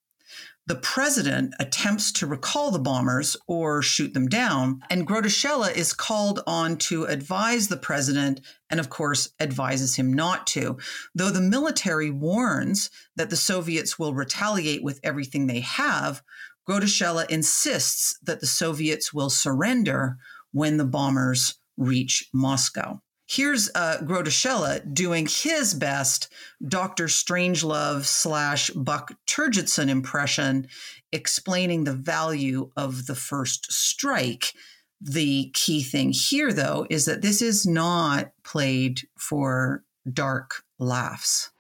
The 0.67 0.77
president 0.77 1.55
attempts 1.59 2.13
to 2.13 2.27
recall 2.27 2.71
the 2.71 2.79
bombers 2.79 3.37
or 3.49 3.83
shoot 3.83 4.15
them 4.15 4.29
down, 4.29 4.81
and 4.91 5.07
Groeteschele 5.07 5.75
is 5.75 5.93
called 5.93 6.41
on 6.47 6.77
to 6.79 7.05
advise 7.05 7.67
the 7.67 7.77
president 7.77 8.41
and, 8.71 8.79
of 8.79 8.89
course, 8.89 9.31
advises 9.41 9.97
him 9.97 10.13
not 10.13 10.47
to. 10.49 10.79
Though 11.17 11.31
the 11.31 11.41
military 11.41 12.11
warns 12.11 12.91
that 13.17 13.29
the 13.29 13.37
Soviets 13.37 13.99
will 13.99 14.15
retaliate 14.15 14.85
with 14.85 15.01
everything 15.03 15.49
they 15.49 15.61
have, 15.61 16.23
Groeteschele 16.69 17.29
insists 17.29 18.17
that 18.23 18.39
the 18.39 18.47
Soviets 18.47 19.13
will 19.13 19.31
surrender 19.31 20.17
when 20.53 20.77
the 20.77 20.85
bombers 20.85 21.59
reach 21.77 22.29
Moscow. 22.33 23.03
Here's 23.27 23.71
uh, 23.75 23.99
Groeteschele 24.03 24.93
doing 24.93 25.27
his 25.27 25.75
best 25.75 26.33
Dr. 26.67 27.07
Strangelove 27.07 28.05
slash 28.05 28.71
Buck 28.71 29.13
Turgidson 29.27 29.89
impression, 29.89 30.67
explaining 31.13 31.85
the 31.85 31.95
value 31.95 32.71
of 32.77 33.07
the 33.07 33.15
first 33.15 33.73
strike. 33.73 34.53
The 35.01 35.51
key 35.55 35.83
thing 35.83 36.13
here, 36.13 36.53
though, 36.53 36.87
is 36.91 37.07
that 37.07 37.23
this 37.23 37.43
is 37.43 37.67
not 37.67 38.33
played 38.45 39.01
for 39.17 39.85
dark 40.11 40.63
laughs. 40.79 41.51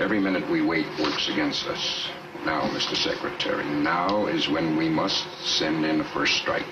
Every 0.00 0.20
minute 0.20 0.48
we 0.50 0.60
wait 0.60 0.86
works 1.00 1.28
against 1.28 1.66
us. 1.66 2.08
Now, 2.44 2.62
Mr. 2.62 2.96
Secretary, 2.96 3.64
now 3.64 4.26
is 4.26 4.48
when 4.48 4.76
we 4.76 4.88
must 4.88 5.24
send 5.44 5.84
in 5.84 6.00
a 6.00 6.04
first 6.04 6.34
strike. 6.34 6.66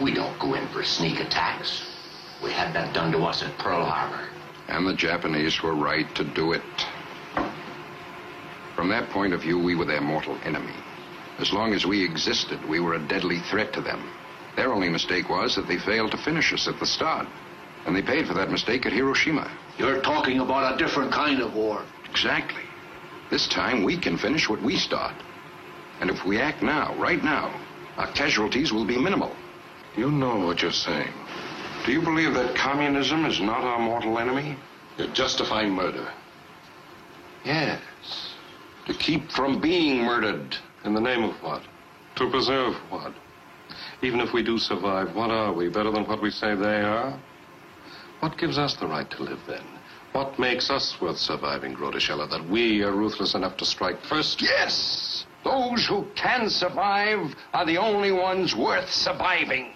We 0.00 0.14
don't 0.14 0.38
go 0.38 0.54
in 0.54 0.66
for 0.68 0.82
sneak 0.82 1.20
attacks. 1.20 1.87
We 2.42 2.52
had 2.52 2.74
that 2.74 2.94
done 2.94 3.12
to 3.12 3.18
us 3.24 3.42
at 3.42 3.56
Pearl 3.58 3.84
Harbor. 3.84 4.28
And 4.68 4.86
the 4.86 4.94
Japanese 4.94 5.62
were 5.62 5.74
right 5.74 6.12
to 6.14 6.24
do 6.24 6.52
it. 6.52 6.62
From 8.76 8.88
that 8.90 9.10
point 9.10 9.32
of 9.32 9.40
view, 9.40 9.58
we 9.58 9.74
were 9.74 9.84
their 9.84 10.00
mortal 10.00 10.38
enemy. 10.44 10.74
As 11.38 11.52
long 11.52 11.74
as 11.74 11.86
we 11.86 12.04
existed, 12.04 12.64
we 12.68 12.80
were 12.80 12.94
a 12.94 13.08
deadly 13.08 13.40
threat 13.40 13.72
to 13.72 13.80
them. 13.80 14.10
Their 14.56 14.72
only 14.72 14.88
mistake 14.88 15.28
was 15.28 15.56
that 15.56 15.66
they 15.66 15.78
failed 15.78 16.10
to 16.12 16.18
finish 16.18 16.52
us 16.52 16.68
at 16.68 16.78
the 16.78 16.86
start. 16.86 17.26
And 17.86 17.94
they 17.94 18.02
paid 18.02 18.26
for 18.26 18.34
that 18.34 18.50
mistake 18.50 18.86
at 18.86 18.92
Hiroshima. 18.92 19.50
You're 19.78 20.00
talking 20.00 20.40
about 20.40 20.74
a 20.74 20.78
different 20.78 21.12
kind 21.12 21.40
of 21.40 21.54
war. 21.54 21.84
Exactly. 22.10 22.62
This 23.30 23.46
time, 23.48 23.84
we 23.84 23.96
can 23.96 24.16
finish 24.16 24.48
what 24.48 24.62
we 24.62 24.76
start. 24.76 25.14
And 26.00 26.10
if 26.10 26.24
we 26.24 26.40
act 26.40 26.62
now, 26.62 26.94
right 26.96 27.22
now, 27.22 27.54
our 27.96 28.10
casualties 28.12 28.72
will 28.72 28.84
be 28.84 28.98
minimal. 28.98 29.34
You 29.96 30.10
know 30.10 30.38
what 30.46 30.62
you're 30.62 30.72
saying. 30.72 31.12
Do 31.88 31.94
you 31.94 32.02
believe 32.02 32.34
that 32.34 32.54
communism 32.54 33.24
is 33.24 33.40
not 33.40 33.64
our 33.64 33.78
mortal 33.78 34.18
enemy? 34.18 34.58
To 34.98 35.10
justify 35.14 35.64
murder. 35.64 36.12
Yes. 37.46 37.80
To 38.88 38.92
keep 38.92 39.30
from 39.30 39.58
being 39.58 40.04
murdered. 40.04 40.54
In 40.84 40.92
the 40.92 41.00
name 41.00 41.24
of 41.24 41.34
what? 41.42 41.62
To 42.16 42.28
preserve 42.28 42.74
what? 42.90 43.14
Even 44.02 44.20
if 44.20 44.34
we 44.34 44.42
do 44.42 44.58
survive, 44.58 45.16
what 45.16 45.30
are 45.30 45.54
we? 45.54 45.70
Better 45.70 45.90
than 45.90 46.06
what 46.06 46.20
we 46.20 46.30
say 46.30 46.54
they 46.54 46.82
are? 46.82 47.18
What 48.20 48.36
gives 48.36 48.58
us 48.58 48.76
the 48.76 48.86
right 48.86 49.10
to 49.12 49.22
live 49.22 49.40
then? 49.48 49.64
What 50.12 50.38
makes 50.38 50.68
us 50.68 50.94
worth 51.00 51.16
surviving, 51.16 51.74
Groeteschele, 51.74 52.28
that 52.28 52.50
we 52.50 52.82
are 52.82 52.92
ruthless 52.92 53.34
enough 53.34 53.56
to 53.56 53.64
strike 53.64 54.02
first? 54.02 54.42
Yes! 54.42 55.24
Those 55.42 55.86
who 55.86 56.06
can 56.14 56.50
survive 56.50 57.34
are 57.54 57.64
the 57.64 57.78
only 57.78 58.12
ones 58.12 58.54
worth 58.54 58.90
surviving. 58.90 59.72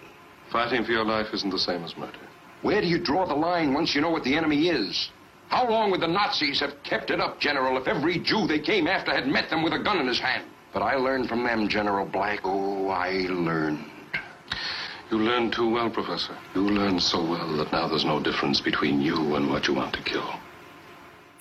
Fighting 0.53 0.85
for 0.85 0.93
your 0.93 1.05
life 1.07 1.29
isn't 1.33 1.49
the 1.49 1.59
same 1.59 1.83
as 1.83 1.97
murder. 1.97 2.19
Where 2.61 2.83
do 2.83 2.87
you 2.87 2.99
draw 2.99 3.25
the 3.27 3.35
line 3.35 3.73
once 3.73 3.95
you 3.95 4.03
know 4.03 4.11
what 4.11 4.23
the 4.23 4.37
enemy 4.37 4.69
is? 4.69 5.11
How 5.49 5.69
long 5.69 5.91
would 5.91 6.03
the 6.03 6.07
Nazis 6.07 6.61
have 6.61 6.83
kept 6.83 7.11
it 7.11 7.21
up, 7.21 7.41
General, 7.41 7.79
if 7.79 7.89
every 7.89 8.19
Jew 8.19 8.47
they 8.47 8.59
came 8.59 8.87
after 8.87 9.13
had 9.13 9.27
met 9.27 9.49
them 9.49 9.63
with 9.63 9.73
a 9.73 9.79
gun 9.79 9.99
in 9.99 10.07
his 10.07 10.21
hand? 10.21 10.45
But 10.75 10.83
I 10.83 10.97
learned 10.97 11.29
from 11.29 11.43
them, 11.43 11.69
General 11.69 12.07
Black. 12.07 12.41
Oh, 12.45 12.89
I 12.89 13.27
learned. 13.31 13.85
You 15.11 15.19
learned 15.19 15.53
too 15.55 15.71
well, 15.71 15.91
Professor. 15.91 16.37
You 16.55 16.63
learned 16.63 17.03
so 17.03 17.23
well 17.23 17.57
that 17.57 17.73
now 17.73 17.89
there's 17.89 18.05
no 18.05 18.21
difference 18.21 18.61
between 18.61 19.01
you 19.01 19.37
and 19.37 19.51
what 19.51 19.69
you 19.69 19.75
want 19.75 19.95
to 19.95 20.03
kill. 20.03 20.35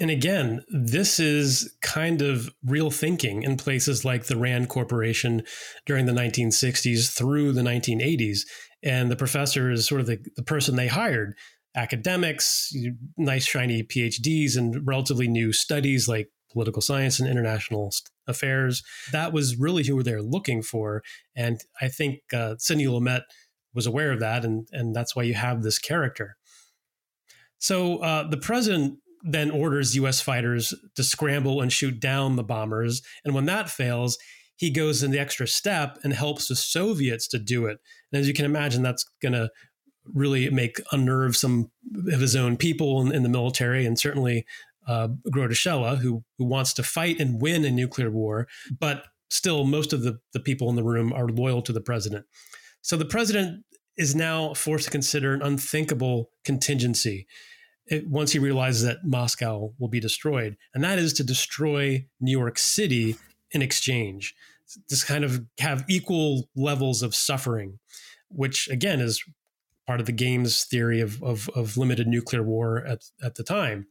And 0.02 0.10
again, 0.10 0.66
this 0.68 1.20
is 1.20 1.76
kind 1.82 2.24
of 2.24 2.50
real 2.66 2.90
thinking 2.90 3.44
in 3.44 3.56
places 3.56 4.04
like 4.04 4.26
the 4.26 4.36
RAND 4.36 4.68
Corporation 4.68 5.44
during 5.86 6.08
the 6.08 6.12
1960s 6.12 7.16
through 7.16 7.52
the 7.52 7.62
1980s. 7.62 8.40
And 8.84 9.12
the 9.12 9.16
professor 9.16 9.72
is 9.72 9.88
sort 9.88 10.02
of 10.02 10.08
the, 10.08 10.20
the 10.36 10.44
person 10.44 10.76
they 10.76 10.88
hired 10.88 11.36
academics, 11.76 12.74
nice, 13.18 13.46
shiny 13.46 13.84
PhDs, 13.84 14.58
and 14.58 14.86
relatively 14.86 15.28
new 15.28 15.54
studies 15.54 16.08
like 16.08 16.30
political 16.52 16.82
science 16.82 17.20
and 17.20 17.30
international 17.30 17.94
affairs. 18.28 18.84
That 19.12 19.32
was 19.32 19.58
really 19.58 19.86
who 19.86 20.04
they're 20.04 20.22
looking 20.22 20.62
for. 20.62 21.02
And 21.36 21.62
I 21.80 21.88
think 21.88 22.20
uh, 22.34 22.56
Sidney 22.58 22.88
was 23.74 23.86
aware 23.86 24.12
of 24.12 24.20
that. 24.20 24.44
And, 24.44 24.68
and 24.72 24.94
that's 24.94 25.16
why 25.16 25.24
you 25.24 25.34
have 25.34 25.64
this 25.64 25.80
character. 25.80 26.36
So 27.60 28.00
uh, 28.00 28.28
the 28.28 28.38
president 28.38 28.98
then 29.24 29.52
orders 29.52 29.96
US 29.96 30.20
fighters 30.20 30.74
to 30.96 31.04
scramble 31.04 31.62
and 31.62 31.72
shoot 31.72 32.00
down 32.00 32.36
the 32.36 32.44
bombers. 32.44 33.02
And 33.24 33.34
when 33.34 33.46
that 33.46 33.70
fails, 33.70 34.18
he 34.62 34.70
goes 34.70 35.02
in 35.02 35.10
the 35.10 35.18
extra 35.18 35.48
step 35.48 35.98
and 36.04 36.14
helps 36.14 36.48
the 36.48 36.56
Soviets 36.56 37.28
to 37.28 37.40
do 37.40 37.66
it. 37.66 37.80
And 38.12 38.20
as 38.20 38.28
you 38.28 38.34
can 38.36 38.46
imagine, 38.46 38.84
that's 38.84 39.04
going 39.20 39.34
to 39.34 39.50
really 40.06 40.52
make 40.52 40.80
unnerve 40.92 41.36
some 41.36 41.72
of 42.14 42.20
his 42.20 42.36
own 42.36 42.58
people 42.58 43.02
in, 43.02 43.12
in 43.12 43.24
the 43.24 43.30
military, 43.30 43.88
and 43.88 43.98
certainly 43.98 44.46
uh, 44.88 45.08
who 45.34 46.24
who 46.38 46.46
wants 46.46 46.74
to 46.74 46.84
fight 46.84 47.20
and 47.20 47.42
win 47.42 47.66
a 47.66 47.72
nuclear 47.72 48.12
war, 48.12 48.48
but 48.80 49.06
still 49.32 49.64
most 49.64 49.94
of 49.94 50.04
the, 50.04 50.20
the 50.34 50.40
people 50.40 50.70
in 50.70 50.76
the 50.76 50.84
room 50.84 51.12
are 51.12 51.28
loyal 51.28 51.64
to 51.64 51.74
the 51.74 51.82
president. 51.82 52.28
So 52.84 52.98
the 52.98 53.06
president 53.06 53.66
is 53.98 54.14
now 54.14 54.54
forced 54.54 54.86
to 54.86 54.92
consider 54.92 55.34
an 55.34 55.42
unthinkable 55.42 56.30
contingency 56.46 57.26
it, 57.88 58.08
once 58.08 58.32
he 58.32 58.38
realizes 58.38 58.84
that 58.84 59.00
Moscow 59.04 59.74
will 59.80 59.90
be 59.90 60.00
destroyed, 60.00 60.56
and 60.76 60.84
that 60.84 61.00
is 61.00 61.14
to 61.14 61.24
destroy 61.24 62.06
New 62.20 62.38
York 62.38 62.60
City 62.60 63.16
in 63.50 63.64
exchange. 63.64 64.36
Just 64.90 65.08
kind 65.08 65.24
of 65.24 65.42
have 65.60 65.86
equal 65.90 66.50
levels 66.56 67.04
of 67.04 67.16
suffering, 67.16 67.80
which 68.30 68.68
again 68.70 69.00
is 69.00 69.24
part 69.88 70.00
of 70.00 70.06
the 70.06 70.12
game's 70.12 70.64
theory 70.64 71.02
of, 71.02 71.22
of, 71.24 71.50
of 71.56 71.78
limited 71.78 72.08
nuclear 72.08 72.44
war 72.44 72.86
at, 72.86 73.00
at 73.24 73.36
the 73.36 73.44
time. 73.44 73.88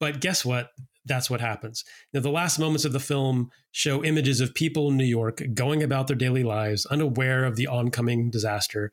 But 0.00 0.20
guess 0.20 0.44
what? 0.44 0.70
That's 1.04 1.28
what 1.28 1.40
happens. 1.40 1.84
Now, 2.12 2.20
the 2.20 2.30
last 2.30 2.58
moments 2.58 2.84
of 2.84 2.92
the 2.92 3.00
film 3.00 3.50
show 3.72 4.02
images 4.02 4.40
of 4.40 4.54
people 4.54 4.88
in 4.88 4.96
New 4.96 5.04
York 5.04 5.42
going 5.52 5.82
about 5.82 6.06
their 6.06 6.16
daily 6.16 6.42
lives, 6.42 6.86
unaware 6.86 7.44
of 7.44 7.56
the 7.56 7.66
oncoming 7.66 8.30
disaster, 8.30 8.90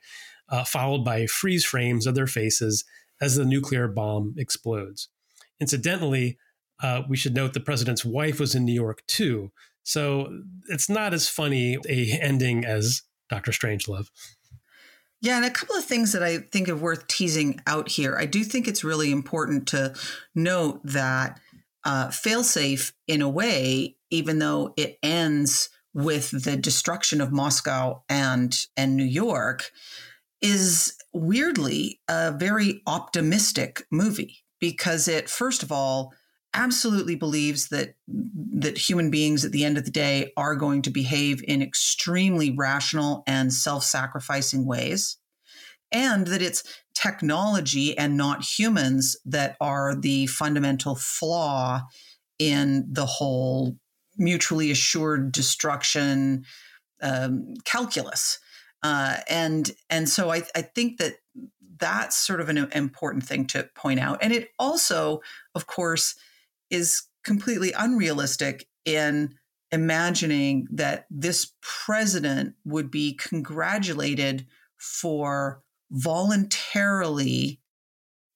uh, 0.49 0.65
followed 0.65 1.05
by 1.05 1.25
freeze 1.25 1.63
frames 1.63 2.05
of 2.05 2.15
their 2.15 2.27
faces 2.27 2.83
as 3.21 3.35
the 3.35 3.45
nuclear 3.45 3.87
bomb 3.87 4.35
explodes. 4.37 5.07
Incidentally, 5.61 6.37
uh, 6.83 7.03
we 7.07 7.15
should 7.15 7.35
note 7.35 7.53
the 7.53 7.59
president's 7.59 8.03
wife 8.03 8.39
was 8.39 8.55
in 8.55 8.65
New 8.65 8.73
York 8.73 9.03
too. 9.07 9.51
So 9.83 10.41
it's 10.69 10.89
not 10.89 11.13
as 11.13 11.27
funny 11.27 11.77
a 11.87 12.19
ending 12.21 12.65
as 12.65 13.01
Doctor 13.29 13.51
Strangelove. 13.51 14.07
Yeah, 15.21 15.37
and 15.37 15.45
a 15.45 15.51
couple 15.51 15.75
of 15.75 15.85
things 15.85 16.13
that 16.13 16.23
I 16.23 16.39
think 16.39 16.67
are 16.67 16.75
worth 16.75 17.07
teasing 17.07 17.61
out 17.67 17.89
here. 17.89 18.17
I 18.17 18.25
do 18.25 18.43
think 18.43 18.67
it's 18.67 18.83
really 18.83 19.11
important 19.11 19.67
to 19.69 19.93
note 20.33 20.81
that 20.83 21.39
uh, 21.83 22.07
failsafe, 22.07 22.91
in 23.07 23.21
a 23.21 23.29
way, 23.29 23.97
even 24.09 24.39
though 24.39 24.73
it 24.77 24.97
ends 25.03 25.69
with 25.93 26.31
the 26.43 26.57
destruction 26.57 27.21
of 27.21 27.31
Moscow 27.31 28.01
and 28.09 28.65
and 28.75 28.95
New 28.95 29.03
York, 29.05 29.71
is 30.41 30.97
weirdly 31.13 31.99
a 32.07 32.31
very 32.31 32.81
optimistic 32.87 33.83
movie 33.91 34.43
because 34.59 35.07
it, 35.07 35.29
first 35.29 35.61
of 35.61 35.71
all, 35.71 36.13
absolutely 36.53 37.15
believes 37.15 37.69
that 37.69 37.95
that 38.07 38.77
human 38.77 39.09
beings 39.09 39.45
at 39.45 39.51
the 39.51 39.63
end 39.63 39.77
of 39.77 39.85
the 39.85 39.91
day 39.91 40.31
are 40.35 40.55
going 40.55 40.81
to 40.81 40.89
behave 40.89 41.41
in 41.47 41.61
extremely 41.61 42.51
rational 42.51 43.23
and 43.25 43.53
self-sacrificing 43.53 44.65
ways 44.65 45.17
and 45.91 46.27
that 46.27 46.41
it's 46.41 46.63
technology 46.93 47.97
and 47.97 48.17
not 48.17 48.43
humans 48.43 49.17
that 49.25 49.55
are 49.61 49.95
the 49.95 50.27
fundamental 50.27 50.95
flaw 50.95 51.81
in 52.37 52.85
the 52.91 53.05
whole 53.05 53.77
mutually 54.17 54.71
assured 54.71 55.31
destruction 55.31 56.43
um, 57.01 57.53
calculus 57.63 58.39
uh, 58.83 59.17
and 59.29 59.71
and 59.89 60.09
so 60.09 60.31
I, 60.31 60.43
I 60.55 60.61
think 60.61 60.97
that 60.97 61.15
that's 61.77 62.15
sort 62.17 62.41
of 62.41 62.49
an 62.49 62.57
important 62.57 63.25
thing 63.25 63.45
to 63.47 63.69
point 63.75 63.99
out. 63.99 64.19
And 64.21 64.31
it 64.31 64.49
also, 64.59 65.21
of 65.55 65.67
course, 65.67 66.15
is 66.71 67.03
completely 67.23 67.71
unrealistic 67.73 68.67
in 68.85 69.35
imagining 69.71 70.67
that 70.71 71.05
this 71.09 71.53
president 71.61 72.55
would 72.65 72.89
be 72.89 73.13
congratulated 73.13 74.45
for 74.77 75.61
voluntarily 75.91 77.59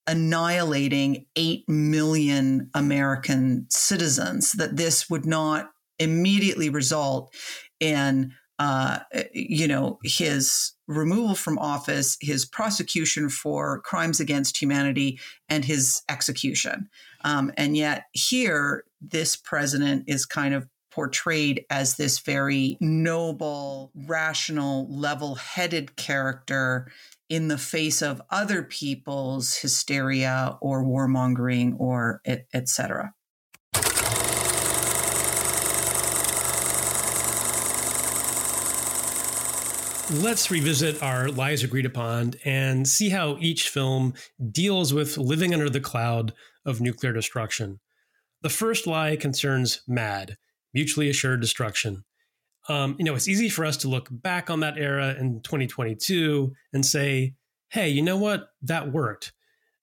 annihilating 0.07 1.25
8 1.35 1.67
million 1.67 2.69
American 2.75 3.65
citizens, 3.69 4.51
that 4.53 4.77
this 4.77 5.09
would 5.09 5.25
not 5.25 5.71
immediately 5.97 6.69
result 6.69 7.33
in 7.79 8.33
uh, 8.59 8.99
you 9.33 9.67
know, 9.67 9.99
his 10.03 10.73
removal 10.87 11.35
from 11.35 11.57
office, 11.59 12.17
his 12.21 12.45
prosecution 12.45 13.29
for 13.29 13.81
crimes 13.81 14.19
against 14.19 14.61
humanity, 14.61 15.19
and 15.49 15.65
his 15.65 16.01
execution. 16.09 16.89
Um, 17.23 17.51
and 17.57 17.75
yet, 17.75 18.05
here, 18.13 18.85
this 19.01 19.35
president 19.35 20.05
is 20.07 20.25
kind 20.25 20.53
of 20.53 20.67
portrayed 20.91 21.65
as 21.69 21.97
this 21.97 22.19
very 22.19 22.77
noble, 22.79 23.91
rational, 24.07 24.87
level 24.89 25.35
headed 25.35 25.97
character 25.97 26.89
in 27.27 27.47
the 27.49 27.57
face 27.57 28.01
of 28.01 28.21
other 28.29 28.63
people's 28.63 29.57
hysteria 29.57 30.57
or 30.61 30.85
warmongering 30.85 31.73
or 31.79 32.21
etc. 32.53 33.13
Let's 40.11 40.51
revisit 40.51 41.01
our 41.01 41.29
lies 41.29 41.63
agreed 41.63 41.87
upon 41.87 42.35
and 42.45 42.87
see 42.87 43.09
how 43.09 43.37
each 43.39 43.69
film 43.69 44.13
deals 44.51 44.93
with 44.93 45.17
living 45.17 45.51
under 45.51 45.67
the 45.67 45.79
cloud 45.79 46.31
of 46.63 46.79
nuclear 46.79 47.11
destruction. 47.11 47.79
The 48.43 48.49
first 48.49 48.85
lie 48.85 49.15
concerns 49.15 49.81
MAD, 49.87 50.37
mutually 50.75 51.09
assured 51.09 51.41
destruction. 51.41 52.05
Um, 52.69 52.95
you 52.99 53.05
know, 53.05 53.15
it's 53.15 53.27
easy 53.27 53.49
for 53.49 53.65
us 53.65 53.77
to 53.77 53.87
look 53.87 54.07
back 54.11 54.51
on 54.51 54.59
that 54.59 54.77
era 54.77 55.15
in 55.19 55.41
2022 55.41 56.53
and 56.71 56.85
say, 56.85 57.33
hey, 57.69 57.89
you 57.89 58.03
know 58.03 58.17
what? 58.17 58.49
That 58.61 58.91
worked. 58.91 59.33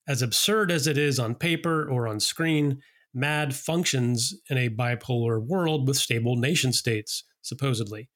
As 0.06 0.22
absurd 0.22 0.70
as 0.70 0.86
it 0.86 0.98
is 0.98 1.18
on 1.18 1.34
paper 1.34 1.88
or 1.90 2.06
on 2.06 2.20
screen, 2.20 2.80
MAD 3.12 3.56
functions 3.56 4.34
in 4.48 4.56
a 4.56 4.70
bipolar 4.70 5.44
world 5.44 5.88
with 5.88 5.96
stable 5.96 6.36
nation 6.36 6.72
states, 6.72 7.24
supposedly. 7.40 8.08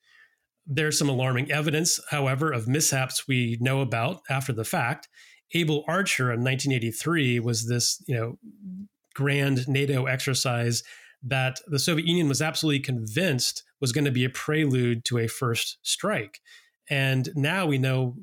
There's 0.66 0.98
some 0.98 1.08
alarming 1.08 1.50
evidence, 1.50 2.00
however, 2.10 2.52
of 2.52 2.66
mishaps 2.66 3.28
we 3.28 3.56
know 3.60 3.80
about 3.80 4.22
after 4.28 4.52
the 4.52 4.64
fact. 4.64 5.08
Able 5.54 5.84
Archer 5.86 6.32
in 6.32 6.40
1983 6.40 7.40
was 7.40 7.68
this, 7.68 8.02
you 8.06 8.16
know, 8.16 8.38
grand 9.14 9.68
NATO 9.68 10.06
exercise 10.06 10.82
that 11.22 11.60
the 11.66 11.78
Soviet 11.78 12.06
Union 12.06 12.28
was 12.28 12.42
absolutely 12.42 12.80
convinced 12.80 13.62
was 13.80 13.92
going 13.92 14.04
to 14.04 14.10
be 14.10 14.24
a 14.24 14.30
prelude 14.30 15.04
to 15.04 15.18
a 15.18 15.28
first 15.28 15.78
strike. 15.82 16.40
And 16.88 17.28
now 17.34 17.66
we 17.66 17.78
know 17.78 18.16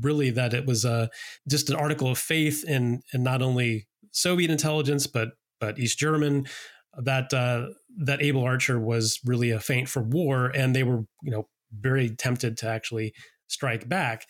really 0.00 0.30
that 0.30 0.54
it 0.54 0.66
was 0.66 0.84
uh, 0.84 1.08
just 1.48 1.70
an 1.70 1.76
article 1.76 2.10
of 2.10 2.18
faith 2.18 2.64
in, 2.66 3.02
in 3.12 3.22
not 3.22 3.42
only 3.42 3.88
Soviet 4.12 4.50
intelligence, 4.50 5.06
but 5.06 5.30
but 5.58 5.78
East 5.78 5.98
German, 5.98 6.46
that 6.96 7.32
uh, 7.32 7.68
that 7.98 8.22
Able 8.22 8.44
Archer 8.44 8.78
was 8.78 9.20
really 9.24 9.50
a 9.50 9.60
feint 9.60 9.88
for 9.88 10.02
war, 10.02 10.52
and 10.54 10.74
they 10.74 10.82
were 10.82 11.04
you 11.22 11.30
know 11.30 11.48
very 11.80 12.10
tempted 12.10 12.56
to 12.58 12.68
actually 12.68 13.14
strike 13.48 13.88
back. 13.88 14.26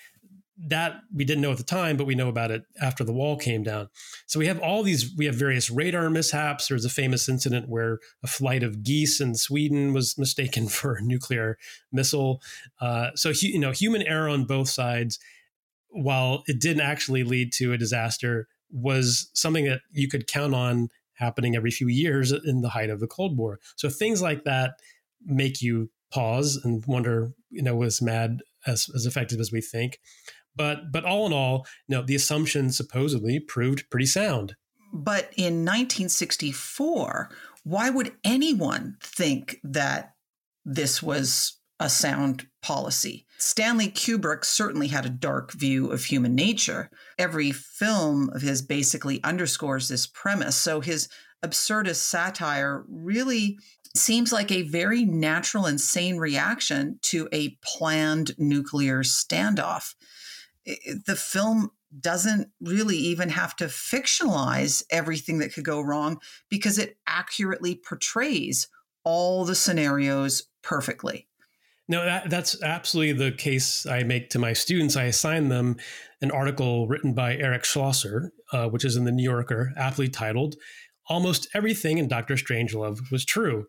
That 0.69 1.01
we 1.15 1.27
didn't 1.27 1.43
know 1.43 1.53
at 1.53 1.59
the 1.59 1.65
time, 1.65 1.99
but 1.99 2.07
we 2.07 2.15
know 2.15 2.29
about 2.29 2.51
it 2.51 2.63
after 2.81 3.05
the 3.05 3.13
wall 3.13 3.37
came 3.37 3.63
down. 3.63 3.91
So 4.27 4.39
we 4.39 4.47
have 4.47 4.59
all 4.59 4.83
these, 4.83 5.15
we 5.15 5.27
have 5.27 5.35
various 5.35 5.69
radar 5.69 6.09
mishaps. 6.09 6.69
There's 6.69 6.87
a 6.87 6.91
famous 6.91 7.29
incident 7.29 7.69
where 7.69 7.99
a 8.23 8.27
flight 8.27 8.63
of 8.63 8.83
geese 8.83 9.21
in 9.21 9.35
Sweden 9.35 9.93
was 9.93 10.17
mistaken 10.17 10.69
for 10.69 10.95
a 10.95 11.03
nuclear 11.03 11.59
missile. 11.93 12.41
Uh, 12.81 13.11
so, 13.15 13.33
you 13.39 13.59
know, 13.59 13.73
human 13.73 14.03
error 14.03 14.31
on 14.31 14.47
both 14.47 14.71
sides, 14.71 15.19
while 15.91 16.43
it 16.47 16.59
didn't 16.59 16.83
actually 16.83 17.23
lead 17.23 17.53
to 17.55 17.75
a 17.75 17.79
disaster, 17.79 18.49
was 18.71 19.31
something 19.35 19.67
that 19.67 19.81
you 19.93 20.09
could 20.09 20.27
count 20.27 20.55
on 20.55 20.89
happening 21.17 21.57
every 21.57 21.71
few 21.71 21.89
years 21.89 22.33
in 22.33 22.61
the 22.61 22.71
height 22.71 22.91
of 22.91 23.01
the 23.01 23.07
Cold 23.07 23.37
War. 23.37 23.59
So 23.77 23.89
things 23.89 24.23
like 24.23 24.45
that 24.45 24.75
make 25.25 25.61
you 25.61 25.91
pause 26.13 26.59
and 26.63 26.85
wonder, 26.87 27.33
you 27.51 27.63
know, 27.63 27.77
was 27.77 28.03
MAD 28.03 28.41
as, 28.67 28.87
as 28.95 29.07
effective 29.07 29.41
as 29.41 29.53
we 29.53 29.61
think? 29.61 29.99
But 30.55 30.91
but 30.91 31.05
all 31.05 31.27
in 31.27 31.33
all, 31.33 31.67
you 31.87 31.97
know, 31.97 32.03
the 32.03 32.15
assumption 32.15 32.71
supposedly 32.71 33.39
proved 33.41 33.89
pretty 33.91 34.07
sound. 34.07 34.55
But 34.93 35.33
in 35.37 35.65
1964, 35.65 37.31
why 37.65 37.91
would 37.91 38.13
anyone 38.25 38.97
think 39.03 39.57
that 39.65 40.15
this 40.65 41.03
was 41.03 41.59
a 41.79 41.91
sound 41.91 42.47
policy? 42.63 43.27
Stanley 43.39 43.89
Kubrick 43.89 44.45
certainly 44.45 44.89
had 44.89 45.05
a 45.05 45.11
dark 45.11 45.53
view 45.53 45.91
of 45.91 46.05
human 46.05 46.35
nature. 46.35 46.91
Every 47.19 47.53
film 47.53 48.31
of 48.31 48.41
his 48.41 48.63
basically 48.63 49.23
underscores 49.23 49.89
this 49.89 50.07
premise. 50.07 50.57
So 50.57 50.81
his 50.81 51.09
absurdist 51.45 51.97
satire 51.97 52.85
really 52.89 53.59
seems 53.99 54.33
like 54.33 54.51
a 54.51 54.63
very 54.63 55.05
natural 55.05 55.67
and 55.67 55.81
sane 55.81 56.17
reaction 56.17 56.99
to 57.03 57.29
a 57.33 57.57
planned 57.63 58.33
nuclear 58.39 59.03
standoff. 59.03 59.95
The 60.65 61.17
film 61.17 61.71
doesn't 62.01 62.49
really 62.61 62.97
even 62.97 63.29
have 63.29 63.55
to 63.57 63.67
fictionalize 63.67 64.83
everything 64.91 65.39
that 65.39 65.53
could 65.55 65.65
go 65.65 65.81
wrong 65.81 66.19
because 66.51 66.79
it 66.79 66.99
accurately 67.07 67.75
portrays 67.75 68.69
all 69.05 69.45
the 69.45 69.55
scenarios 69.55 70.45
perfectly. 70.63 71.29
No, 71.89 72.05
that, 72.05 72.29
that's 72.29 72.61
absolutely 72.63 73.13
the 73.13 73.37
case 73.37 73.87
I 73.87 74.03
make 74.03 74.31
to 74.31 74.41
my 74.41 74.53
students. 74.53 74.97
I 74.97 75.05
assign 75.05 75.49
them 75.49 75.77
an 76.21 76.33
article 76.33 76.89
written 76.89 77.15
by 77.15 77.37
Eric 77.37 77.65
Schlosser, 77.65 78.33
uh, 78.53 78.69
which 78.69 78.85
is 78.85 78.97
in 78.97 79.05
the 79.05 79.13
New 79.13 79.23
Yorker, 79.23 79.73
aptly 79.77 80.09
titled 80.09 80.57
"Almost 81.09 81.47
Everything 81.55 81.99
in 81.99 82.09
Doctor 82.09 82.35
Strangelove 82.35 83.13
Was 83.13 83.25
True." 83.25 83.69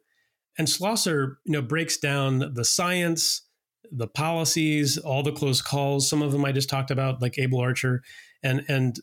And 0.57 0.67
Schlosser, 0.67 1.39
you 1.45 1.53
know, 1.53 1.61
breaks 1.61 1.97
down 1.97 2.53
the 2.53 2.65
science, 2.65 3.43
the 3.91 4.07
policies, 4.07 4.97
all 4.97 5.23
the 5.23 5.31
close 5.31 5.61
calls. 5.61 6.09
Some 6.09 6.21
of 6.21 6.31
them 6.31 6.45
I 6.45 6.51
just 6.51 6.69
talked 6.69 6.91
about, 6.91 7.21
like 7.21 7.37
Able 7.37 7.59
Archer, 7.59 8.03
and 8.43 8.65
and 8.67 8.99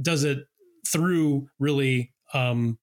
does 0.00 0.24
it 0.24 0.46
through 0.86 1.48
really 1.58 2.12
um, 2.32 2.78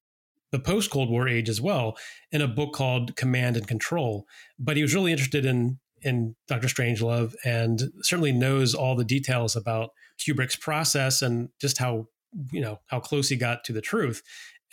the 0.52 0.60
post 0.60 0.92
Cold 0.92 1.10
War 1.10 1.28
age 1.28 1.50
as 1.50 1.60
well 1.60 1.98
in 2.32 2.42
a 2.42 2.48
book 2.48 2.74
called 2.74 3.16
Command 3.16 3.58
and 3.58 3.68
Control. 3.68 4.26
But 4.60 4.78
he 4.78 4.84
was 4.84 4.94
really 4.94 5.12
interested 5.12 5.46
in 5.46 5.80
in 6.02 6.36
Doctor 6.48 6.68
Strangelove 6.68 7.34
and 7.46 7.92
certainly 8.02 8.34
knows 8.34 8.76
all 8.76 8.96
the 8.96 9.06
details 9.06 9.56
about 9.56 9.92
Kubrick's 10.20 10.58
process 10.58 11.22
and 11.22 11.50
just 11.60 11.78
how 11.78 12.08
you 12.52 12.62
know 12.62 12.80
how 12.88 13.00
close 13.00 13.30
he 13.30 13.36
got 13.36 13.64
to 13.66 13.74
the 13.74 13.82
truth. 13.82 14.22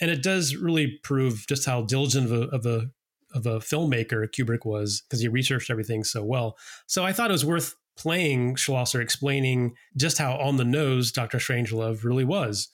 And 0.00 0.10
it 0.10 0.22
does 0.22 0.56
really 0.56 0.98
prove 1.02 1.46
just 1.46 1.66
how 1.66 1.82
diligent 1.82 2.26
of 2.26 2.32
a, 2.32 2.42
of 2.48 2.66
a 2.66 2.90
of 3.32 3.46
a 3.46 3.58
filmmaker 3.58 4.28
Kubrick 4.28 4.64
was 4.64 5.02
because 5.02 5.20
he 5.20 5.28
researched 5.28 5.70
everything 5.70 6.04
so 6.04 6.24
well. 6.24 6.56
So 6.86 7.04
I 7.04 7.12
thought 7.12 7.30
it 7.30 7.32
was 7.32 7.44
worth 7.44 7.74
playing 7.96 8.56
Schlosser 8.56 9.00
explaining 9.00 9.74
just 9.96 10.18
how 10.18 10.36
on 10.36 10.56
the 10.56 10.64
nose 10.64 11.12
Doctor 11.12 11.38
Strangelove 11.38 12.04
really 12.04 12.24
was. 12.24 12.68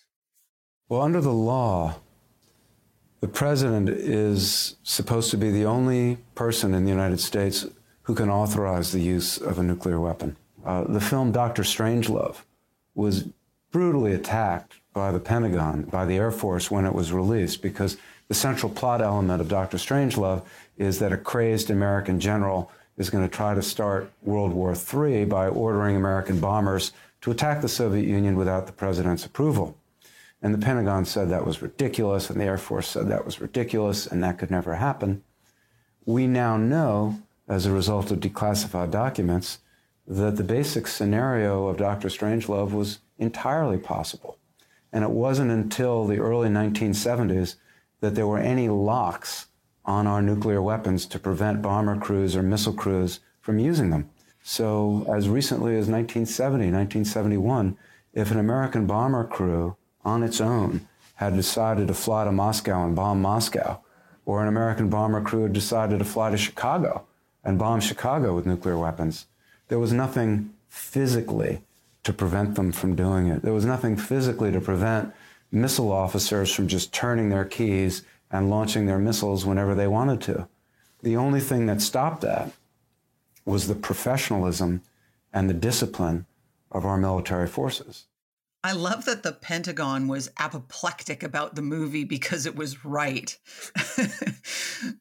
Well, 0.89 1.03
under 1.03 1.21
the 1.21 1.33
law, 1.33 1.97
the 3.21 3.29
president 3.29 3.89
is 3.89 4.77
supposed 4.83 5.31
to 5.33 5.37
be 5.37 5.51
the 5.51 5.65
only 5.65 6.19
person 6.35 6.75
in 6.75 6.85
the 6.85 6.91
United 6.91 7.19
States 7.19 7.67
who 8.03 8.15
can 8.15 8.31
authorize 8.31 8.93
the 8.93 9.01
use 9.01 9.37
of 9.39 9.59
a 9.59 9.63
nuclear 9.63 9.99
weapon. 9.99 10.37
Uh, 10.65 10.85
the 10.85 11.01
film 11.01 11.33
Doctor 11.33 11.63
Strangelove 11.63 12.37
was 12.95 13.29
brutally 13.73 14.13
attacked 14.13 14.75
by 14.93 15.11
the 15.11 15.19
Pentagon, 15.19 15.83
by 15.83 16.05
the 16.05 16.17
Air 16.17 16.31
Force 16.31 16.71
when 16.71 16.87
it 16.87 16.95
was 16.95 17.13
released 17.13 17.63
because 17.63 17.97
the 18.29 18.35
central 18.35 18.71
plot 18.71 19.01
element 19.01 19.41
of 19.41 19.49
Doctor 19.49 19.77
Strangelove 19.77 20.43
is 20.77 20.99
that 20.99 21.13
a 21.13 21.17
crazed 21.17 21.71
American 21.71 22.21
general 22.21 22.71
is 22.97 23.11
going 23.11 23.29
to 23.29 23.35
try 23.35 23.55
to 23.55 23.63
start 23.63 24.11
World 24.23 24.53
War 24.53 24.75
III 24.75 25.27
by 25.27 25.49
ordering 25.49 25.97
American 25.97 26.41
bombers 26.41 26.93
to 27.21 27.31
attack 27.31 27.61
the 27.61 27.69
Soviet 27.69 28.07
Union 28.07 28.37
without 28.37 28.67
the 28.67 28.73
president's 28.73 29.25
approval. 29.25 29.77
And 30.43 30.53
the 30.53 30.65
Pentagon 30.65 31.05
said 31.05 31.29
that 31.31 31.47
was 31.47 31.63
ridiculous, 31.63 32.31
and 32.31 32.41
the 32.41 32.45
Air 32.45 32.59
Force 32.59 32.89
said 32.89 33.09
that 33.09 33.25
was 33.25 33.41
ridiculous, 33.41 34.07
and 34.07 34.23
that 34.23 34.39
could 34.39 34.51
never 34.51 34.75
happen. 34.75 35.23
We 36.05 36.27
now 36.27 36.57
know, 36.57 37.21
as 37.49 37.67
a 37.67 37.73
result 37.73 38.11
of 38.11 38.21
declassified 38.21 38.91
documents, 38.91 39.59
that 40.07 40.37
the 40.37 40.45
basic 40.45 40.87
scenario 40.87 41.67
of 41.67 41.79
Dr. 41.79 42.09
Strangelove 42.09 42.71
was 42.71 43.01
entirely 43.19 43.79
possible. 43.79 44.39
And 44.93 45.03
it 45.03 45.11
wasn't 45.11 45.51
until 45.51 46.07
the 46.07 46.19
early 46.19 46.49
1970s 46.49 47.57
that 48.01 48.15
there 48.15 48.27
were 48.27 48.39
any 48.39 48.69
locks 48.69 49.47
on 49.85 50.07
our 50.07 50.21
nuclear 50.21 50.61
weapons 50.61 51.07
to 51.07 51.19
prevent 51.19 51.63
bomber 51.63 51.97
crews 51.97 52.37
or 52.37 52.43
missile 52.43 52.73
crews 52.73 53.21
from 53.41 53.59
using 53.59 53.91
them. 53.91 54.11
So, 54.43 55.05
as 55.13 55.29
recently 55.29 55.73
as 55.73 55.89
1970, 55.89 56.71
1971, 56.71 57.77
if 58.13 58.31
an 58.31 58.39
American 58.39 58.87
bomber 58.87 59.25
crew 59.25 59.77
on 60.05 60.23
its 60.23 60.41
own 60.41 60.89
had 61.17 61.35
decided 61.35 61.89
to 61.89 61.95
fly 61.95 62.25
to 62.25 62.33
Moscow 62.33 62.85
and 62.85 62.95
bomb 62.95 63.21
Moscow, 63.21 63.81
or 64.25 64.43
an 64.43 64.49
American 64.49 64.89
bomber 64.89 65.21
crew 65.21 65.45
had 65.45 65.53
decided 65.53 65.99
to 65.99 66.05
fly 66.05 66.31
to 66.31 66.37
Chicago 66.37 67.07
and 67.45 67.59
bomb 67.59 67.81
Chicago 67.81 68.35
with 68.35 68.45
nuclear 68.45 68.77
weapons, 68.77 69.27
there 69.69 69.79
was 69.79 69.93
nothing 69.93 70.53
physically 70.69 71.63
to 72.03 72.13
prevent 72.13 72.55
them 72.57 72.73
from 72.73 72.95
doing 72.95 73.29
it. 73.29 73.43
There 73.43 73.53
was 73.53 73.65
nothing 73.65 73.97
physically 73.97 74.53
to 74.53 74.61
prevent 74.61 75.13
missile 75.57 75.91
officers 75.91 76.53
from 76.53 76.69
just 76.69 76.93
turning 76.93 77.29
their 77.29 77.45
keys 77.45 78.03
and 78.31 78.51
launching 78.51 78.87
their 78.87 78.99
missiles 78.99 79.45
whenever 79.45 79.75
they 79.75 79.89
wanted 79.89 80.21
to. 80.23 80.49
The 81.03 81.17
only 81.17 81.41
thing 81.41 81.67
that 81.67 81.83
stopped 81.83 82.21
that 82.23 82.53
was 83.45 83.69
the 83.69 83.75
professionalism 83.75 84.83
and 85.33 85.49
the 85.49 85.55
discipline 85.55 86.27
of 86.71 86.85
our 86.85 86.97
military 86.97 87.47
forces. 87.47 88.07
I 88.67 88.73
love 88.73 89.05
that 89.05 89.23
the 89.23 89.31
Pentagon 89.31 90.09
was 90.09 90.29
apoplectic 90.39 91.23
about 91.23 91.55
the 91.55 91.63
movie 91.63 92.03
because 92.03 92.47
it 92.47 92.57
was 92.57 92.85
right. 92.85 93.39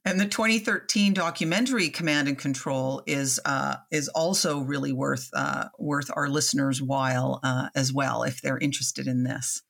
and 0.05 0.19
the 0.19 0.27
2013 0.27 1.15
documentary 1.15 1.89
Command 1.89 2.27
and 2.27 2.37
Control 2.37 3.01
is 3.07 3.39
uh, 3.43 3.77
is 3.89 4.07
also 4.09 4.59
really 4.59 4.93
worth 4.93 5.31
uh, 5.33 5.69
worth 5.79 6.11
our 6.15 6.29
listeners' 6.29 6.79
while 6.79 7.39
uh, 7.41 7.69
as 7.73 7.91
well 7.91 8.21
if 8.21 8.39
they're 8.39 8.59
interested 8.59 9.07
in 9.07 9.23
this. 9.23 9.63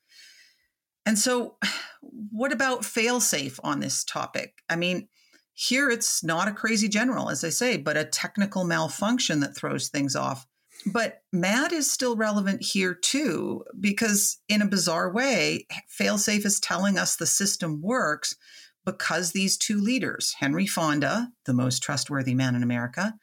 And 1.06 1.18
so, 1.18 1.56
what 2.02 2.52
about 2.52 2.82
failsafe 2.82 3.58
on 3.64 3.80
this 3.80 4.04
topic? 4.04 4.62
I 4.68 4.76
mean, 4.76 5.08
here 5.54 5.88
it's 5.88 6.22
not 6.22 6.48
a 6.48 6.52
crazy 6.52 6.88
general, 6.88 7.30
as 7.30 7.42
I 7.42 7.48
say, 7.48 7.78
but 7.78 7.96
a 7.96 8.04
technical 8.04 8.64
malfunction 8.64 9.40
that 9.40 9.56
throws 9.56 9.88
things 9.88 10.14
off. 10.14 10.46
But 10.84 11.22
MAD 11.32 11.72
is 11.72 11.90
still 11.90 12.14
relevant 12.14 12.62
here 12.62 12.94
too, 12.94 13.64
because 13.80 14.38
in 14.48 14.60
a 14.60 14.68
bizarre 14.68 15.10
way, 15.10 15.66
failsafe 15.98 16.44
is 16.44 16.60
telling 16.60 16.98
us 16.98 17.16
the 17.16 17.26
system 17.26 17.80
works 17.80 18.36
because 18.84 19.32
these 19.32 19.56
two 19.56 19.80
leaders, 19.80 20.34
Henry 20.38 20.66
Fonda, 20.66 21.30
the 21.46 21.54
most 21.54 21.82
trustworthy 21.82 22.34
man 22.34 22.54
in 22.54 22.62
America, 22.62 23.14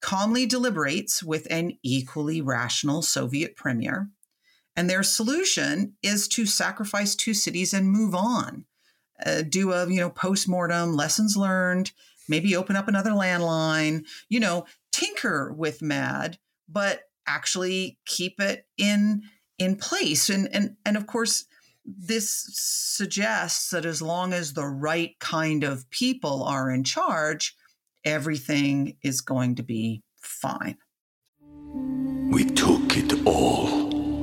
calmly 0.00 0.46
deliberates 0.46 1.22
with 1.22 1.46
an 1.50 1.78
equally 1.82 2.40
rational 2.40 3.02
Soviet 3.02 3.56
premier. 3.56 4.10
And 4.76 4.90
their 4.90 5.02
solution 5.02 5.94
is 6.02 6.26
to 6.28 6.46
sacrifice 6.46 7.14
two 7.14 7.34
cities 7.34 7.72
and 7.72 7.88
move 7.90 8.14
on. 8.14 8.64
Uh, 9.24 9.42
do 9.42 9.72
a 9.72 9.88
you 9.88 10.00
know 10.00 10.10
post-mortem 10.10 10.96
lessons 10.96 11.36
learned 11.36 11.92
maybe 12.28 12.56
open 12.56 12.74
up 12.74 12.88
another 12.88 13.10
landline 13.10 14.04
you 14.28 14.40
know 14.40 14.66
tinker 14.90 15.52
with 15.52 15.80
mad 15.80 16.36
but 16.68 17.02
actually 17.26 17.98
keep 18.06 18.40
it 18.40 18.66
in 18.76 19.22
in 19.58 19.76
place. 19.76 20.28
And 20.28 20.48
and 20.52 20.76
and 20.84 20.96
of 20.96 21.06
course 21.06 21.44
this 21.86 22.46
suggests 22.50 23.70
that 23.70 23.84
as 23.84 24.00
long 24.00 24.32
as 24.32 24.54
the 24.54 24.66
right 24.66 25.18
kind 25.20 25.64
of 25.64 25.88
people 25.90 26.42
are 26.44 26.70
in 26.70 26.82
charge 26.82 27.54
everything 28.04 28.96
is 29.02 29.20
going 29.20 29.54
to 29.54 29.62
be 29.62 30.02
fine. 30.20 30.76
We 32.30 32.44
took 32.44 32.96
it 32.96 33.26
all 33.26 33.73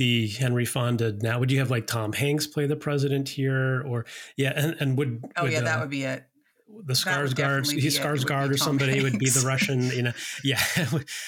the 0.00 0.28
Henry 0.28 0.64
Fonda 0.64 1.12
now? 1.20 1.38
Would 1.38 1.52
you 1.52 1.58
have 1.58 1.70
like 1.70 1.86
Tom 1.86 2.14
Hanks 2.14 2.46
play 2.46 2.66
the 2.66 2.74
president 2.74 3.28
here, 3.28 3.82
or 3.86 4.06
yeah, 4.34 4.54
and, 4.56 4.74
and 4.80 4.96
would 4.96 5.22
oh 5.36 5.42
would, 5.42 5.52
yeah, 5.52 5.58
uh, 5.58 5.64
that 5.64 5.80
would 5.80 5.90
be 5.90 6.04
it 6.04 6.24
the 6.86 6.94
Skarsgård, 6.94 7.70
he 7.70 7.88
Skarsgård 7.88 8.50
or 8.50 8.56
somebody 8.56 8.92
Hanks. 8.92 9.04
would 9.04 9.18
be 9.18 9.28
the 9.28 9.44
Russian, 9.46 9.82
you 9.90 10.02
know, 10.04 10.12
yeah. 10.44 10.62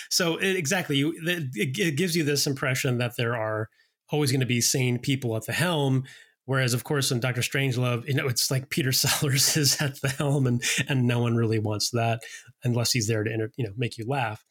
so 0.08 0.36
it, 0.38 0.56
exactly, 0.56 1.00
it, 1.02 1.50
it 1.54 1.96
gives 1.96 2.16
you 2.16 2.24
this 2.24 2.46
impression 2.46 2.96
that 2.96 3.16
there 3.18 3.36
are 3.36 3.68
always 4.10 4.32
going 4.32 4.40
to 4.40 4.46
be 4.46 4.62
sane 4.62 4.98
people 4.98 5.36
at 5.36 5.44
the 5.44 5.52
helm. 5.52 6.04
Whereas, 6.46 6.72
of 6.72 6.82
course, 6.82 7.10
in 7.10 7.20
Doctor 7.20 7.42
Strangelove, 7.42 8.08
you 8.08 8.14
know, 8.14 8.26
it's 8.26 8.50
like 8.50 8.70
Peter 8.70 8.92
Sellers 8.92 9.54
is 9.56 9.80
at 9.82 10.00
the 10.00 10.08
helm, 10.08 10.46
and 10.46 10.62
and 10.88 11.06
no 11.06 11.20
one 11.20 11.36
really 11.36 11.58
wants 11.58 11.90
that 11.90 12.22
unless 12.64 12.92
he's 12.92 13.06
there 13.06 13.22
to 13.22 13.30
enter, 13.30 13.52
you 13.56 13.64
know 13.64 13.72
make 13.76 13.98
you 13.98 14.06
laugh. 14.06 14.42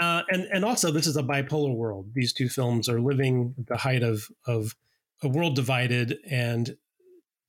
Uh, 0.00 0.22
and 0.30 0.48
and 0.52 0.64
also, 0.64 0.90
this 0.90 1.06
is 1.06 1.16
a 1.16 1.22
bipolar 1.22 1.74
world. 1.74 2.10
These 2.14 2.32
two 2.32 2.48
films 2.48 2.88
are 2.88 3.00
living 3.00 3.54
at 3.58 3.66
the 3.66 3.76
height 3.76 4.02
of 4.02 4.28
of 4.46 4.74
a 5.22 5.28
world 5.28 5.54
divided, 5.54 6.18
and 6.28 6.76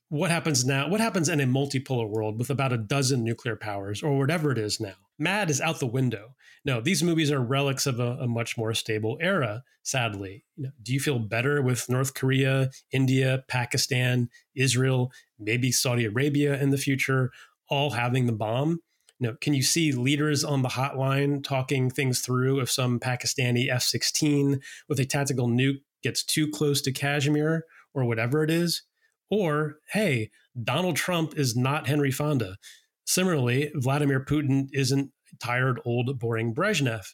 what 0.10 0.30
happens 0.30 0.66
now? 0.66 0.90
What 0.90 1.00
happens 1.00 1.30
in 1.30 1.40
a 1.40 1.46
multipolar 1.46 2.10
world 2.10 2.38
with 2.38 2.50
about 2.50 2.74
a 2.74 2.78
dozen 2.78 3.24
nuclear 3.24 3.56
powers 3.56 4.04
or 4.04 4.18
whatever 4.18 4.52
it 4.52 4.58
is 4.58 4.82
now? 4.82 4.96
Mad 5.18 5.50
is 5.50 5.62
out 5.62 5.80
the 5.80 5.88
window. 5.88 6.36
No, 6.66 6.82
these 6.82 7.02
movies 7.02 7.32
are 7.32 7.40
relics 7.40 7.86
of 7.86 8.02
a, 8.02 8.18
a 8.20 8.28
much 8.28 8.58
more 8.58 8.74
stable 8.74 9.18
era, 9.22 9.64
sadly. 9.84 10.44
You 10.58 10.64
know, 10.64 10.72
do 10.84 10.94
you 10.94 11.00
feel 11.00 11.18
better 11.18 11.62
with 11.62 11.90
North 11.90 12.14
Korea, 12.14 12.72
India, 12.92 13.46
Pakistan, 13.48 14.30
Israel, 14.54 15.14
maybe 15.40 15.72
Saudi 15.72 16.04
Arabia 16.04 16.62
in 16.62 16.72
the 16.72 16.78
future, 16.78 17.32
all 17.70 17.92
having 17.92 18.26
the 18.26 18.34
bomb? 18.34 18.82
You 19.22 19.28
know, 19.28 19.38
can 19.40 19.54
you 19.54 19.62
see 19.62 19.92
leaders 19.92 20.44
on 20.44 20.64
the 20.64 20.70
hotline 20.70 21.44
talking 21.44 21.92
things 21.92 22.22
through 22.22 22.60
if 22.60 22.72
some 22.72 23.00
Pakistani 23.00 23.70
F 23.70 23.84
16 23.84 24.60
with 24.90 25.00
a 25.00 25.06
tactical 25.06 25.48
nuke 25.48 25.82
gets 26.02 26.24
too 26.24 26.50
close 26.50 26.82
to 26.82 26.92
Kashmir 26.92 27.66
or 27.94 28.06
whatever 28.06 28.44
it 28.44 28.50
is? 28.50 28.82
Or, 29.30 29.76
hey, 29.94 30.32
Donald 30.64 30.96
Trump 30.96 31.38
is 31.38 31.56
not 31.56 31.86
Henry 31.86 32.10
Fonda. 32.10 32.58
Similarly, 33.06 33.72
Vladimir 33.76 34.26
Putin 34.26 34.70
isn't 34.74 35.12
tired, 35.40 35.80
old, 35.86 36.18
boring 36.18 36.56
Brezhnev. 36.56 37.06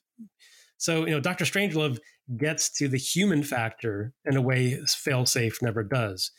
So, 0.78 1.06
you 1.06 1.12
know, 1.12 1.20
Dr. 1.20 1.44
Strangelove 1.44 2.00
gets 2.38 2.70
to 2.78 2.88
the 2.88 2.98
human 2.98 3.44
factor 3.44 4.14
in 4.24 4.38
a 4.38 4.42
way 4.42 4.80
failsafe 4.86 5.62
never 5.62 5.84
does. 5.84 6.32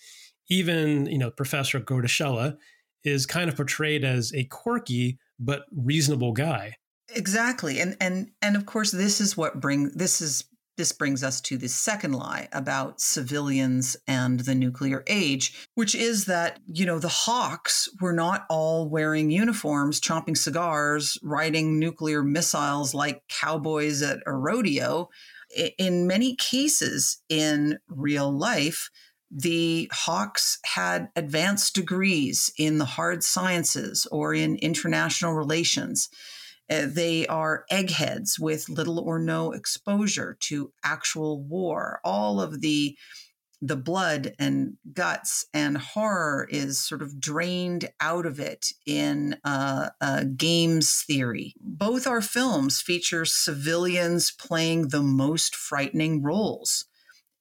Even, 0.48 1.04
you 1.06 1.18
know, 1.18 1.30
Professor 1.30 1.78
Groeteschele 1.78 2.56
is 3.04 3.26
kind 3.26 3.50
of 3.50 3.56
portrayed 3.56 4.02
as 4.02 4.32
a 4.34 4.44
quirky 4.44 5.18
but 5.38 5.64
reasonable 5.72 6.32
guy. 6.32 6.74
Exactly. 7.14 7.80
And 7.80 7.96
and 8.00 8.30
and 8.42 8.56
of 8.56 8.66
course 8.66 8.90
this 8.90 9.20
is 9.20 9.36
what 9.36 9.60
bring 9.60 9.90
this 9.94 10.20
is 10.20 10.44
this 10.78 10.92
brings 10.92 11.24
us 11.24 11.40
to 11.42 11.58
the 11.58 11.68
second 11.68 12.12
lie 12.12 12.48
about 12.52 13.00
civilians 13.00 13.96
and 14.06 14.40
the 14.40 14.54
nuclear 14.54 15.02
age, 15.08 15.66
which 15.74 15.94
is 15.94 16.26
that, 16.26 16.60
you 16.66 16.86
know, 16.86 17.00
the 17.00 17.08
Hawks 17.08 17.88
were 18.00 18.12
not 18.12 18.46
all 18.48 18.88
wearing 18.88 19.30
uniforms, 19.30 20.00
chomping 20.00 20.36
cigars, 20.36 21.18
riding 21.22 21.80
nuclear 21.80 22.22
missiles 22.22 22.94
like 22.94 23.22
cowboys 23.28 24.02
at 24.02 24.20
a 24.24 24.32
rodeo. 24.32 25.08
In 25.78 26.06
many 26.06 26.36
cases 26.36 27.22
in 27.28 27.78
real 27.88 28.30
life, 28.30 28.88
the 29.30 29.90
Hawks 29.92 30.58
had 30.64 31.08
advanced 31.14 31.74
degrees 31.74 32.50
in 32.58 32.78
the 32.78 32.84
hard 32.84 33.22
sciences 33.22 34.06
or 34.10 34.34
in 34.34 34.56
international 34.56 35.34
relations. 35.34 36.08
Uh, 36.70 36.86
they 36.86 37.26
are 37.26 37.64
eggheads 37.70 38.38
with 38.38 38.68
little 38.68 38.98
or 38.98 39.18
no 39.18 39.52
exposure 39.52 40.36
to 40.40 40.72
actual 40.84 41.42
war. 41.42 42.00
All 42.04 42.40
of 42.40 42.60
the 42.60 42.96
the 43.60 43.76
blood 43.76 44.34
and 44.38 44.76
guts 44.92 45.44
and 45.52 45.76
horror 45.76 46.46
is 46.48 46.80
sort 46.80 47.02
of 47.02 47.18
drained 47.18 47.90
out 48.00 48.24
of 48.24 48.38
it 48.38 48.68
in 48.86 49.36
uh, 49.42 49.88
games 50.36 51.02
theory. 51.04 51.54
Both 51.60 52.06
our 52.06 52.20
films 52.20 52.80
feature 52.80 53.24
civilians 53.24 54.30
playing 54.30 54.88
the 54.88 55.02
most 55.02 55.56
frightening 55.56 56.22
roles 56.22 56.84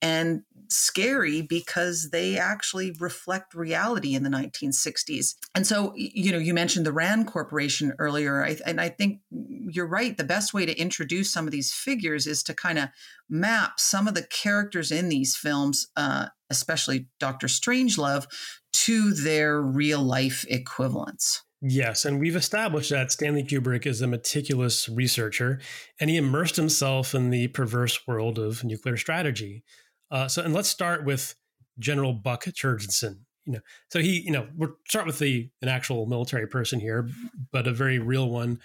and 0.02 0.42
scary 0.70 1.42
because 1.42 2.10
they 2.12 2.38
actually 2.38 2.92
reflect 3.00 3.54
reality 3.54 4.16
in 4.16 4.24
the 4.24 4.30
1960s. 4.30 5.36
And 5.56 5.66
so, 5.66 5.94
you 5.96 6.32
know, 6.32 6.38
you 6.38 6.54
mentioned 6.54 6.86
the 6.86 6.92
RAND 6.92 7.28
Corporation 7.28 7.94
earlier, 8.00 8.42
and 8.42 8.80
I 8.80 8.90
think 8.90 9.22
you're 9.30 9.88
right. 9.88 10.18
The 10.18 10.24
best 10.24 10.54
way 10.54 10.66
to 10.66 10.80
introduce 10.80 11.32
some 11.32 11.46
of 11.46 11.52
these 11.52 11.74
figures 11.74 12.28
is 12.28 12.44
to 12.44 12.54
kind 12.54 12.80
of 12.80 12.90
map 13.30 13.80
some 13.80 14.08
of 14.08 14.14
the 14.14 14.24
characters 14.24 14.92
in 14.92 15.10
these 15.10 15.36
films, 15.36 15.88
uh, 15.96 16.28
especially 16.50 17.08
Doctor 17.20 17.48
Strangelove, 17.48 18.28
to 18.74 19.14
their 19.14 19.62
real 19.62 20.02
life 20.02 20.46
equivalents. 20.48 21.44
Yes, 21.62 22.06
and 22.06 22.20
we've 22.20 22.36
established 22.36 22.92
that 22.92 23.12
Stanley 23.12 23.44
Kubrick 23.44 23.88
is 23.88 24.02
a 24.02 24.08
meticulous 24.08 24.88
researcher 24.88 25.60
and 26.00 26.10
he 26.10 26.18
immersed 26.18 26.56
himself 26.56 27.16
in 27.16 27.32
the 27.32 27.48
perverse 27.48 28.06
world 28.08 28.38
of 28.38 28.64
nuclear 28.64 28.96
strategy. 28.96 29.64
Uh, 30.10 30.28
so, 30.28 30.42
and 30.42 30.54
let's 30.54 30.70
start 30.70 31.06
with 31.06 31.36
General 31.80 32.14
Buck 32.14 32.46
Turgidson. 32.46 33.20
You 33.46 33.54
know, 33.54 33.60
so 33.90 34.00
he, 34.00 34.22
you 34.22 34.32
know, 34.32 34.48
we'll 34.56 34.76
start 34.88 35.06
with 35.06 35.20
the 35.20 35.50
an 35.62 35.70
actual 35.70 36.06
military 36.06 36.48
person 36.48 36.80
here, 36.80 37.08
but 37.52 37.68
a 37.68 37.72
very 37.72 38.00
real 38.00 38.30
one, 38.30 38.60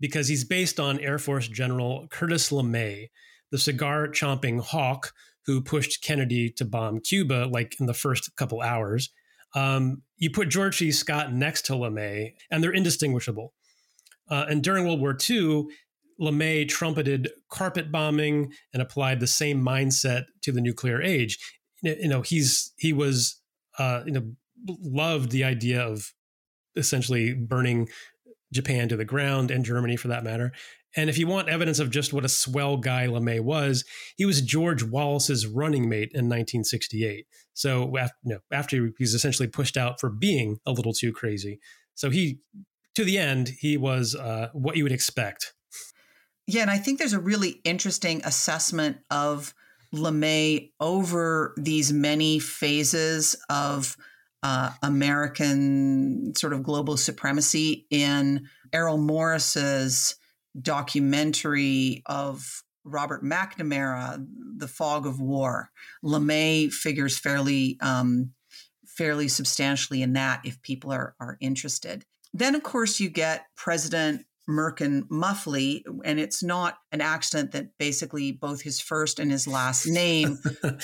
because 0.00 0.28
he's 0.28 0.44
based 0.44 0.80
on 0.80 0.98
Air 1.00 1.18
Force 1.18 1.48
General 1.48 2.06
Curtis 2.08 2.50
LeMay, 2.50 3.10
the 3.50 3.58
cigar 3.58 4.08
chomping 4.08 4.60
hawk 4.60 5.12
who 5.46 5.60
pushed 5.60 6.02
Kennedy 6.02 6.50
to 6.50 6.64
bomb 6.64 7.00
Cuba, 7.00 7.48
like 7.50 7.80
in 7.80 7.86
the 7.86 7.94
first 7.94 8.34
couple 8.36 8.60
hours. 8.60 9.10
Um, 9.54 10.02
you 10.18 10.30
put 10.30 10.50
George 10.50 10.76
C. 10.76 10.90
Scott 10.90 11.32
next 11.32 11.66
to 11.66 11.72
LeMay, 11.72 12.34
and 12.50 12.62
they're 12.62 12.70
indistinguishable. 12.72 13.54
Uh, 14.30 14.44
and 14.48 14.62
during 14.62 14.84
World 14.84 15.00
War 15.00 15.16
II, 15.28 15.68
LeMay 16.20 16.68
trumpeted 16.68 17.30
carpet 17.50 17.92
bombing 17.92 18.52
and 18.72 18.82
applied 18.82 19.20
the 19.20 19.26
same 19.26 19.64
mindset 19.64 20.24
to 20.42 20.52
the 20.52 20.60
nuclear 20.60 21.00
age. 21.00 21.38
You 21.82 22.08
know, 22.08 22.22
he's 22.22 22.72
he 22.76 22.92
was 22.92 23.40
uh, 23.78 24.02
you 24.04 24.12
know 24.12 24.32
loved 24.82 25.30
the 25.30 25.44
idea 25.44 25.80
of 25.80 26.12
essentially 26.76 27.34
burning 27.34 27.88
Japan 28.52 28.88
to 28.88 28.96
the 28.96 29.04
ground 29.04 29.50
and 29.50 29.64
Germany 29.64 29.96
for 29.96 30.08
that 30.08 30.24
matter. 30.24 30.52
And 30.96 31.10
if 31.10 31.18
you 31.18 31.26
want 31.26 31.48
evidence 31.48 31.78
of 31.78 31.90
just 31.90 32.12
what 32.12 32.24
a 32.24 32.28
swell 32.28 32.78
guy 32.78 33.06
LeMay 33.06 33.40
was, 33.40 33.84
he 34.16 34.24
was 34.24 34.40
George 34.40 34.82
Wallace's 34.82 35.46
running 35.46 35.88
mate 35.88 36.10
in 36.14 36.24
1968. 36.24 37.26
So 37.52 37.96
after, 37.98 38.16
you 38.24 38.34
know, 38.34 38.40
after 38.50 38.76
he 38.76 38.92
was 38.98 39.14
essentially 39.14 39.48
pushed 39.48 39.76
out 39.76 40.00
for 40.00 40.08
being 40.08 40.58
a 40.64 40.72
little 40.72 40.94
too 40.94 41.12
crazy. 41.12 41.60
So 41.94 42.10
he, 42.10 42.40
to 42.94 43.04
the 43.04 43.18
end, 43.18 43.52
he 43.60 43.76
was 43.76 44.14
uh, 44.14 44.48
what 44.54 44.76
you 44.76 44.82
would 44.82 44.92
expect 44.92 45.52
yeah, 46.48 46.62
and 46.62 46.70
I 46.70 46.78
think 46.78 46.98
there's 46.98 47.12
a 47.12 47.20
really 47.20 47.60
interesting 47.62 48.22
assessment 48.24 48.96
of 49.10 49.54
LeMay 49.94 50.70
over 50.80 51.52
these 51.58 51.92
many 51.92 52.38
phases 52.38 53.36
of 53.50 53.98
uh, 54.42 54.70
American 54.82 56.32
sort 56.34 56.54
of 56.54 56.62
global 56.62 56.96
supremacy 56.96 57.86
in 57.90 58.48
Errol 58.72 58.96
Morris's 58.96 60.16
documentary 60.60 62.02
of 62.06 62.62
Robert 62.82 63.22
McNamara, 63.22 64.26
The 64.56 64.68
Fog 64.68 65.06
of 65.06 65.20
War. 65.20 65.70
LeMay 66.02 66.72
figures 66.72 67.18
fairly 67.18 67.76
um, 67.82 68.32
fairly 68.86 69.28
substantially 69.28 70.00
in 70.00 70.14
that 70.14 70.40
if 70.44 70.62
people 70.62 70.92
are 70.92 71.14
are 71.20 71.36
interested. 71.42 72.06
Then, 72.32 72.54
of 72.54 72.62
course, 72.62 73.00
you 73.00 73.10
get 73.10 73.46
President 73.54 74.24
Merkin 74.48 75.02
Muffley, 75.10 75.84
and 76.04 76.18
it's 76.18 76.42
not 76.42 76.78
an 76.90 77.00
accident 77.00 77.52
that 77.52 77.76
basically 77.78 78.32
both 78.32 78.62
his 78.62 78.80
first 78.80 79.18
and 79.18 79.30
his 79.30 79.46
last 79.46 79.86
name 79.88 80.38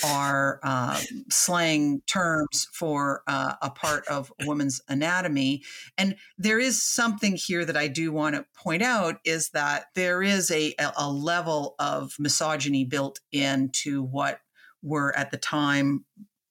are 0.05 0.59
uh, 0.63 1.01
slang 1.29 2.01
terms 2.07 2.67
for 2.73 3.23
uh, 3.27 3.55
a 3.61 3.69
part 3.69 4.07
of 4.07 4.31
woman's 4.45 4.81
anatomy. 4.87 5.63
And 5.97 6.15
there 6.37 6.59
is 6.59 6.83
something 6.83 7.35
here 7.35 7.65
that 7.65 7.77
I 7.77 7.87
do 7.87 8.11
want 8.11 8.35
to 8.35 8.45
point 8.55 8.83
out 8.83 9.17
is 9.25 9.49
that 9.49 9.85
there 9.95 10.21
is 10.21 10.51
a, 10.51 10.75
a 10.97 11.09
level 11.09 11.75
of 11.79 12.13
misogyny 12.19 12.85
built 12.85 13.19
into 13.31 14.03
what 14.03 14.39
were 14.83 15.17
at 15.17 15.31
the 15.31 15.37
time 15.37 16.05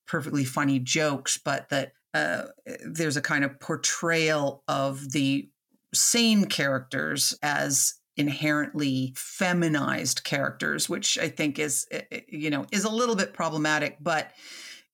perfectly 0.07 0.43
funny 0.43 0.79
jokes, 0.79 1.39
but 1.43 1.69
that 1.69 1.93
uh, 2.13 2.43
there's 2.85 3.17
a 3.17 3.21
kind 3.21 3.43
of 3.43 3.59
portrayal 3.59 4.63
of 4.67 5.11
the 5.11 5.49
sane 5.95 6.45
characters 6.45 7.37
as 7.41 7.95
inherently 8.17 9.13
feminized 9.17 10.23
characters 10.23 10.89
which 10.89 11.17
i 11.17 11.27
think 11.27 11.59
is 11.59 11.85
eh, 11.91 12.01
eh, 12.11 12.21
you 12.29 12.49
know 12.49 12.65
is 12.71 12.85
a 12.85 12.89
little 12.89 13.15
bit 13.15 13.33
problematic 13.33 13.97
but 13.99 14.31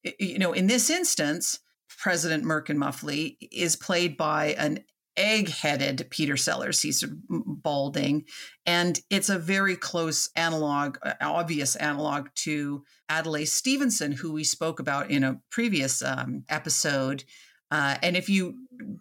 eh, 0.06 0.12
you 0.20 0.40
know 0.40 0.54
in 0.54 0.68
this 0.68 0.90
instance 0.90 1.60
president 2.00 2.44
merkin 2.44 2.78
muffley 2.78 3.38
is 3.52 3.76
played 3.76 4.18
by 4.18 4.56
an 4.58 4.80
egg-headed 5.18 6.08
peter 6.10 6.38
sellers. 6.38 6.82
He's 6.82 7.04
balding 7.30 8.26
and 8.66 9.00
it's 9.10 9.30
a 9.30 9.38
very 9.38 9.76
close 9.76 10.30
analog 10.36 10.98
uh, 11.04 11.14
obvious 11.22 11.76
analog 11.76 12.30
to 12.36 12.84
adlai 13.10 13.44
stevenson 13.44 14.14
who 14.14 14.32
we 14.32 14.44
spoke 14.44 14.80
about 14.80 15.12
in 15.12 15.24
a 15.24 15.42
previous 15.52 16.02
um, 16.02 16.44
episode 16.50 17.24
uh, 17.72 17.96
and 18.04 18.18
if 18.18 18.30
you 18.30 18.56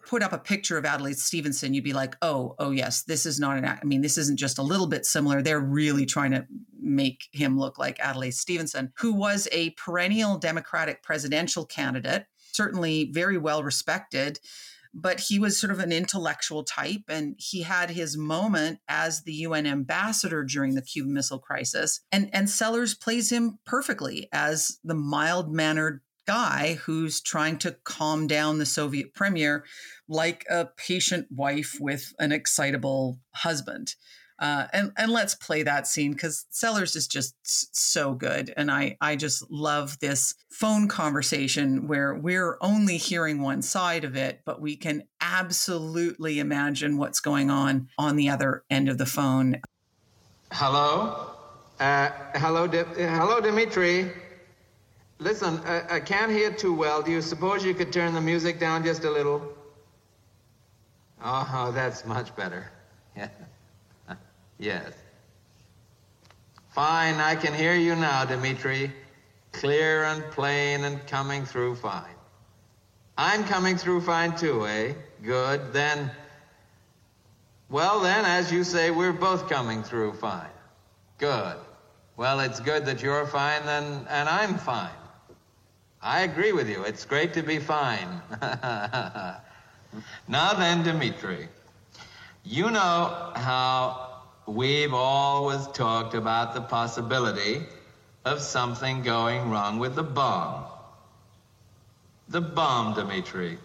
put 0.06 0.22
up 0.22 0.32
a 0.32 0.38
picture 0.38 0.78
of 0.78 0.84
Adlai 0.84 1.12
Stevenson, 1.12 1.74
you'd 1.74 1.84
be 1.84 1.92
like, 1.92 2.16
oh, 2.22 2.54
oh, 2.58 2.70
yes, 2.70 3.02
this 3.02 3.26
is 3.26 3.40
not 3.40 3.58
an, 3.58 3.64
I 3.64 3.80
mean, 3.84 4.00
this 4.00 4.16
isn't 4.16 4.38
just 4.38 4.58
a 4.58 4.62
little 4.62 4.86
bit 4.86 5.04
similar. 5.04 5.42
They're 5.42 5.60
really 5.60 6.06
trying 6.06 6.30
to 6.32 6.46
make 6.80 7.28
him 7.32 7.58
look 7.58 7.78
like 7.78 8.00
Adlai 8.00 8.30
Stevenson, 8.30 8.92
who 8.98 9.12
was 9.12 9.48
a 9.52 9.70
perennial 9.70 10.38
Democratic 10.38 11.02
presidential 11.02 11.66
candidate, 11.66 12.26
certainly 12.52 13.10
very 13.12 13.38
well 13.38 13.62
respected. 13.62 14.38
But 14.92 15.20
he 15.20 15.38
was 15.38 15.56
sort 15.56 15.70
of 15.70 15.78
an 15.78 15.92
intellectual 15.92 16.64
type, 16.64 17.02
and 17.08 17.36
he 17.38 17.62
had 17.62 17.90
his 17.90 18.16
moment 18.16 18.80
as 18.88 19.22
the 19.22 19.32
UN 19.34 19.64
ambassador 19.64 20.42
during 20.42 20.74
the 20.74 20.82
Cuban 20.82 21.12
Missile 21.12 21.38
Crisis. 21.38 22.00
And, 22.10 22.28
and 22.32 22.50
Sellers 22.50 22.96
plays 22.96 23.30
him 23.30 23.60
perfectly 23.64 24.28
as 24.32 24.80
the 24.82 24.96
mild 24.96 25.52
mannered 25.52 26.00
guy 26.30 26.78
who's 26.84 27.20
trying 27.20 27.58
to 27.58 27.76
calm 27.82 28.28
down 28.28 28.58
the 28.58 28.64
Soviet 28.64 29.12
premier 29.14 29.64
like 30.08 30.46
a 30.48 30.64
patient 30.76 31.26
wife 31.28 31.76
with 31.80 32.14
an 32.20 32.30
excitable 32.30 33.18
husband. 33.34 33.96
Uh, 34.38 34.68
and 34.72 34.92
and 34.96 35.10
let's 35.10 35.34
play 35.34 35.64
that 35.64 35.88
scene 35.88 36.12
because 36.12 36.46
Sellers 36.50 36.94
is 36.94 37.08
just 37.08 37.34
so 37.44 38.14
good, 38.14 38.54
and 38.56 38.70
I 38.70 38.96
I 39.00 39.16
just 39.16 39.50
love 39.50 39.98
this 39.98 40.36
phone 40.50 40.86
conversation 40.86 41.88
where 41.88 42.14
we're 42.14 42.58
only 42.60 42.96
hearing 42.96 43.42
one 43.42 43.60
side 43.60 44.04
of 44.04 44.14
it, 44.16 44.42
but 44.46 44.60
we 44.60 44.76
can 44.76 45.02
absolutely 45.20 46.38
imagine 46.38 46.96
what's 46.96 47.18
going 47.20 47.50
on 47.50 47.88
on 47.98 48.14
the 48.14 48.28
other 48.28 48.62
end 48.70 48.88
of 48.88 48.98
the 48.98 49.04
phone. 49.04 49.60
Hello, 50.52 51.34
uh, 51.80 52.10
hello, 52.36 52.68
Di- 52.68 52.94
hello, 52.94 53.40
Dimitri. 53.40 54.12
Listen, 55.20 55.60
I, 55.66 55.96
I 55.96 56.00
can't 56.00 56.32
hear 56.32 56.50
too 56.50 56.72
well. 56.72 57.02
Do 57.02 57.10
you 57.12 57.20
suppose 57.20 57.62
you 57.62 57.74
could 57.74 57.92
turn 57.92 58.14
the 58.14 58.22
music 58.22 58.58
down 58.58 58.82
just 58.82 59.04
a 59.04 59.10
little? 59.10 59.42
Oh, 61.22 61.70
that's 61.74 62.06
much 62.06 62.34
better. 62.34 62.70
Yeah. 63.14 63.28
yes. 64.58 64.92
Fine, 66.70 67.16
I 67.16 67.34
can 67.34 67.52
hear 67.52 67.74
you 67.74 67.94
now, 67.96 68.24
Dimitri. 68.24 68.90
Clear 69.52 70.04
and 70.04 70.22
plain 70.30 70.84
and 70.84 71.06
coming 71.06 71.44
through 71.44 71.74
fine. 71.74 72.14
I'm 73.18 73.44
coming 73.44 73.76
through 73.76 74.00
fine 74.00 74.34
too, 74.36 74.66
eh? 74.66 74.94
Good. 75.22 75.74
Then, 75.74 76.10
well, 77.68 78.00
then, 78.00 78.24
as 78.24 78.50
you 78.50 78.64
say, 78.64 78.90
we're 78.90 79.12
both 79.12 79.50
coming 79.50 79.82
through 79.82 80.14
fine. 80.14 80.48
Good. 81.18 81.56
Well, 82.16 82.40
it's 82.40 82.60
good 82.60 82.86
that 82.86 83.02
you're 83.02 83.26
fine, 83.26 83.66
then, 83.66 84.06
and 84.08 84.28
I'm 84.28 84.56
fine. 84.56 84.90
I 86.02 86.22
agree 86.22 86.52
with 86.52 86.68
you. 86.68 86.82
It's 86.84 87.04
great 87.04 87.34
to 87.34 87.42
be 87.42 87.58
fine. 87.58 88.22
now 90.28 90.54
then, 90.54 90.82
Dimitri, 90.82 91.48
you 92.42 92.70
know 92.70 93.32
how 93.36 94.22
we've 94.46 94.94
always 94.94 95.66
talked 95.68 96.14
about 96.14 96.54
the 96.54 96.62
possibility 96.62 97.66
of 98.24 98.40
something 98.40 99.02
going 99.02 99.50
wrong 99.50 99.78
with 99.78 99.94
the 99.94 100.02
bomb. 100.02 100.64
The 102.28 102.40
bomb, 102.40 102.94
Dimitri. 102.94 103.58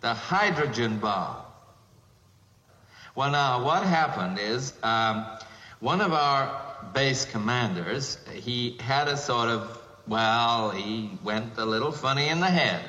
The 0.00 0.14
hydrogen 0.14 0.98
bomb. 0.98 1.36
Well, 3.14 3.30
now, 3.30 3.64
what 3.64 3.84
happened 3.84 4.38
is 4.40 4.72
um, 4.82 5.24
one 5.80 6.00
of 6.00 6.12
our 6.12 6.60
base 6.94 7.24
commanders, 7.24 8.18
he 8.32 8.76
had 8.80 9.06
a 9.08 9.16
sort 9.16 9.48
of 9.48 9.77
well, 10.08 10.70
he 10.70 11.10
went 11.22 11.58
a 11.58 11.64
little 11.64 11.92
funny 11.92 12.28
in 12.28 12.40
the 12.40 12.46
head. 12.46 12.82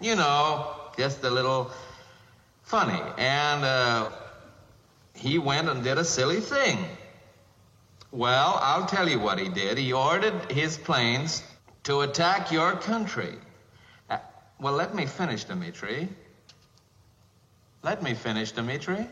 You 0.00 0.16
know, 0.16 0.74
just 0.96 1.24
a 1.24 1.30
little 1.30 1.70
funny. 2.62 3.00
And 3.16 3.64
uh, 3.64 4.10
he 5.14 5.38
went 5.38 5.68
and 5.68 5.82
did 5.82 5.98
a 5.98 6.04
silly 6.04 6.40
thing. 6.40 6.78
Well, 8.10 8.58
I'll 8.62 8.86
tell 8.86 9.08
you 9.08 9.18
what 9.18 9.38
he 9.38 9.48
did. 9.48 9.78
He 9.78 9.92
ordered 9.92 10.52
his 10.52 10.76
planes 10.76 11.42
to 11.84 12.02
attack 12.02 12.52
your 12.52 12.72
country. 12.72 13.34
Uh, 14.08 14.18
well, 14.60 14.74
let 14.74 14.94
me 14.94 15.06
finish, 15.06 15.44
Dimitri. 15.44 16.08
Let 17.82 18.02
me 18.02 18.14
finish, 18.14 18.52
Dimitri. 18.52 19.06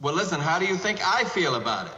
Well, 0.00 0.14
listen, 0.14 0.40
how 0.40 0.58
do 0.58 0.66
you 0.66 0.76
think 0.76 1.00
I 1.06 1.24
feel 1.24 1.54
about 1.54 1.86
it? 1.86 1.92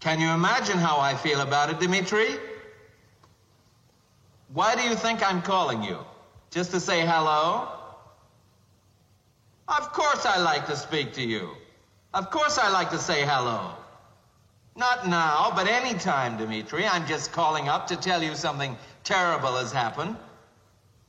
Can 0.00 0.18
you 0.20 0.28
imagine 0.30 0.78
how 0.78 0.98
I 0.98 1.14
feel 1.14 1.40
about 1.40 1.70
it, 1.70 1.78
Dimitri? 1.78 2.28
Why 4.52 4.74
do 4.74 4.82
you 4.82 4.96
think 4.96 5.22
I'm 5.22 5.42
calling 5.42 5.82
you? 5.82 5.98
Just 6.50 6.72
to 6.72 6.80
say 6.80 7.00
hello? 7.00 7.68
Of 9.68 9.92
course 9.92 10.26
I 10.26 10.38
like 10.40 10.66
to 10.66 10.76
speak 10.76 11.12
to 11.14 11.22
you. 11.22 11.50
Of 12.14 12.30
course 12.30 12.58
I 12.58 12.68
like 12.70 12.90
to 12.90 12.98
say 12.98 13.22
hello. 13.22 13.74
Not 14.76 15.06
now, 15.06 15.52
but 15.54 15.68
any 15.68 15.96
time, 15.98 16.36
Dmitri. 16.36 16.84
I'm 16.86 17.06
just 17.06 17.30
calling 17.30 17.68
up 17.68 17.86
to 17.88 17.96
tell 17.96 18.22
you 18.22 18.34
something 18.34 18.76
terrible 19.04 19.56
has 19.56 19.70
happened. 19.72 20.16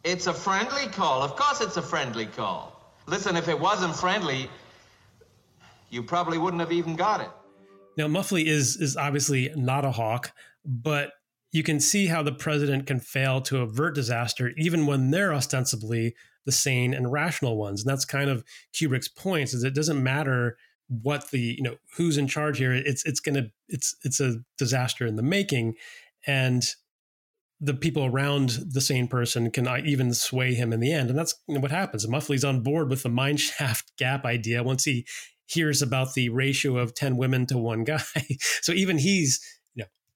It's 0.04 0.28
a 0.28 0.34
friendly 0.34 0.88
call. 0.88 1.24
Of 1.24 1.36
course 1.36 1.62
it's 1.62 1.78
a 1.78 1.82
friendly 1.82 2.28
call. 2.28 2.94
Listen, 3.08 3.36
if 3.36 3.48
it 3.48 3.60
wasn't 3.60 3.96
friendly, 3.96 4.50
you 5.90 6.04
probably 6.04 6.38
wouldn't 6.38 6.60
have 6.60 6.72
even 6.72 6.96
got 6.96 7.22
it. 7.22 7.30
Now, 7.98 8.08
Muffley 8.08 8.48
is 8.48 8.78
is 8.78 8.96
obviously 8.96 9.52
not 9.56 9.84
a 9.84 9.92
hawk, 9.92 10.32
but 10.64 11.12
you 11.52 11.64
can 11.64 11.80
see 11.80 12.08
how 12.08 12.24
the 12.24 12.32
president 12.32 12.88
can 12.88 13.00
fail 13.00 13.42
to 13.42 13.62
avert 13.62 13.96
disaster 13.96 14.52
even 14.58 14.86
when 14.86 15.12
they're 15.12 15.34
ostensibly 15.34 16.16
the 16.46 16.52
sane 16.52 16.94
and 16.94 17.12
rational 17.12 17.58
ones. 17.58 17.82
And 17.82 17.90
that's 17.90 18.06
kind 18.06 18.30
of 18.30 18.44
Kubrick's 18.74 19.08
point 19.08 19.54
is 19.54 19.64
it 19.64 19.76
doesn't 19.76 20.02
matter 20.02 20.58
what 20.88 21.30
the, 21.32 21.40
you 21.40 21.64
know, 21.64 21.76
who's 21.96 22.18
in 22.18 22.28
charge 22.28 22.58
here. 22.58 22.74
It's 22.74 23.06
it's 23.06 23.20
gonna 23.20 23.48
it's 23.68 23.96
it's 24.04 24.20
a 24.20 24.38
disaster 24.58 25.06
in 25.06 25.16
the 25.16 25.24
making. 25.24 25.76
And 26.26 26.64
the 27.60 27.74
people 27.76 28.06
around 28.06 28.58
the 28.72 28.82
sane 28.82 29.08
person 29.08 29.52
can 29.52 29.68
uh, 29.68 29.80
even 29.86 30.14
sway 30.14 30.56
him 30.56 30.74
in 30.74 30.80
the 30.80 30.92
end. 30.92 31.10
And 31.10 31.20
that's 31.20 31.36
what 31.46 31.70
happens. 31.70 32.08
Muffley's 32.08 32.44
on 32.44 32.64
board 32.64 32.90
with 32.90 33.04
the 33.04 33.10
mineshaft 33.22 33.84
gap 33.98 34.26
idea 34.26 34.64
once 34.64 34.84
he 34.84 35.06
hears 35.46 35.82
about 35.82 36.14
the 36.14 36.30
ratio 36.30 36.78
of 36.78 36.96
10 36.96 37.18
women 37.18 37.46
to 37.46 37.58
one 37.58 37.84
guy. 37.84 38.02
so 38.62 38.72
even 38.72 38.98
he's 38.98 39.40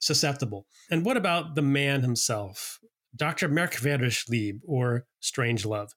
susceptible. 0.06 0.66
And 0.90 1.06
what 1.06 1.18
about 1.18 1.56
the 1.56 1.62
man 1.62 2.02
himself, 2.02 2.80
Dr. 3.16 3.50
Merkwürdig 3.50 4.60
or 4.66 5.06
Strangelove? 5.22 5.90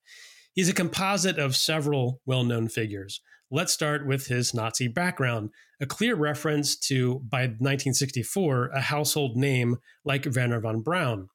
He's 0.52 0.68
a 0.68 0.74
composite 0.74 1.38
of 1.38 1.54
several 1.54 2.20
well 2.26 2.44
known 2.44 2.68
figures. 2.68 3.20
Let's 3.50 3.72
start 3.72 4.06
with 4.06 4.26
his 4.26 4.52
Nazi 4.52 4.88
background, 4.88 5.50
a 5.80 5.86
clear 5.86 6.14
reference 6.14 6.76
to, 6.80 7.20
by 7.20 7.42
1964, 7.42 8.70
a 8.74 8.80
household 8.80 9.36
name 9.36 9.76
like 10.04 10.26
Wernher 10.26 10.60
von 10.60 10.82
Braun. 10.82 11.28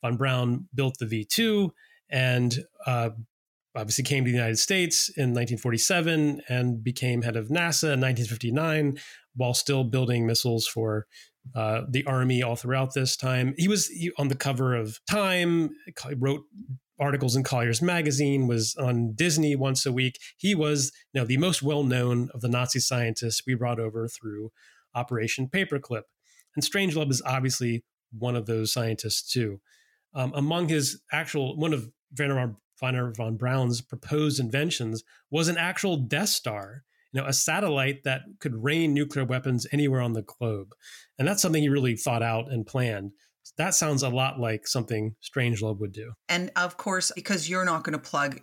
Von 0.00 0.16
Braun 0.16 0.68
built 0.74 0.94
the 0.98 1.06
V 1.06 1.24
2 1.24 1.72
and 2.10 2.58
uh, 2.86 3.10
obviously 3.74 4.04
came 4.04 4.24
to 4.24 4.30
the 4.30 4.36
United 4.36 4.58
States 4.58 5.08
in 5.10 5.34
1947 5.34 6.42
and 6.48 6.84
became 6.84 7.22
head 7.22 7.36
of 7.36 7.48
NASA 7.48 7.94
in 7.94 8.00
1959 8.00 8.98
while 9.34 9.54
still 9.54 9.84
building 9.84 10.26
missiles 10.26 10.66
for 10.66 11.06
uh, 11.54 11.82
the 11.88 12.04
Army 12.06 12.42
all 12.42 12.56
throughout 12.56 12.94
this 12.94 13.16
time. 13.16 13.54
He 13.56 13.68
was 13.68 13.90
on 14.18 14.28
the 14.28 14.36
cover 14.36 14.74
of 14.74 15.00
Time, 15.08 15.70
wrote 16.16 16.42
articles 17.00 17.34
in 17.34 17.42
Collier's 17.42 17.82
Magazine, 17.82 18.46
was 18.46 18.76
on 18.76 19.12
Disney 19.14 19.56
once 19.56 19.84
a 19.84 19.92
week. 19.92 20.18
He 20.36 20.54
was 20.54 20.92
you 21.12 21.20
know, 21.20 21.26
the 21.26 21.36
most 21.36 21.62
well 21.62 21.82
known 21.82 22.28
of 22.32 22.40
the 22.40 22.48
Nazi 22.48 22.78
scientists 22.78 23.42
we 23.46 23.54
brought 23.54 23.80
over 23.80 24.08
through 24.08 24.52
Operation 24.94 25.48
Paperclip. 25.48 26.02
And 26.54 26.64
Strangelove 26.64 27.10
is 27.10 27.22
obviously 27.24 27.84
one 28.16 28.36
of 28.36 28.46
those 28.46 28.72
scientists 28.72 29.32
too. 29.32 29.60
Um, 30.14 30.32
among 30.34 30.68
his 30.68 31.00
actual, 31.10 31.56
one 31.56 31.72
of 31.72 31.88
Wernher 32.16 32.54
von, 32.78 33.14
von 33.14 33.36
Braun's 33.36 33.80
proposed 33.80 34.38
inventions 34.38 35.02
was 35.30 35.48
an 35.48 35.56
actual 35.56 35.96
Death 35.96 36.28
Star, 36.28 36.84
you 37.12 37.20
know, 37.20 37.26
a 37.26 37.32
satellite 37.32 38.04
that 38.04 38.22
could 38.40 38.62
rain 38.62 38.94
nuclear 38.94 39.24
weapons 39.24 39.66
anywhere 39.72 40.00
on 40.00 40.14
the 40.14 40.22
globe. 40.22 40.68
And 41.18 41.28
that's 41.28 41.42
something 41.42 41.62
he 41.62 41.68
really 41.68 41.96
thought 41.96 42.22
out 42.22 42.50
and 42.50 42.66
planned. 42.66 43.12
That 43.58 43.74
sounds 43.74 44.02
a 44.02 44.08
lot 44.08 44.38
like 44.40 44.66
something 44.66 45.14
Strangelove 45.22 45.78
would 45.80 45.92
do. 45.92 46.12
And 46.28 46.50
of 46.56 46.78
course, 46.78 47.12
because 47.14 47.50
you're 47.50 47.66
not 47.66 47.84
going 47.84 47.92
to 47.92 47.98
plug 47.98 48.40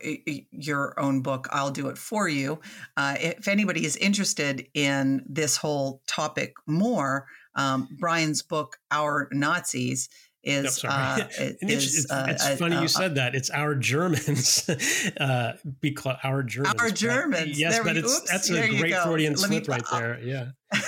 your 0.51 0.99
own 0.99 1.21
book, 1.21 1.47
I'll 1.51 1.71
do 1.71 1.87
it 1.87 1.97
for 1.97 2.27
you. 2.27 2.59
Uh, 2.95 3.15
if 3.19 3.47
anybody 3.47 3.85
is 3.85 3.95
interested 3.97 4.67
in 4.75 5.25
this 5.27 5.57
whole 5.57 6.03
topic 6.05 6.53
more, 6.67 7.25
um, 7.55 7.87
Brian's 7.99 8.43
book, 8.43 8.77
Our 8.91 9.29
Nazis, 9.31 10.09
is 10.43 10.83
no, 10.83 10.89
uh, 10.89 11.27
is, 11.39 11.57
it's, 11.61 12.11
uh, 12.11 12.27
it's 12.29 12.59
funny 12.59 12.77
uh, 12.77 12.81
you 12.81 12.87
said 12.87 13.15
that. 13.15 13.35
It's 13.35 13.49
our 13.49 13.75
Germans 13.75 14.69
uh 15.19 15.53
because 15.81 16.17
our 16.23 16.43
Germans 16.43 16.75
our 16.79 16.89
Germans. 16.89 17.59
Yes 17.59 17.75
there 17.75 17.83
but 17.83 17.93
we, 17.93 17.99
it's 17.99 18.17
oops, 18.17 18.31
that's 18.31 18.49
a 18.49 18.67
great 18.77 18.95
Freudian 18.95 19.35
slip 19.35 19.67
right 19.67 19.83
there. 19.91 20.19
Yeah. 20.21 20.49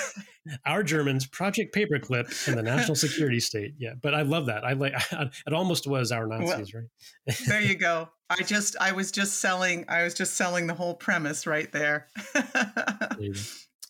Our 0.65 0.81
Germans 0.81 1.27
Project 1.27 1.75
Paperclip 1.75 2.47
and 2.47 2.57
the 2.57 2.63
National 2.63 2.95
Security 2.95 3.39
State. 3.39 3.75
Yeah 3.77 3.93
but 4.01 4.15
I 4.15 4.23
love 4.23 4.47
that. 4.47 4.65
I 4.65 4.73
like 4.73 4.93
it 5.11 5.53
almost 5.53 5.85
was 5.85 6.11
our 6.11 6.25
Nazis 6.25 6.73
well, 6.73 6.83
right? 7.27 7.37
there 7.47 7.61
you 7.61 7.75
go. 7.75 8.09
I 8.27 8.41
just 8.41 8.75
I 8.81 8.91
was 8.93 9.11
just 9.11 9.39
selling 9.39 9.85
I 9.87 10.03
was 10.03 10.15
just 10.15 10.33
selling 10.33 10.65
the 10.65 10.73
whole 10.73 10.95
premise 10.95 11.45
right 11.45 11.71
there. 11.71 12.07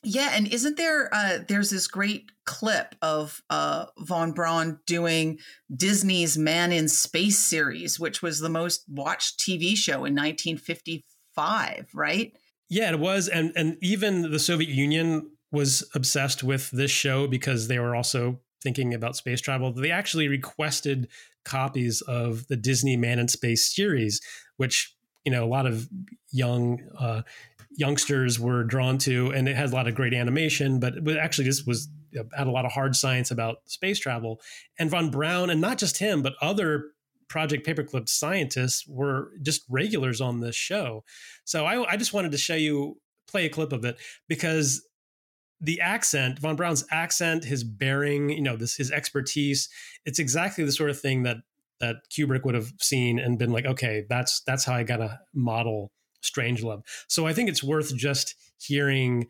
Yeah, 0.04 0.32
and 0.34 0.48
isn't 0.48 0.78
there? 0.78 1.14
Uh, 1.14 1.40
there's 1.48 1.70
this 1.70 1.88
great 1.88 2.32
clip 2.46 2.96
of 3.02 3.42
uh, 3.50 3.86
von 4.00 4.32
Braun 4.32 4.80
doing 4.88 5.38
Disney's 5.74 6.38
Man 6.38 6.72
in 6.72 6.88
Space 6.88 7.38
series, 7.38 8.00
which 8.00 8.22
was 8.22 8.40
the 8.40 8.50
most 8.50 8.84
watched 8.90 9.40
TV 9.40 9.76
show 9.76 10.06
in 10.06 10.16
1955, 10.16 11.90
right? 11.94 12.36
Yeah, 12.70 12.90
it 12.90 13.00
was, 13.00 13.28
and 13.28 13.52
and 13.56 13.78
even 13.82 14.32
the 14.32 14.40
Soviet 14.40 14.70
Union 14.70 15.30
was 15.52 15.88
obsessed 15.94 16.44
with 16.44 16.72
this 16.72 16.92
show 16.92 17.28
because 17.28 17.68
they 17.68 17.78
were 17.78 17.96
also 17.96 18.40
thinking 18.64 18.94
about 18.94 19.16
space 19.16 19.42
travel. 19.42 19.72
They 19.72 19.92
actually 19.92 20.28
requested 20.28 21.10
copies 21.44 22.02
of 22.02 22.48
the 22.48 22.56
Disney 22.56 22.96
Man 22.98 23.20
in 23.20 23.28
Space 23.28 23.74
series, 23.74 24.22
which 24.58 24.96
you 25.26 25.32
know 25.32 25.44
a 25.44 25.48
lot 25.48 25.68
of 25.68 25.90
young 26.32 26.80
uh, 26.98 27.22
youngsters 27.78 28.40
were 28.40 28.64
drawn 28.64 28.98
to, 29.00 29.32
and 29.32 29.48
it 29.48 29.56
has 29.56 29.72
a 29.72 29.76
lot 29.76 29.88
of 29.88 29.96
great 29.96 30.14
animation. 30.14 30.80
But 30.80 31.04
but 31.04 31.18
actually, 31.18 31.46
this 31.46 31.64
was 31.66 31.90
uh, 32.18 32.24
had 32.34 32.48
a 32.48 32.52
lot 32.52 32.66
of 32.66 32.72
hard 32.72 32.96
science 32.96 33.32
about 33.32 33.58
space 33.66 34.00
travel. 34.00 34.42
And 34.80 34.90
von 34.90 35.10
Braun, 35.10 35.50
and 35.50 35.62
not 35.62 35.78
just 35.78 35.98
him, 35.98 36.22
but 36.22 36.34
other 36.42 36.92
Project 37.30 37.66
Paperclip 37.66 38.10
scientists 38.10 38.86
were 38.88 39.32
just 39.42 39.64
regulars 39.70 40.20
on 40.20 40.42
this 40.42 40.56
show. 40.56 41.04
So 41.46 41.66
I, 41.66 41.94
I 41.94 41.98
just 41.98 42.14
wanted 42.14 42.34
to 42.34 42.38
show 42.38 42.56
you 42.56 42.98
play 43.28 43.46
a 43.46 43.50
clip 43.50 43.72
of 43.72 43.86
it 43.86 43.98
because 44.28 44.86
the 45.62 45.80
accent, 45.80 46.40
von 46.40 46.56
Braun's 46.56 46.86
accent, 46.92 47.46
his 47.46 47.64
bearing, 47.64 48.30
you 48.30 48.42
know, 48.42 48.58
this 48.58 48.76
his 48.76 48.92
expertise, 48.92 49.70
it's 50.06 50.20
exactly 50.20 50.66
the 50.66 50.72
sort 50.72 50.90
of 50.90 51.00
thing 51.00 51.24
that 51.24 51.38
that 51.80 51.98
Kubrick 52.12 52.44
would 52.44 52.56
have 52.56 52.74
seen 52.80 53.18
and 53.18 53.40
been 53.40 53.52
like, 53.52 53.66
okay, 53.66 54.06
that's 54.10 54.42
that's 54.46 54.66
how 54.66 54.74
I 54.74 54.84
gotta 54.84 55.20
model 55.34 55.92
Strangelove. 56.24 56.84
So 57.08 57.28
I 57.28 57.34
think 57.34 57.50
it's 57.50 57.64
worth 57.64 57.96
just 57.96 58.36
hearing 58.60 59.28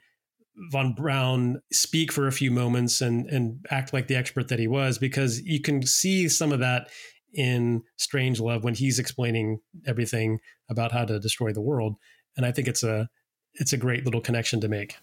von 0.72 0.94
Braun 0.94 1.62
speak 1.72 2.12
for 2.12 2.28
a 2.28 2.32
few 2.32 2.52
moments 2.52 3.02
and 3.02 3.26
and 3.28 3.66
act 3.70 3.94
like 3.94 4.08
the 4.08 4.16
expert 4.16 4.48
that 4.50 4.60
he 4.60 4.68
was, 4.68 4.98
because 4.98 5.42
you 5.42 5.62
can 5.62 5.86
see 5.86 6.28
some 6.28 6.52
of 6.52 6.60
that 6.60 6.90
in 7.34 7.84
Strangelove 7.98 8.64
when 8.64 8.76
he's 8.76 9.00
explaining 9.00 9.60
everything 9.88 10.40
about 10.70 10.92
how 10.92 11.06
to 11.06 11.20
destroy 11.20 11.54
the 11.54 11.62
world. 11.62 11.96
And 12.36 12.46
I 12.46 12.52
think 12.52 12.68
it's 12.68 12.84
a 12.84 13.10
it's 13.56 13.74
a 13.74 13.78
great 13.78 14.06
little 14.06 14.22
connection 14.22 14.62
to 14.62 14.68
make. 14.68 14.96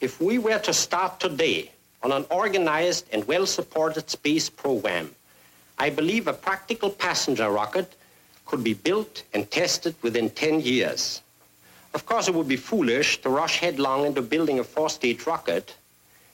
If 0.00 0.20
we 0.20 0.38
were 0.38 0.58
to 0.58 0.72
start 0.72 1.20
today 1.20 1.70
on 2.02 2.12
an 2.12 2.26
organized 2.30 3.06
and 3.12 3.24
well 3.26 3.46
supported 3.46 4.10
space 4.10 4.50
program, 4.50 5.14
I 5.78 5.90
believe 5.90 6.28
a 6.28 6.32
practical 6.32 6.90
passenger 6.90 7.50
rocket 7.50 7.94
could 8.46 8.62
be 8.62 8.74
built 8.74 9.22
and 9.32 9.50
tested 9.50 9.94
within 10.02 10.30
10 10.30 10.60
years. 10.60 11.22
Of 11.94 12.06
course, 12.06 12.28
it 12.28 12.34
would 12.34 12.48
be 12.48 12.56
foolish 12.56 13.20
to 13.22 13.28
rush 13.28 13.58
headlong 13.58 14.04
into 14.04 14.20
building 14.20 14.58
a 14.58 14.64
four-stage 14.64 15.26
rocket, 15.26 15.76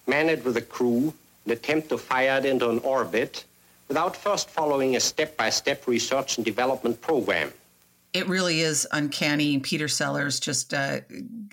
man 0.06 0.28
it 0.28 0.44
with 0.44 0.56
a 0.56 0.62
crew, 0.62 1.12
and 1.44 1.52
attempt 1.52 1.90
to 1.90 1.98
fire 1.98 2.38
it 2.38 2.46
into 2.46 2.70
an 2.70 2.78
orbit 2.80 3.44
without 3.88 4.16
first 4.16 4.48
following 4.48 4.96
a 4.96 5.00
step-by-step 5.00 5.86
research 5.86 6.38
and 6.38 6.44
development 6.44 7.00
program. 7.00 7.52
It 8.12 8.26
really 8.28 8.60
is 8.60 8.86
uncanny. 8.92 9.58
Peter 9.58 9.88
Sellers 9.88 10.40
just 10.40 10.74
uh, 10.74 11.00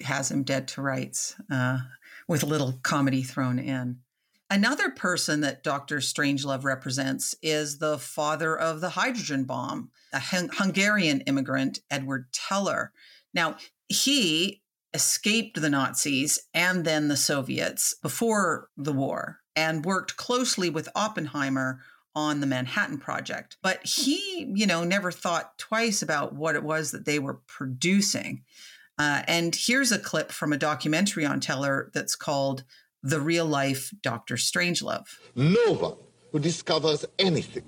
has 0.03 0.32
him 0.32 0.43
dead 0.43 0.68
to 0.70 0.82
rights 0.82 1.36
uh, 1.51 1.80
with 2.28 2.43
a 2.43 2.45
little 2.45 2.80
comedy 2.84 3.24
thrown 3.24 3.60
in. 3.60 3.99
Another 4.49 4.89
person 4.89 5.41
that 5.41 5.63
Dr. 5.63 5.97
Strangelove 5.97 6.63
represents 6.63 7.35
is 7.41 7.79
the 7.79 7.97
father 7.97 8.57
of 8.57 8.79
the 8.79 8.89
hydrogen 8.89 9.43
bomb, 9.43 9.91
a 10.13 10.21
Hungarian 10.21 11.21
immigrant, 11.21 11.79
Edward 11.91 12.31
Teller. 12.31 12.93
Now, 13.33 13.57
he 13.89 14.61
escaped 14.93 15.59
the 15.59 15.69
Nazis 15.69 16.39
and 16.53 16.85
then 16.85 17.09
the 17.09 17.17
Soviets 17.17 17.93
before 18.01 18.69
the 18.77 18.93
war 18.93 19.39
and 19.55 19.83
worked 19.83 20.15
closely 20.15 20.69
with 20.69 20.87
Oppenheimer 20.95 21.81
on 22.15 22.39
the 22.39 22.47
Manhattan 22.47 22.97
Project. 22.97 23.57
But 23.61 23.85
he, 23.85 24.49
you 24.55 24.65
know, 24.65 24.83
never 24.83 25.11
thought 25.11 25.57
twice 25.57 26.01
about 26.01 26.33
what 26.33 26.55
it 26.55 26.63
was 26.63 26.91
that 26.91 27.05
they 27.05 27.19
were 27.19 27.41
producing. 27.47 28.43
Uh, 28.97 29.23
and 29.27 29.55
here's 29.55 29.91
a 29.91 29.99
clip 29.99 30.31
from 30.31 30.53
a 30.53 30.57
documentary 30.57 31.25
on 31.25 31.39
Teller 31.39 31.91
that's 31.93 32.15
called 32.15 32.63
the 33.08 33.22
real 33.22 33.45
life 33.45 33.93
Dr. 34.01 34.36
Strangelove. 34.36 35.08
No 35.36 35.74
one 35.74 35.97
who 36.32 36.39
discovers 36.39 37.05
anything 37.18 37.64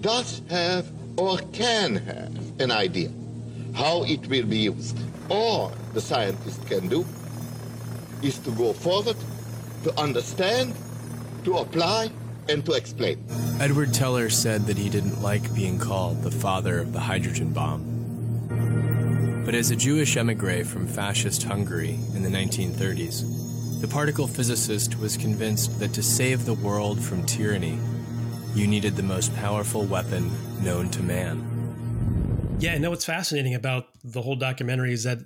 does 0.00 0.42
have 0.50 0.90
or 1.16 1.38
can 1.52 1.96
have 1.96 2.60
an 2.60 2.72
idea 2.72 3.10
how 3.74 4.02
it 4.04 4.26
will 4.28 4.46
be 4.46 4.58
used. 4.58 4.98
All 5.28 5.72
the 5.94 6.00
scientist 6.00 6.66
can 6.66 6.88
do 6.88 7.06
is 8.20 8.38
to 8.40 8.50
go 8.50 8.72
forward 8.72 9.16
to 9.84 9.96
understand, 10.00 10.74
to 11.44 11.58
apply, 11.58 12.10
and 12.48 12.64
to 12.66 12.72
explain. 12.72 13.24
Edward 13.60 13.94
Teller 13.94 14.28
said 14.28 14.66
that 14.66 14.76
he 14.76 14.88
didn't 14.88 15.22
like 15.22 15.54
being 15.54 15.78
called 15.78 16.22
the 16.22 16.30
father 16.32 16.80
of 16.80 16.92
the 16.92 17.00
hydrogen 17.00 17.52
bomb. 17.52 17.84
But 19.44 19.54
as 19.54 19.70
a 19.70 19.76
Jewish 19.76 20.16
emigre 20.16 20.64
from 20.64 20.86
fascist 20.86 21.44
Hungary 21.44 21.98
in 22.14 22.22
the 22.22 22.28
1930s, 22.28 23.37
the 23.80 23.88
particle 23.88 24.26
physicist 24.26 24.98
was 24.98 25.16
convinced 25.16 25.78
that 25.78 25.92
to 25.92 26.02
save 26.02 26.44
the 26.44 26.54
world 26.54 27.00
from 27.00 27.24
tyranny, 27.24 27.78
you 28.52 28.66
needed 28.66 28.96
the 28.96 29.02
most 29.04 29.34
powerful 29.36 29.84
weapon 29.84 30.30
known 30.64 30.88
to 30.90 31.02
man. 31.02 32.56
Yeah, 32.58 32.76
know 32.78 32.90
what's 32.90 33.04
fascinating 33.04 33.54
about 33.54 33.86
the 34.02 34.20
whole 34.20 34.34
documentary 34.34 34.92
is 34.92 35.04
that 35.04 35.18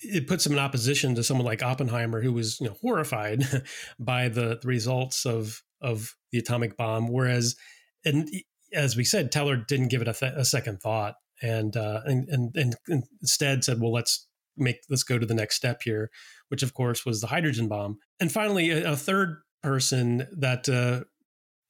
it 0.00 0.28
puts 0.28 0.44
him 0.44 0.52
in 0.52 0.58
opposition 0.58 1.14
to 1.14 1.24
someone 1.24 1.46
like 1.46 1.62
Oppenheimer, 1.62 2.20
who 2.20 2.34
was 2.34 2.60
you 2.60 2.66
know 2.66 2.76
horrified 2.82 3.44
by 3.98 4.28
the, 4.28 4.58
the 4.60 4.68
results 4.68 5.24
of 5.24 5.62
of 5.80 6.14
the 6.32 6.38
atomic 6.38 6.76
bomb. 6.76 7.08
Whereas, 7.08 7.56
and 8.04 8.28
as 8.74 8.94
we 8.94 9.04
said, 9.04 9.32
Teller 9.32 9.56
didn't 9.56 9.88
give 9.88 10.02
it 10.02 10.08
a, 10.08 10.12
th- 10.12 10.34
a 10.36 10.44
second 10.44 10.80
thought, 10.82 11.14
and, 11.40 11.74
uh, 11.76 12.02
and, 12.04 12.28
and 12.28 12.74
and 12.86 13.04
instead 13.22 13.64
said, 13.64 13.80
"Well, 13.80 13.92
let's 13.92 14.28
make 14.56 14.80
let's 14.88 15.02
go 15.02 15.18
to 15.18 15.26
the 15.26 15.34
next 15.34 15.56
step 15.56 15.82
here," 15.82 16.10
which 16.48 16.62
of 16.62 16.74
course 16.74 17.04
was 17.04 17.20
the 17.20 17.28
hydrogen 17.28 17.68
bomb. 17.68 17.98
And 18.20 18.32
finally, 18.32 18.70
a, 18.70 18.92
a 18.92 18.96
third 18.96 19.38
person 19.62 20.26
that 20.36 20.68
uh, 20.68 21.04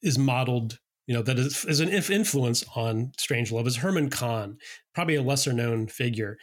is 0.01 0.17
modeled. 0.17 0.79
You 1.07 1.15
know 1.15 1.21
that 1.21 1.39
is, 1.39 1.63
is 1.65 1.79
an 1.79 1.89
influence 1.89 2.65
on 2.75 3.11
Strangelove 3.17 3.67
is 3.67 3.77
Herman 3.77 4.09
Kahn, 4.09 4.57
probably 4.93 5.15
a 5.15 5.21
lesser 5.21 5.53
known 5.53 5.87
figure. 5.87 6.37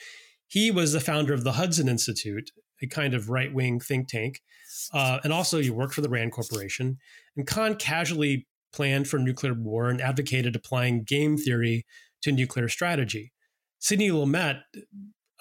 He 0.47 0.71
was 0.71 0.93
the 0.93 1.01
founder 1.01 1.35
of 1.35 1.45
the 1.45 1.53
Hudson 1.53 1.89
Institute, 1.89 2.51
a 2.83 2.87
kind 2.87 3.13
of 3.15 3.29
right 3.29 3.53
wing 3.53 3.81
think 3.81 4.09
tank, 4.09 4.41
uh, 4.93 5.19
and 5.23 5.33
also 5.33 5.61
he 5.61 5.71
worked 5.71 5.95
for 5.95 6.01
the 6.01 6.09
Rand 6.09 6.33
Corporation. 6.33 6.99
And 7.37 7.47
Kahn 7.47 7.77
casually 7.77 8.47
planned 8.73 9.09
for 9.09 9.19
nuclear 9.19 9.55
war 9.55 9.89
and 9.89 10.01
advocated 10.01 10.57
applying 10.57 11.05
game 11.05 11.37
theory 11.37 11.87
to 12.23 12.33
nuclear 12.33 12.69
strategy. 12.69 13.33
Sidney 13.79 14.11
Lumet 14.11 14.63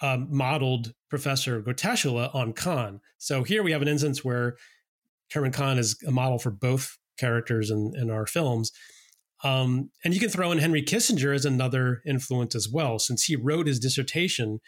um, 0.03 0.27
modeled 0.29 0.93
Professor 1.09 1.61
Groeteschele 1.61 2.35
on 2.35 2.53
Kahn. 2.53 2.99
So 3.17 3.43
here 3.43 3.63
we 3.63 3.71
have 3.71 3.81
an 3.81 3.87
instance 3.87 4.23
where 4.23 4.57
Herman 5.31 5.53
Kahn 5.53 5.79
is 5.79 5.97
a 6.05 6.11
model 6.11 6.37
for 6.37 6.51
both 6.51 6.97
characters 7.17 7.71
in, 7.71 7.93
in 7.95 8.11
our 8.11 8.27
films. 8.27 8.71
Um, 9.45 9.89
and 10.03 10.13
you 10.13 10.19
can 10.19 10.29
throw 10.29 10.51
in 10.51 10.57
Henry 10.57 10.83
Kissinger 10.83 11.33
as 11.33 11.45
another 11.45 12.01
influence 12.05 12.53
as 12.53 12.69
well, 12.69 12.99
since 12.99 13.23
he 13.23 13.35
wrote 13.35 13.65
his 13.65 13.79
dissertation 13.79 14.59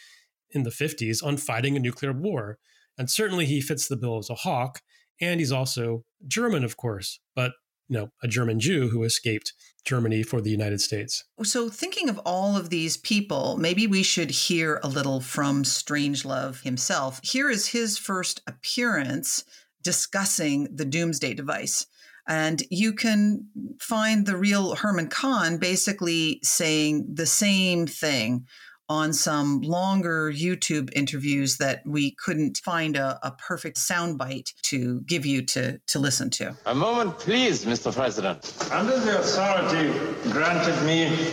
in 0.52 0.64
the 0.64 0.70
50s 0.70 1.24
on 1.24 1.38
fighting 1.38 1.76
a 1.76 1.80
nuclear 1.80 2.14
war. 2.14 2.58
And 2.98 3.10
certainly 3.10 3.46
he 3.46 3.60
fits 3.60 3.88
the 3.88 3.98
bill 3.98 4.18
as 4.18 4.30
a 4.30 4.36
hawk. 4.36 4.80
And 5.20 5.40
he's 5.40 5.52
also 5.52 6.04
German, 6.28 6.64
of 6.64 6.78
course, 6.78 7.20
but 7.36 7.52
you 7.88 7.98
know, 7.98 8.10
a 8.24 8.28
German 8.28 8.60
Jew 8.60 8.90
who 8.90 9.04
escaped 9.04 9.54
Germany 9.86 10.24
for 10.24 10.42
the 10.42 10.50
United 10.50 10.82
States. 10.82 11.24
So, 11.44 11.70
thinking 11.70 12.10
of 12.10 12.20
all 12.26 12.58
of 12.58 12.70
these 12.70 12.98
people, 12.98 13.58
maybe 13.58 13.86
we 13.86 14.04
should 14.04 14.32
hear 14.32 14.80
a 14.84 14.88
little 14.88 15.22
from 15.22 15.64
Strangelove 15.64 16.64
himself. 16.64 17.20
Here 17.24 17.50
is 17.50 17.68
his 17.68 17.98
first 17.98 18.42
appearance 18.48 19.44
discussing 19.84 20.68
the 20.74 20.86
Doomsday 20.86 21.36
device. 21.36 21.86
And 22.28 22.64
you 22.72 22.94
can 22.94 23.48
find 23.80 24.26
the 24.26 24.36
real 24.36 24.76
Herman 24.76 25.10
Kahn 25.10 25.58
basically 25.58 26.40
saying 26.42 27.06
the 27.14 27.28
same 27.28 27.86
thing 27.86 28.48
on 28.90 29.14
some 29.14 29.62
longer 29.62 30.32
YouTube 30.32 30.92
interviews 30.96 31.58
that 31.58 31.82
we 31.86 32.12
couldn't 32.12 32.58
find 32.58 32.96
a, 32.96 33.20
a 33.24 33.32
perfect 33.32 33.78
soundbite 33.78 34.54
to 34.64 35.02
give 35.02 35.26
you 35.26 35.42
to, 35.42 35.80
to 35.88 36.00
listen 36.00 36.30
to. 36.30 36.56
A 36.68 36.76
moment, 36.76 37.18
please, 37.18 37.66
Mr. 37.66 37.94
President. 37.94 38.54
Under 38.72 39.00
the 39.00 39.20
authority 39.20 39.92
granted 40.30 40.80
me 40.86 41.32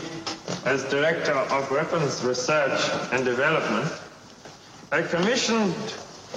as 0.64 0.84
Director 0.84 1.32
of 1.32 1.70
Weapons 1.70 2.24
Research 2.24 2.80
and 3.12 3.24
Development, 3.24 3.90
I 4.90 5.02
commissioned 5.02 5.74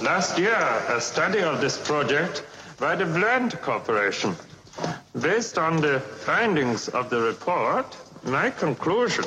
last 0.02 0.38
year 0.38 0.82
a 0.88 1.00
study 1.00 1.40
of 1.40 1.60
this 1.60 1.78
project 1.86 2.44
by 2.78 2.94
the 2.96 3.06
Bland 3.06 3.60
Corporation. 3.62 4.36
Based 5.20 5.56
on 5.56 5.76
the 5.80 6.00
findings 6.00 6.88
of 6.90 7.08
the 7.08 7.20
report, 7.20 7.96
my 8.24 8.50
conclusion 8.50 9.24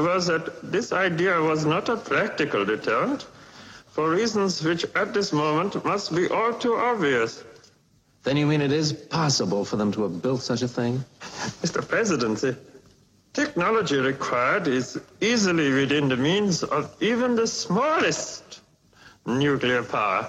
was 0.00 0.26
that 0.26 0.70
this 0.70 0.92
idea 0.92 1.40
was 1.40 1.66
not 1.66 1.88
a 1.88 1.96
practical 1.96 2.64
deterrent 2.64 3.26
for 3.92 4.10
reasons 4.10 4.62
which 4.62 4.84
at 4.94 5.12
this 5.12 5.32
moment 5.32 5.84
must 5.84 6.14
be 6.14 6.28
all 6.28 6.54
too 6.54 6.74
obvious. 6.76 7.44
Then 8.22 8.36
you 8.36 8.46
mean 8.46 8.60
it 8.60 8.72
is 8.72 8.92
possible 8.92 9.64
for 9.64 9.76
them 9.76 9.92
to 9.92 10.02
have 10.04 10.22
built 10.22 10.42
such 10.42 10.62
a 10.62 10.68
thing? 10.68 11.04
Mr. 11.62 11.86
President, 11.86 12.38
the 12.38 12.56
technology 13.32 13.98
required 13.98 14.66
is 14.66 14.98
easily 15.20 15.72
within 15.72 16.08
the 16.08 16.16
means 16.16 16.62
of 16.62 16.94
even 17.02 17.34
the 17.34 17.46
smallest 17.46 18.60
nuclear 19.26 19.82
power. 19.82 20.28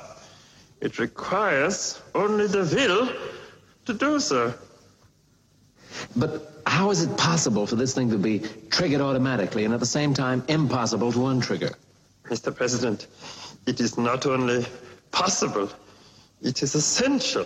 It 0.82 1.00
requires 1.00 2.02
only 2.14 2.48
the 2.48 2.64
will 2.76 3.10
to 3.86 3.94
do 3.94 4.20
so. 4.20 4.54
But 6.16 6.63
how 6.74 6.90
is 6.90 7.04
it 7.04 7.16
possible 7.18 7.68
for 7.68 7.76
this 7.76 7.94
thing 7.94 8.10
to 8.10 8.18
be 8.18 8.42
triggered 8.72 9.00
automatically 9.00 9.64
and 9.64 9.76
at 9.76 9.80
the 9.80 9.86
same 9.86 10.12
time 10.12 10.44
impossible 10.48 11.12
to 11.12 11.20
untrigger? 11.20 11.72
Mr. 12.24 12.54
President, 12.54 13.06
it 13.68 13.80
is 13.80 13.96
not 13.96 14.26
only 14.26 14.66
possible, 15.12 15.70
it 16.42 16.64
is 16.64 16.74
essential. 16.74 17.46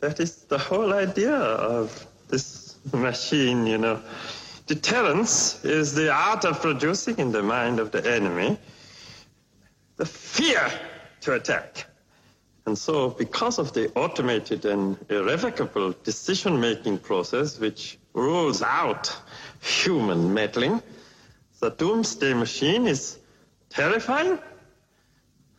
That 0.00 0.20
is 0.20 0.44
the 0.54 0.58
whole 0.58 0.92
idea 0.92 1.34
of 1.34 2.06
this 2.28 2.76
machine, 2.92 3.66
you 3.66 3.78
know. 3.78 4.02
Deterrence 4.66 5.64
is 5.64 5.94
the 5.94 6.12
art 6.12 6.44
of 6.44 6.60
producing 6.60 7.16
in 7.16 7.32
the 7.32 7.42
mind 7.42 7.80
of 7.80 7.90
the 7.90 8.06
enemy 8.06 8.58
the 9.96 10.04
fear 10.04 10.70
to 11.22 11.32
attack. 11.32 11.86
And 12.66 12.76
so, 12.76 13.08
because 13.08 13.58
of 13.58 13.72
the 13.72 13.90
automated 13.94 14.66
and 14.66 14.98
irrevocable 15.08 15.94
decision 16.04 16.60
making 16.60 16.98
process, 16.98 17.58
which 17.58 17.98
rules 18.18 18.62
out 18.62 19.16
human 19.60 20.34
meddling. 20.34 20.82
The 21.60 21.70
doomsday 21.70 22.34
machine 22.34 22.86
is 22.86 23.18
terrifying. 23.70 24.38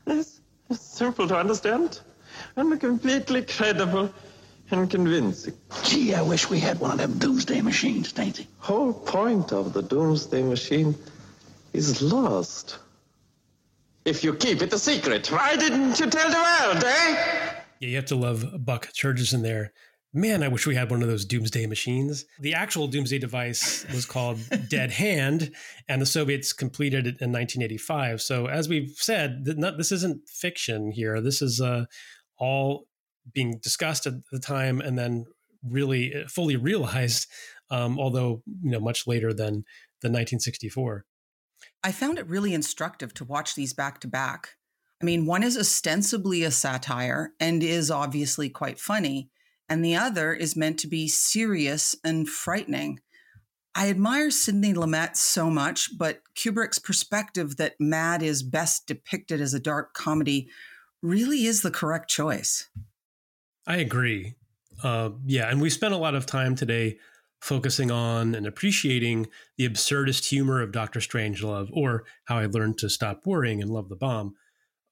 It's, 0.07 0.39
it's 0.70 0.82
simple 0.82 1.28
to 1.28 1.38
understand 1.38 1.99
and 2.55 2.80
completely 2.80 3.41
credible 3.43 4.14
and 4.72 4.89
convincing. 4.89 5.53
Gee, 5.84 6.14
I 6.14 6.22
wish 6.22 6.49
we 6.49 6.60
had 6.60 6.80
one 6.80 6.91
of 6.91 6.97
them 6.99 7.18
doomsday 7.18 7.62
machines, 7.62 8.12
Dainty. 8.12 8.47
The 8.60 8.66
whole 8.66 8.93
point 8.93 9.51
of 9.51 9.74
the 9.74 9.82
doomsday 9.82 10.43
machine 10.43 10.95
is 11.74 12.01
lost. 12.01 12.78
If 14.05 14.24
you 14.24 14.34
keep 14.34 14.62
it 14.62 14.74
a 14.74 14.80
secret, 14.80 15.28
why 15.32 15.55
didn't 15.55 15.99
you 15.99 16.07
tell 16.07 16.30
the 16.30 16.38
world, 16.38 16.84
eh? 16.84 17.51
Yeah, 17.80 17.89
you 17.89 17.95
have 17.95 18.05
to 18.05 18.16
love 18.16 18.66
Buck 18.66 18.88
Turgidson 18.93 19.41
there 19.41 19.74
man, 20.14 20.43
I 20.43 20.47
wish 20.47 20.66
we 20.66 20.76
had 20.76 20.89
one 20.89 21.01
of 21.01 21.07
those 21.07 21.26
doomsday 21.26 21.66
machines. 21.66 22.26
The 22.39 22.53
actual 22.53 22.88
doomsday 22.88 23.20
device 23.20 23.86
was 23.93 24.05
called 24.05 24.39
Dead 24.70 24.91
Hand, 24.91 25.51
and 25.88 26.01
the 26.01 26.05
Soviets 26.05 26.53
completed 26.53 27.05
it 27.05 27.22
in 27.22 27.32
1985. 27.32 28.22
So, 28.22 28.47
as 28.47 28.68
we've 28.68 28.91
said, 28.95 29.45
this 29.45 29.91
isn't 29.91 30.28
fiction 30.28 30.91
here. 30.91 31.22
This 31.22 31.41
is 31.41 31.62
uh, 31.62 31.86
all 32.38 32.88
being 33.34 33.60
discussed 33.62 34.07
at 34.07 34.14
the 34.32 34.39
time 34.39 34.82
and 34.82 34.97
then 34.97 35.26
really 35.64 36.14
uh, 36.14 36.28
fully 36.28 36.55
realized, 36.55 37.28
um, 37.70 37.99
although 37.99 38.41
you 38.64 38.72
know 38.72 38.80
much 38.80 39.05
later 39.05 39.34
than 39.34 39.66
than 40.01 40.14
1964. 40.14 41.05
I 41.84 41.91
found 41.91 42.18
it 42.18 42.28
really 42.28 42.53
instructive 42.53 43.14
to 43.16 43.26
watch 43.26 43.55
these 43.55 43.74
back 43.74 43.99
to 44.01 44.07
back. 44.07 44.55
I 45.01 45.05
mean, 45.05 45.26
one 45.26 45.43
is 45.43 45.57
ostensibly 45.57 46.43
a 46.43 46.51
satire 46.51 47.34
and 47.39 47.64
is 47.64 47.91
obviously 47.91 48.49
quite 48.49 48.80
funny 48.80 49.30
and 49.70 49.84
the 49.84 49.96
other 49.96 50.34
is 50.34 50.56
meant 50.56 50.80
to 50.80 50.88
be 50.88 51.08
serious 51.08 51.96
and 52.04 52.28
frightening. 52.28 53.00
I 53.76 53.90
admire 53.90 54.32
Sidney 54.32 54.74
Lumet 54.74 55.16
so 55.16 55.50
much, 55.50 55.98
but 55.98 56.22
Kubrick's 56.36 56.80
perspective 56.80 57.58
that 57.58 57.76
Mad 57.80 58.24
is 58.24 58.44
best 58.44 58.88
depicted 58.88 59.40
as 59.40 59.54
a 59.54 59.60
dark 59.60 59.94
comedy 59.94 60.50
really 61.02 61.46
is 61.46 61.62
the 61.62 61.72
correct 61.72 62.10
choice. 62.10 62.70
I 63.68 63.78
agree. 63.78 64.36
Uh, 64.84 65.12
yeah, 65.26 65.50
and 65.50 65.62
we 65.62 65.70
spent 65.70 65.94
a 65.94 65.98
lot 65.98 66.16
of 66.16 66.26
time 66.26 66.56
today 66.56 66.98
focusing 67.42 67.90
on 67.92 68.36
and 68.36 68.46
appreciating 68.46 69.28
the 69.58 69.70
absurdist 69.70 70.28
humor 70.28 70.62
of 70.62 70.72
Doctor 70.72 71.00
Strangelove, 71.00 71.70
or 71.72 72.04
how 72.26 72.38
I 72.38 72.48
learned 72.48 72.78
to 72.80 72.90
stop 72.90 73.26
worrying 73.26 73.62
and 73.62 73.72
love 73.72 73.88
the 73.90 73.96
bomb. 73.96 74.36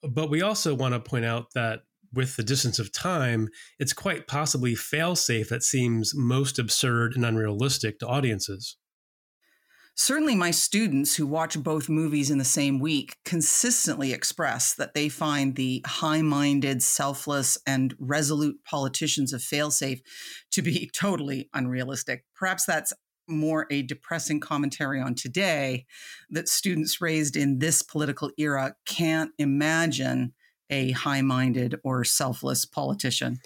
But 0.02 0.30
we 0.30 0.42
also 0.42 0.74
want 0.74 0.94
to 0.94 1.00
point 1.00 1.26
out 1.26 1.54
that 1.56 1.82
with 2.14 2.36
the 2.36 2.43
distance 2.43 2.80
of 2.80 2.91
time, 2.91 3.49
it's 3.80 3.93
quite 3.93 4.28
possibly 4.28 4.74
failsafe 4.74 5.49
that 5.49 5.64
seems 5.64 6.14
most 6.16 6.60
absurd 6.60 7.16
and 7.16 7.26
unrealistic 7.26 7.99
to 7.99 8.08
audiences. 8.08 8.78
Certainly, 9.99 10.36
my 10.36 10.51
students 10.51 11.16
who 11.16 11.26
watch 11.26 11.62
both 11.64 11.89
movies 11.89 12.30
in 12.30 12.38
the 12.38 12.45
same 12.45 12.80
week 12.80 13.16
consistently 13.26 14.14
express 14.14 14.76
that 14.76 14.93
they 14.93 15.10
find 15.10 15.55
the 15.55 15.84
high 15.88 16.22
minded, 16.22 16.84
selfless, 16.84 17.58
and 17.66 17.95
resolute 17.97 18.64
politicians 18.64 19.34
of 19.34 19.41
Failsafe 19.41 20.01
to 20.51 20.62
be 20.62 20.91
totally 20.95 21.49
unrealistic. 21.51 22.26
Perhaps 22.36 22.66
that's 22.66 22.93
more 23.28 23.66
a 23.72 23.82
depressing 23.82 24.39
commentary 24.39 25.01
on 25.01 25.16
today 25.16 25.86
that 26.30 26.47
students 26.47 27.01
raised 27.01 27.36
in 27.36 27.58
this 27.58 27.82
political 27.82 28.30
era 28.38 28.76
can't 28.86 29.32
imagine 29.39 30.34
a 30.70 30.91
high 30.91 31.22
minded 31.22 31.76
or 31.84 32.03
selfless 32.03 32.65
politician. 32.65 33.39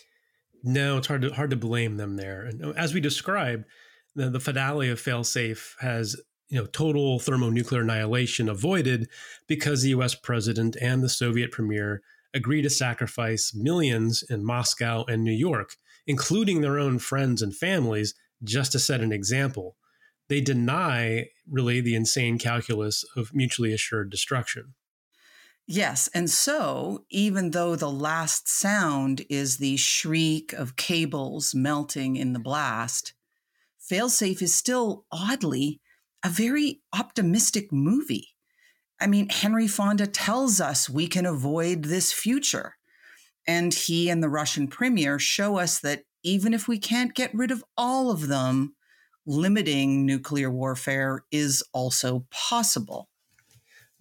No, 0.64 0.98
it's 0.98 1.08
hard 1.08 1.24
to 1.24 1.34
hard 1.34 1.50
to 1.52 1.56
blame 1.56 1.98
them 1.98 2.16
there. 2.16 2.44
And 2.44 2.64
uh, 2.64 2.70
as 2.72 2.94
we 2.94 3.02
described, 3.02 3.66
the, 4.16 4.30
the 4.30 4.40
finale 4.40 4.90
of 4.90 5.02
Failsafe 5.02 5.74
has 5.80 6.16
you 6.50 6.60
know 6.60 6.68
total 6.68 7.20
thermonuclear 7.20 7.82
annihilation 7.82 8.50
avoided 8.50 9.10
because 9.48 9.82
the 9.82 9.90
U.S. 9.90 10.16
president 10.16 10.76
and 10.82 11.04
the 11.04 11.10
Soviet 11.10 11.52
premier 11.52 12.02
agree 12.34 12.62
to 12.62 12.70
sacrifice 12.70 13.54
millions 13.54 14.24
in 14.30 14.46
Moscow 14.46 15.04
and 15.08 15.24
New 15.24 15.34
York, 15.34 15.76
including 16.08 16.62
their 16.62 16.80
own 16.80 17.00
friends 17.00 17.42
and 17.42 17.56
families, 17.56 18.14
just 18.44 18.72
to 18.72 18.80
set 18.80 19.02
an 19.02 19.12
example. 19.12 19.76
They 20.30 20.42
deny 20.42 21.28
really 21.50 21.82
the 21.82 21.96
insane 21.96 22.38
calculus 22.38 23.04
of 23.18 23.34
mutually 23.34 23.74
assured 23.74 24.10
destruction. 24.10 24.76
Yes. 25.74 26.10
And 26.14 26.30
so, 26.30 27.06
even 27.10 27.52
though 27.52 27.78
the 27.78 27.90
last 27.90 28.50
sound 28.50 29.22
is 29.30 29.56
the 29.56 29.78
shriek 29.78 30.52
of 30.52 30.76
cables 30.76 31.56
melting 31.56 32.18
in 32.18 32.34
the 32.34 32.40
blast, 32.40 33.14
Failsafe 33.90 34.42
is 34.42 34.54
still 34.54 35.06
oddly 35.14 35.80
a 36.26 36.30
very 36.30 36.82
optimistic 36.94 37.72
movie. 37.72 38.36
I 39.00 39.08
mean, 39.08 39.30
Henry 39.30 39.66
Fonda 39.66 40.08
tells 40.08 40.60
us 40.60 40.90
we 40.90 41.08
can 41.08 41.26
avoid 41.26 41.86
this 41.86 42.12
future. 42.12 42.76
And 43.48 43.74
he 43.74 44.10
and 44.10 44.22
the 44.22 44.28
Russian 44.28 44.68
premier 44.68 45.20
show 45.20 45.58
us 45.58 45.80
that 45.80 46.04
even 46.22 46.54
if 46.54 46.68
we 46.68 46.80
can't 46.80 47.16
get 47.16 47.34
rid 47.34 47.50
of 47.50 47.64
all 47.78 48.12
of 48.12 48.28
them, 48.28 48.76
limiting 49.26 50.06
nuclear 50.06 50.52
warfare 50.52 51.24
is 51.32 51.64
also 51.72 52.26
possible. 52.30 53.08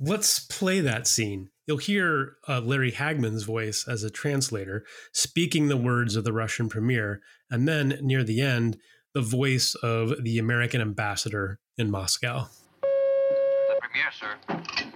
Let's 0.03 0.40
play 0.40 0.80
that 0.80 1.07
scene. 1.07 1.51
You'll 1.66 1.76
hear 1.76 2.36
uh, 2.48 2.61
Larry 2.61 2.92
Hagman's 2.92 3.42
voice 3.42 3.86
as 3.86 4.03
a 4.03 4.09
translator 4.09 4.82
speaking 5.12 5.68
the 5.68 5.76
words 5.76 6.16
of 6.16 6.24
the 6.24 6.32
Russian 6.32 6.70
premier, 6.70 7.20
and 7.51 7.68
then 7.68 7.98
near 8.01 8.24
the 8.24 8.40
end, 8.40 8.78
the 9.12 9.20
voice 9.20 9.74
of 9.82 10.24
the 10.24 10.38
American 10.38 10.80
ambassador 10.80 11.59
in 11.76 11.90
Moscow. 11.90 12.46
The 12.80 13.78
Premier, 13.78 14.11
sir. 14.18 14.86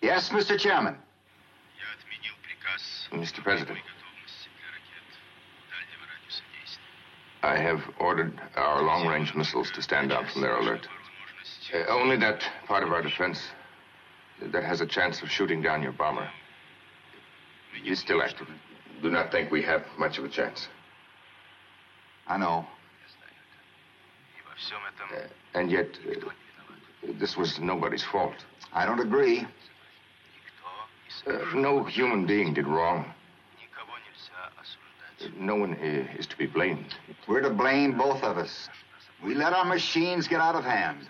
Yes, 0.00 0.28
Mr. 0.28 0.56
Chairman. 0.56 0.94
Mr. 3.10 3.42
President, 3.42 3.78
I 7.42 7.56
have 7.56 7.80
ordered 7.98 8.40
our 8.54 8.82
long 8.82 9.08
range 9.08 9.34
missiles 9.34 9.72
to 9.72 9.82
stand 9.82 10.10
down 10.10 10.26
from 10.26 10.42
their 10.42 10.56
alert. 10.58 10.86
Uh, 11.74 11.78
only 11.88 12.16
that 12.18 12.48
part 12.68 12.84
of 12.84 12.92
our 12.92 13.02
defense 13.02 13.40
that 14.40 14.64
has 14.64 14.80
a 14.80 14.86
chance 14.86 15.22
of 15.22 15.30
shooting 15.30 15.62
down 15.62 15.82
your 15.82 15.92
bomber 15.92 16.28
is 17.84 17.98
still 17.98 18.22
active. 18.22 18.48
Do 19.02 19.10
not 19.10 19.30
think 19.30 19.50
we 19.50 19.62
have 19.62 19.84
much 19.98 20.18
of 20.18 20.24
a 20.24 20.28
chance. 20.28 20.68
I 22.26 22.36
know. 22.38 22.66
Uh, 25.14 25.20
and 25.54 25.70
yet, 25.70 25.86
uh, 26.10 26.30
this 27.18 27.36
was 27.36 27.60
nobody's 27.60 28.02
fault. 28.02 28.34
I 28.72 28.86
don't 28.86 29.00
agree. 29.00 29.46
Uh, 31.26 31.32
no 31.54 31.84
human 31.84 32.26
being 32.26 32.54
did 32.54 32.66
wrong. 32.66 33.12
No 35.38 35.56
one 35.56 35.74
is 35.74 36.26
to 36.26 36.36
be 36.36 36.46
blamed. 36.46 36.94
We're 37.26 37.40
to 37.40 37.50
blame, 37.50 37.96
both 37.96 38.22
of 38.22 38.38
us. 38.38 38.68
We 39.24 39.34
let 39.34 39.52
our 39.52 39.64
machines 39.64 40.28
get 40.28 40.40
out 40.40 40.54
of 40.54 40.64
hand. 40.64 41.08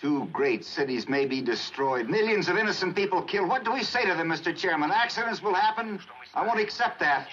Two 0.00 0.28
great 0.32 0.64
cities 0.64 1.08
may 1.08 1.24
be 1.24 1.40
destroyed, 1.40 2.08
millions 2.08 2.48
of 2.48 2.56
innocent 2.56 2.96
people 2.96 3.22
killed. 3.22 3.48
What 3.48 3.64
do 3.64 3.72
we 3.72 3.82
say 3.82 4.04
to 4.04 4.14
them, 4.14 4.28
Mr. 4.28 4.54
Chairman? 4.54 4.90
Accidents 4.90 5.40
will 5.40 5.54
happen. 5.54 6.00
I 6.34 6.44
won't 6.46 6.60
accept 6.60 6.98
that. 7.00 7.28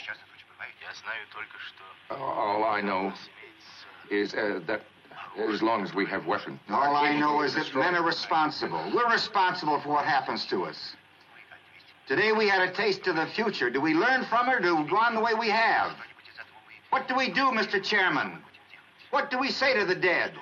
All 2.11 2.63
I 2.63 2.81
know 2.81 3.13
is 4.09 4.33
uh, 4.33 4.59
that 4.67 4.81
as 5.37 5.61
long 5.61 5.83
as 5.83 5.93
we 5.93 6.05
have 6.05 6.25
weapons. 6.27 6.59
All 6.69 6.95
I 6.95 7.17
know 7.17 7.41
is 7.41 7.55
that 7.55 7.73
men 7.73 7.95
are 7.95 8.03
responsible. 8.03 8.83
We're 8.93 9.11
responsible 9.11 9.79
for 9.79 9.89
what 9.89 10.05
happens 10.05 10.45
to 10.47 10.65
us. 10.65 10.95
Today 12.07 12.31
we 12.31 12.47
had 12.47 12.67
a 12.67 12.73
taste 12.73 13.07
of 13.07 13.15
the 13.15 13.25
future. 13.27 13.69
Do 13.69 13.79
we 13.79 13.93
learn 13.93 14.25
from 14.25 14.49
it 14.49 14.55
or 14.55 14.59
do 14.59 14.75
we 14.75 14.89
go 14.89 14.97
on 14.97 15.15
the 15.15 15.21
way 15.21 15.33
we 15.33 15.49
have? 15.49 15.93
What 16.89 17.07
do 17.07 17.15
we 17.15 17.29
do, 17.29 17.45
Mr. 17.51 17.81
Chairman? 17.81 18.39
What 19.11 19.31
do 19.31 19.39
we 19.39 19.49
say 19.49 19.73
to 19.79 19.85
the 19.85 19.95
dead? 19.95 20.33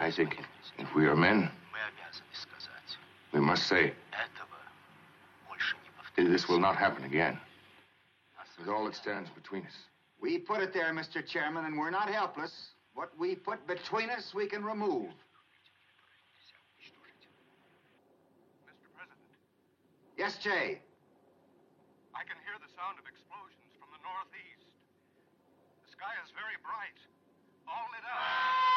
I 0.00 0.10
think 0.10 0.38
if 0.78 0.94
we 0.94 1.06
are 1.06 1.14
men, 1.14 1.50
we 3.34 3.40
must 3.40 3.68
say, 3.68 3.92
this 6.16 6.48
will 6.48 6.58
not 6.58 6.76
happen 6.76 7.04
again. 7.04 7.38
With 8.58 8.68
all 8.68 8.84
that 8.84 8.94
stands 8.94 9.30
between 9.30 9.64
us. 9.64 9.72
We 10.20 10.38
put 10.38 10.60
it 10.60 10.74
there, 10.74 10.92
Mr. 10.92 11.24
Chairman, 11.24 11.64
and 11.64 11.78
we're 11.78 11.90
not 11.90 12.10
helpless. 12.10 12.72
What 12.94 13.10
we 13.18 13.34
put 13.34 13.66
between 13.66 14.10
us, 14.10 14.34
we 14.34 14.46
can 14.46 14.62
remove. 14.62 15.08
Mr. 18.68 18.88
President. 18.92 19.16
Yes, 20.18 20.36
Jay. 20.44 20.80
I 22.12 22.22
can 22.28 22.36
hear 22.44 22.56
the 22.60 22.68
sound 22.76 23.00
of 23.00 23.08
explosions 23.08 23.72
from 23.80 23.88
the 23.96 24.00
northeast. 24.04 24.68
The 25.88 25.92
sky 25.92 26.12
is 26.20 26.28
very 26.36 26.60
bright, 26.60 27.00
all 27.64 27.88
lit 27.96 28.04
up. 28.04 28.69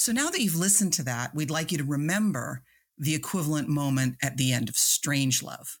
So 0.00 0.12
now 0.12 0.30
that 0.30 0.40
you've 0.40 0.56
listened 0.56 0.94
to 0.94 1.02
that, 1.02 1.34
we'd 1.34 1.50
like 1.50 1.70
you 1.70 1.76
to 1.76 1.84
remember 1.84 2.62
the 2.96 3.14
equivalent 3.14 3.68
moment 3.68 4.16
at 4.22 4.38
the 4.38 4.50
end 4.50 4.70
of 4.70 4.76
Strange 4.76 5.42
Love, 5.42 5.78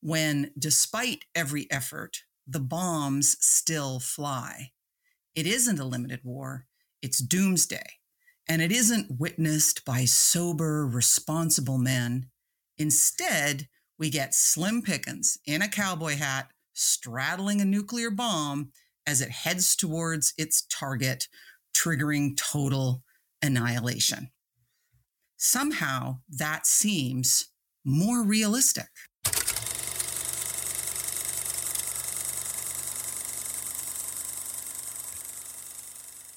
when, 0.00 0.52
despite 0.56 1.24
every 1.34 1.68
effort, 1.68 2.22
the 2.46 2.60
bombs 2.60 3.36
still 3.40 3.98
fly. 3.98 4.70
It 5.34 5.48
isn't 5.48 5.80
a 5.80 5.84
limited 5.84 6.20
war, 6.22 6.66
it's 7.02 7.18
doomsday. 7.18 7.94
And 8.48 8.62
it 8.62 8.70
isn't 8.70 9.18
witnessed 9.18 9.84
by 9.84 10.04
sober, 10.04 10.86
responsible 10.86 11.78
men. 11.78 12.30
Instead, 12.78 13.66
we 13.98 14.10
get 14.10 14.32
Slim 14.32 14.80
Pickens 14.80 15.38
in 15.44 15.60
a 15.60 15.68
cowboy 15.68 16.14
hat 16.14 16.50
straddling 16.72 17.60
a 17.60 17.64
nuclear 17.64 18.12
bomb 18.12 18.70
as 19.08 19.20
it 19.20 19.30
heads 19.30 19.74
towards 19.74 20.34
its 20.38 20.64
target, 20.70 21.26
triggering 21.76 22.36
total 22.36 23.02
annihilation. 23.42 24.30
Somehow 25.36 26.18
that 26.28 26.66
seems 26.66 27.48
more 27.84 28.24
realistic. 28.24 28.88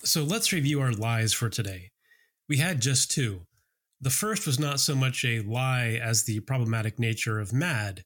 So 0.04 0.24
let's 0.24 0.52
review 0.52 0.82
our 0.82 0.92
lies 0.92 1.34
for 1.34 1.50
today. 1.50 1.92
We 2.48 2.58
had 2.58 2.82
just 2.82 3.12
two. 3.12 3.42
The 4.02 4.10
first 4.10 4.48
was 4.48 4.60
not 4.60 4.80
so 4.80 4.96
much 4.96 5.24
a 5.24 5.42
lie 5.42 6.00
as 6.02 6.24
the 6.24 6.40
problematic 6.40 6.98
nature 6.98 7.40
of 7.40 7.54
MAD. 7.54 8.04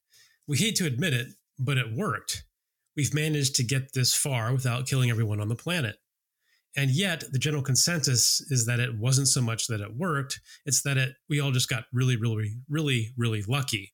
We 0.47 0.57
hate 0.57 0.75
to 0.77 0.85
admit 0.85 1.13
it, 1.13 1.27
but 1.57 1.77
it 1.77 1.93
worked. 1.95 2.43
We've 2.97 3.13
managed 3.13 3.55
to 3.55 3.63
get 3.63 3.93
this 3.93 4.13
far 4.13 4.51
without 4.51 4.87
killing 4.87 5.09
everyone 5.09 5.39
on 5.39 5.47
the 5.47 5.55
planet. 5.55 5.95
And 6.75 6.89
yet, 6.91 7.23
the 7.31 7.39
general 7.39 7.61
consensus 7.61 8.41
is 8.49 8.65
that 8.65 8.79
it 8.79 8.97
wasn't 8.97 9.27
so 9.27 9.41
much 9.41 9.67
that 9.67 9.81
it 9.81 9.95
worked, 9.95 10.39
it's 10.65 10.81
that 10.83 10.97
it 10.97 11.13
we 11.29 11.39
all 11.39 11.51
just 11.51 11.69
got 11.69 11.85
really, 11.93 12.15
really, 12.15 12.55
really, 12.67 13.13
really 13.15 13.43
lucky. 13.47 13.93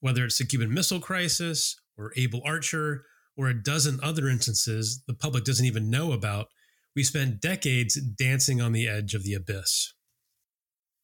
Whether 0.00 0.24
it's 0.24 0.38
the 0.38 0.46
Cuban 0.46 0.72
Missile 0.72 1.00
Crisis, 1.00 1.78
or 1.98 2.12
Able 2.16 2.40
Archer, 2.44 3.04
or 3.36 3.48
a 3.48 3.62
dozen 3.62 4.00
other 4.02 4.28
instances 4.28 5.02
the 5.06 5.14
public 5.14 5.44
doesn't 5.44 5.66
even 5.66 5.90
know 5.90 6.12
about, 6.12 6.48
we 6.96 7.02
spent 7.02 7.40
decades 7.40 7.94
dancing 8.00 8.60
on 8.60 8.72
the 8.72 8.88
edge 8.88 9.14
of 9.14 9.22
the 9.22 9.34
abyss. 9.34 9.92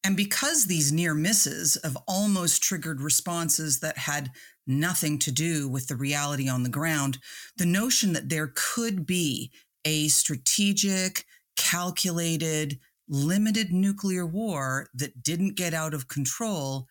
And 0.03 0.15
because 0.15 0.65
these 0.65 0.91
near 0.91 1.13
misses 1.13 1.77
have 1.83 1.97
almost 2.07 2.63
triggered 2.63 3.01
responses 3.01 3.79
that 3.81 3.97
had 3.97 4.31
nothing 4.65 5.19
to 5.19 5.31
do 5.31 5.67
with 5.67 5.87
the 5.87 5.95
reality 5.95 6.47
on 6.47 6.63
the 6.63 6.69
ground, 6.69 7.17
the 7.57 7.65
notion 7.65 8.13
that 8.13 8.29
there 8.29 8.53
could 8.55 9.05
be 9.05 9.51
a 9.87 10.09
strategic, 10.09 11.23
calculated, 11.55 12.77
limited 13.07 13.71
nuclear 13.71 14.25
war 14.25 14.89
that 14.93 15.23
didn't 15.23 15.55
get 15.55 15.73
out 15.73 15.93
of 15.93 16.09
control 16.09 16.87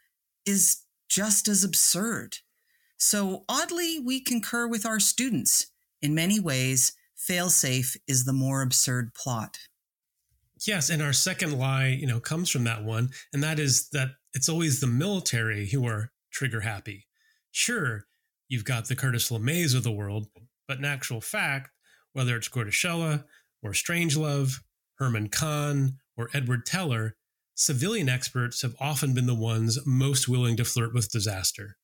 is 0.47 0.82
just 1.11 1.47
as 1.47 1.62
absurd. 1.62 2.38
So, 2.97 3.44
oddly, 3.51 4.01
we 4.01 4.20
concur 4.20 4.66
with 4.66 4.86
our 4.86 4.99
students. 4.99 5.66
In 6.01 6.14
many 6.14 6.40
ways, 6.40 6.94
failsafe 7.18 7.99
is 8.09 8.24
the 8.24 8.32
more 8.32 8.62
absurd 8.62 9.12
plot. 9.14 9.59
Yes, 10.66 10.88
and 10.88 11.03
our 11.03 11.12
second 11.12 11.59
lie, 11.59 11.88
you 11.88 12.07
know, 12.07 12.18
comes 12.18 12.49
from 12.49 12.64
that 12.64 12.82
one, 12.82 13.11
and 13.34 13.42
that 13.42 13.59
is 13.59 13.90
that 13.90 14.12
it's 14.32 14.49
always 14.49 14.80
the 14.80 14.86
military 14.86 15.68
who 15.68 15.86
are 15.86 16.12
trigger 16.32 16.62
happy. 16.62 17.07
Sure, 17.53 18.07
you've 18.49 18.64
got 18.64 18.88
the 18.88 18.97
Curtis 18.97 19.30
LeMays 19.30 19.76
of 19.76 19.82
the 19.82 19.92
world, 19.92 20.28
but 20.66 20.78
in 20.78 20.86
actual 20.86 21.20
fact, 21.20 21.70
whether 22.17 22.35
it's 22.35 22.49
Groeteschele 22.49 23.25
or 23.62 23.73
Strangelove, 23.73 24.61
Herman 24.95 25.29
Kahn, 25.29 25.99
or 26.17 26.31
Edward 26.33 26.64
Teller, 26.64 27.14
civilian 27.55 28.09
experts 28.09 28.62
have 28.62 28.75
often 28.81 29.12
been 29.12 29.27
the 29.27 29.35
ones 29.35 29.79
most 29.85 30.27
willing 30.27 30.57
to 30.57 30.64
flirt 30.64 30.95
with 30.95 31.12
disaster. 31.12 31.77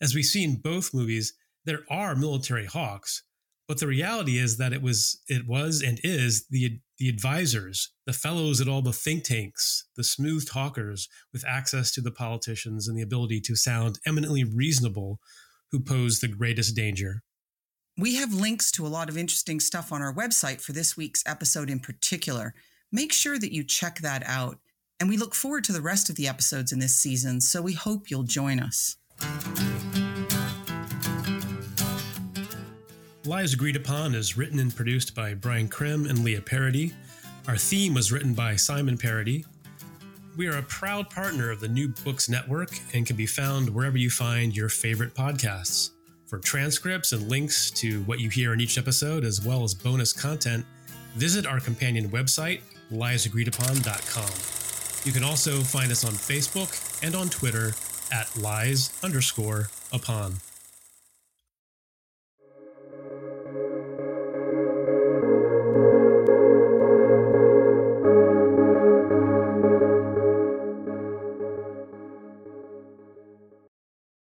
As 0.00 0.12
we 0.12 0.24
see 0.24 0.42
in 0.42 0.56
both 0.56 0.92
movies, 0.92 1.34
there 1.66 1.84
are 1.88 2.16
military 2.16 2.66
hawks, 2.66 3.22
but 3.68 3.78
the 3.78 3.86
reality 3.86 4.38
is 4.38 4.56
that 4.56 4.72
it 4.72 4.82
was 4.82 5.22
it 5.28 5.46
was 5.46 5.82
and 5.82 6.00
is 6.02 6.48
the 6.48 6.80
the 6.98 7.08
advisors, 7.08 7.92
the 8.06 8.12
fellows 8.12 8.60
at 8.60 8.66
all 8.66 8.82
the 8.82 8.92
think 8.92 9.22
tanks, 9.22 9.84
the 9.96 10.02
smooth 10.02 10.48
talkers 10.48 11.08
with 11.32 11.46
access 11.46 11.92
to 11.92 12.00
the 12.00 12.10
politicians 12.10 12.88
and 12.88 12.98
the 12.98 13.02
ability 13.02 13.40
to 13.42 13.54
sound 13.54 14.00
eminently 14.04 14.42
reasonable 14.42 15.20
who 15.70 15.78
pose 15.78 16.18
the 16.18 16.26
greatest 16.26 16.74
danger. 16.74 17.22
We 18.00 18.14
have 18.14 18.32
links 18.32 18.72
to 18.72 18.86
a 18.86 18.88
lot 18.88 19.10
of 19.10 19.18
interesting 19.18 19.60
stuff 19.60 19.92
on 19.92 20.00
our 20.00 20.14
website 20.14 20.62
for 20.62 20.72
this 20.72 20.96
week's 20.96 21.22
episode 21.26 21.68
in 21.68 21.80
particular. 21.80 22.54
Make 22.90 23.12
sure 23.12 23.38
that 23.38 23.52
you 23.52 23.62
check 23.62 23.98
that 23.98 24.22
out. 24.24 24.56
And 24.98 25.06
we 25.06 25.18
look 25.18 25.34
forward 25.34 25.64
to 25.64 25.72
the 25.72 25.82
rest 25.82 26.08
of 26.08 26.16
the 26.16 26.26
episodes 26.26 26.72
in 26.72 26.78
this 26.78 26.96
season, 26.96 27.42
so 27.42 27.60
we 27.60 27.74
hope 27.74 28.10
you'll 28.10 28.22
join 28.22 28.58
us. 28.58 28.96
Lies 33.26 33.52
Agreed 33.52 33.76
Upon 33.76 34.14
is 34.14 34.34
written 34.34 34.60
and 34.60 34.74
produced 34.74 35.14
by 35.14 35.34
Brian 35.34 35.68
Crim 35.68 36.06
and 36.06 36.24
Leah 36.24 36.40
Parody. 36.40 36.94
Our 37.48 37.58
theme 37.58 37.92
was 37.92 38.10
written 38.10 38.32
by 38.32 38.56
Simon 38.56 38.96
Parody. 38.96 39.44
We 40.38 40.46
are 40.46 40.56
a 40.56 40.62
proud 40.62 41.10
partner 41.10 41.50
of 41.50 41.60
the 41.60 41.68
New 41.68 41.88
Books 42.02 42.30
Network 42.30 42.70
and 42.94 43.06
can 43.06 43.16
be 43.16 43.26
found 43.26 43.68
wherever 43.68 43.98
you 43.98 44.08
find 44.08 44.56
your 44.56 44.70
favorite 44.70 45.14
podcasts. 45.14 45.90
For 46.30 46.38
transcripts 46.38 47.10
and 47.10 47.28
links 47.28 47.72
to 47.72 48.04
what 48.04 48.20
you 48.20 48.30
hear 48.30 48.52
in 48.52 48.60
each 48.60 48.78
episode, 48.78 49.24
as 49.24 49.44
well 49.44 49.64
as 49.64 49.74
bonus 49.74 50.12
content, 50.12 50.64
visit 51.16 51.44
our 51.44 51.58
companion 51.58 52.08
website, 52.08 52.60
liesagreedupon.com. 52.92 55.04
You 55.04 55.12
can 55.12 55.24
also 55.24 55.58
find 55.58 55.90
us 55.90 56.04
on 56.04 56.12
Facebook 56.12 57.02
and 57.02 57.16
on 57.16 57.30
Twitter 57.30 57.74
at 58.12 58.28
lies 58.36 58.96
underscore 59.02 59.70
upon. 59.92 60.36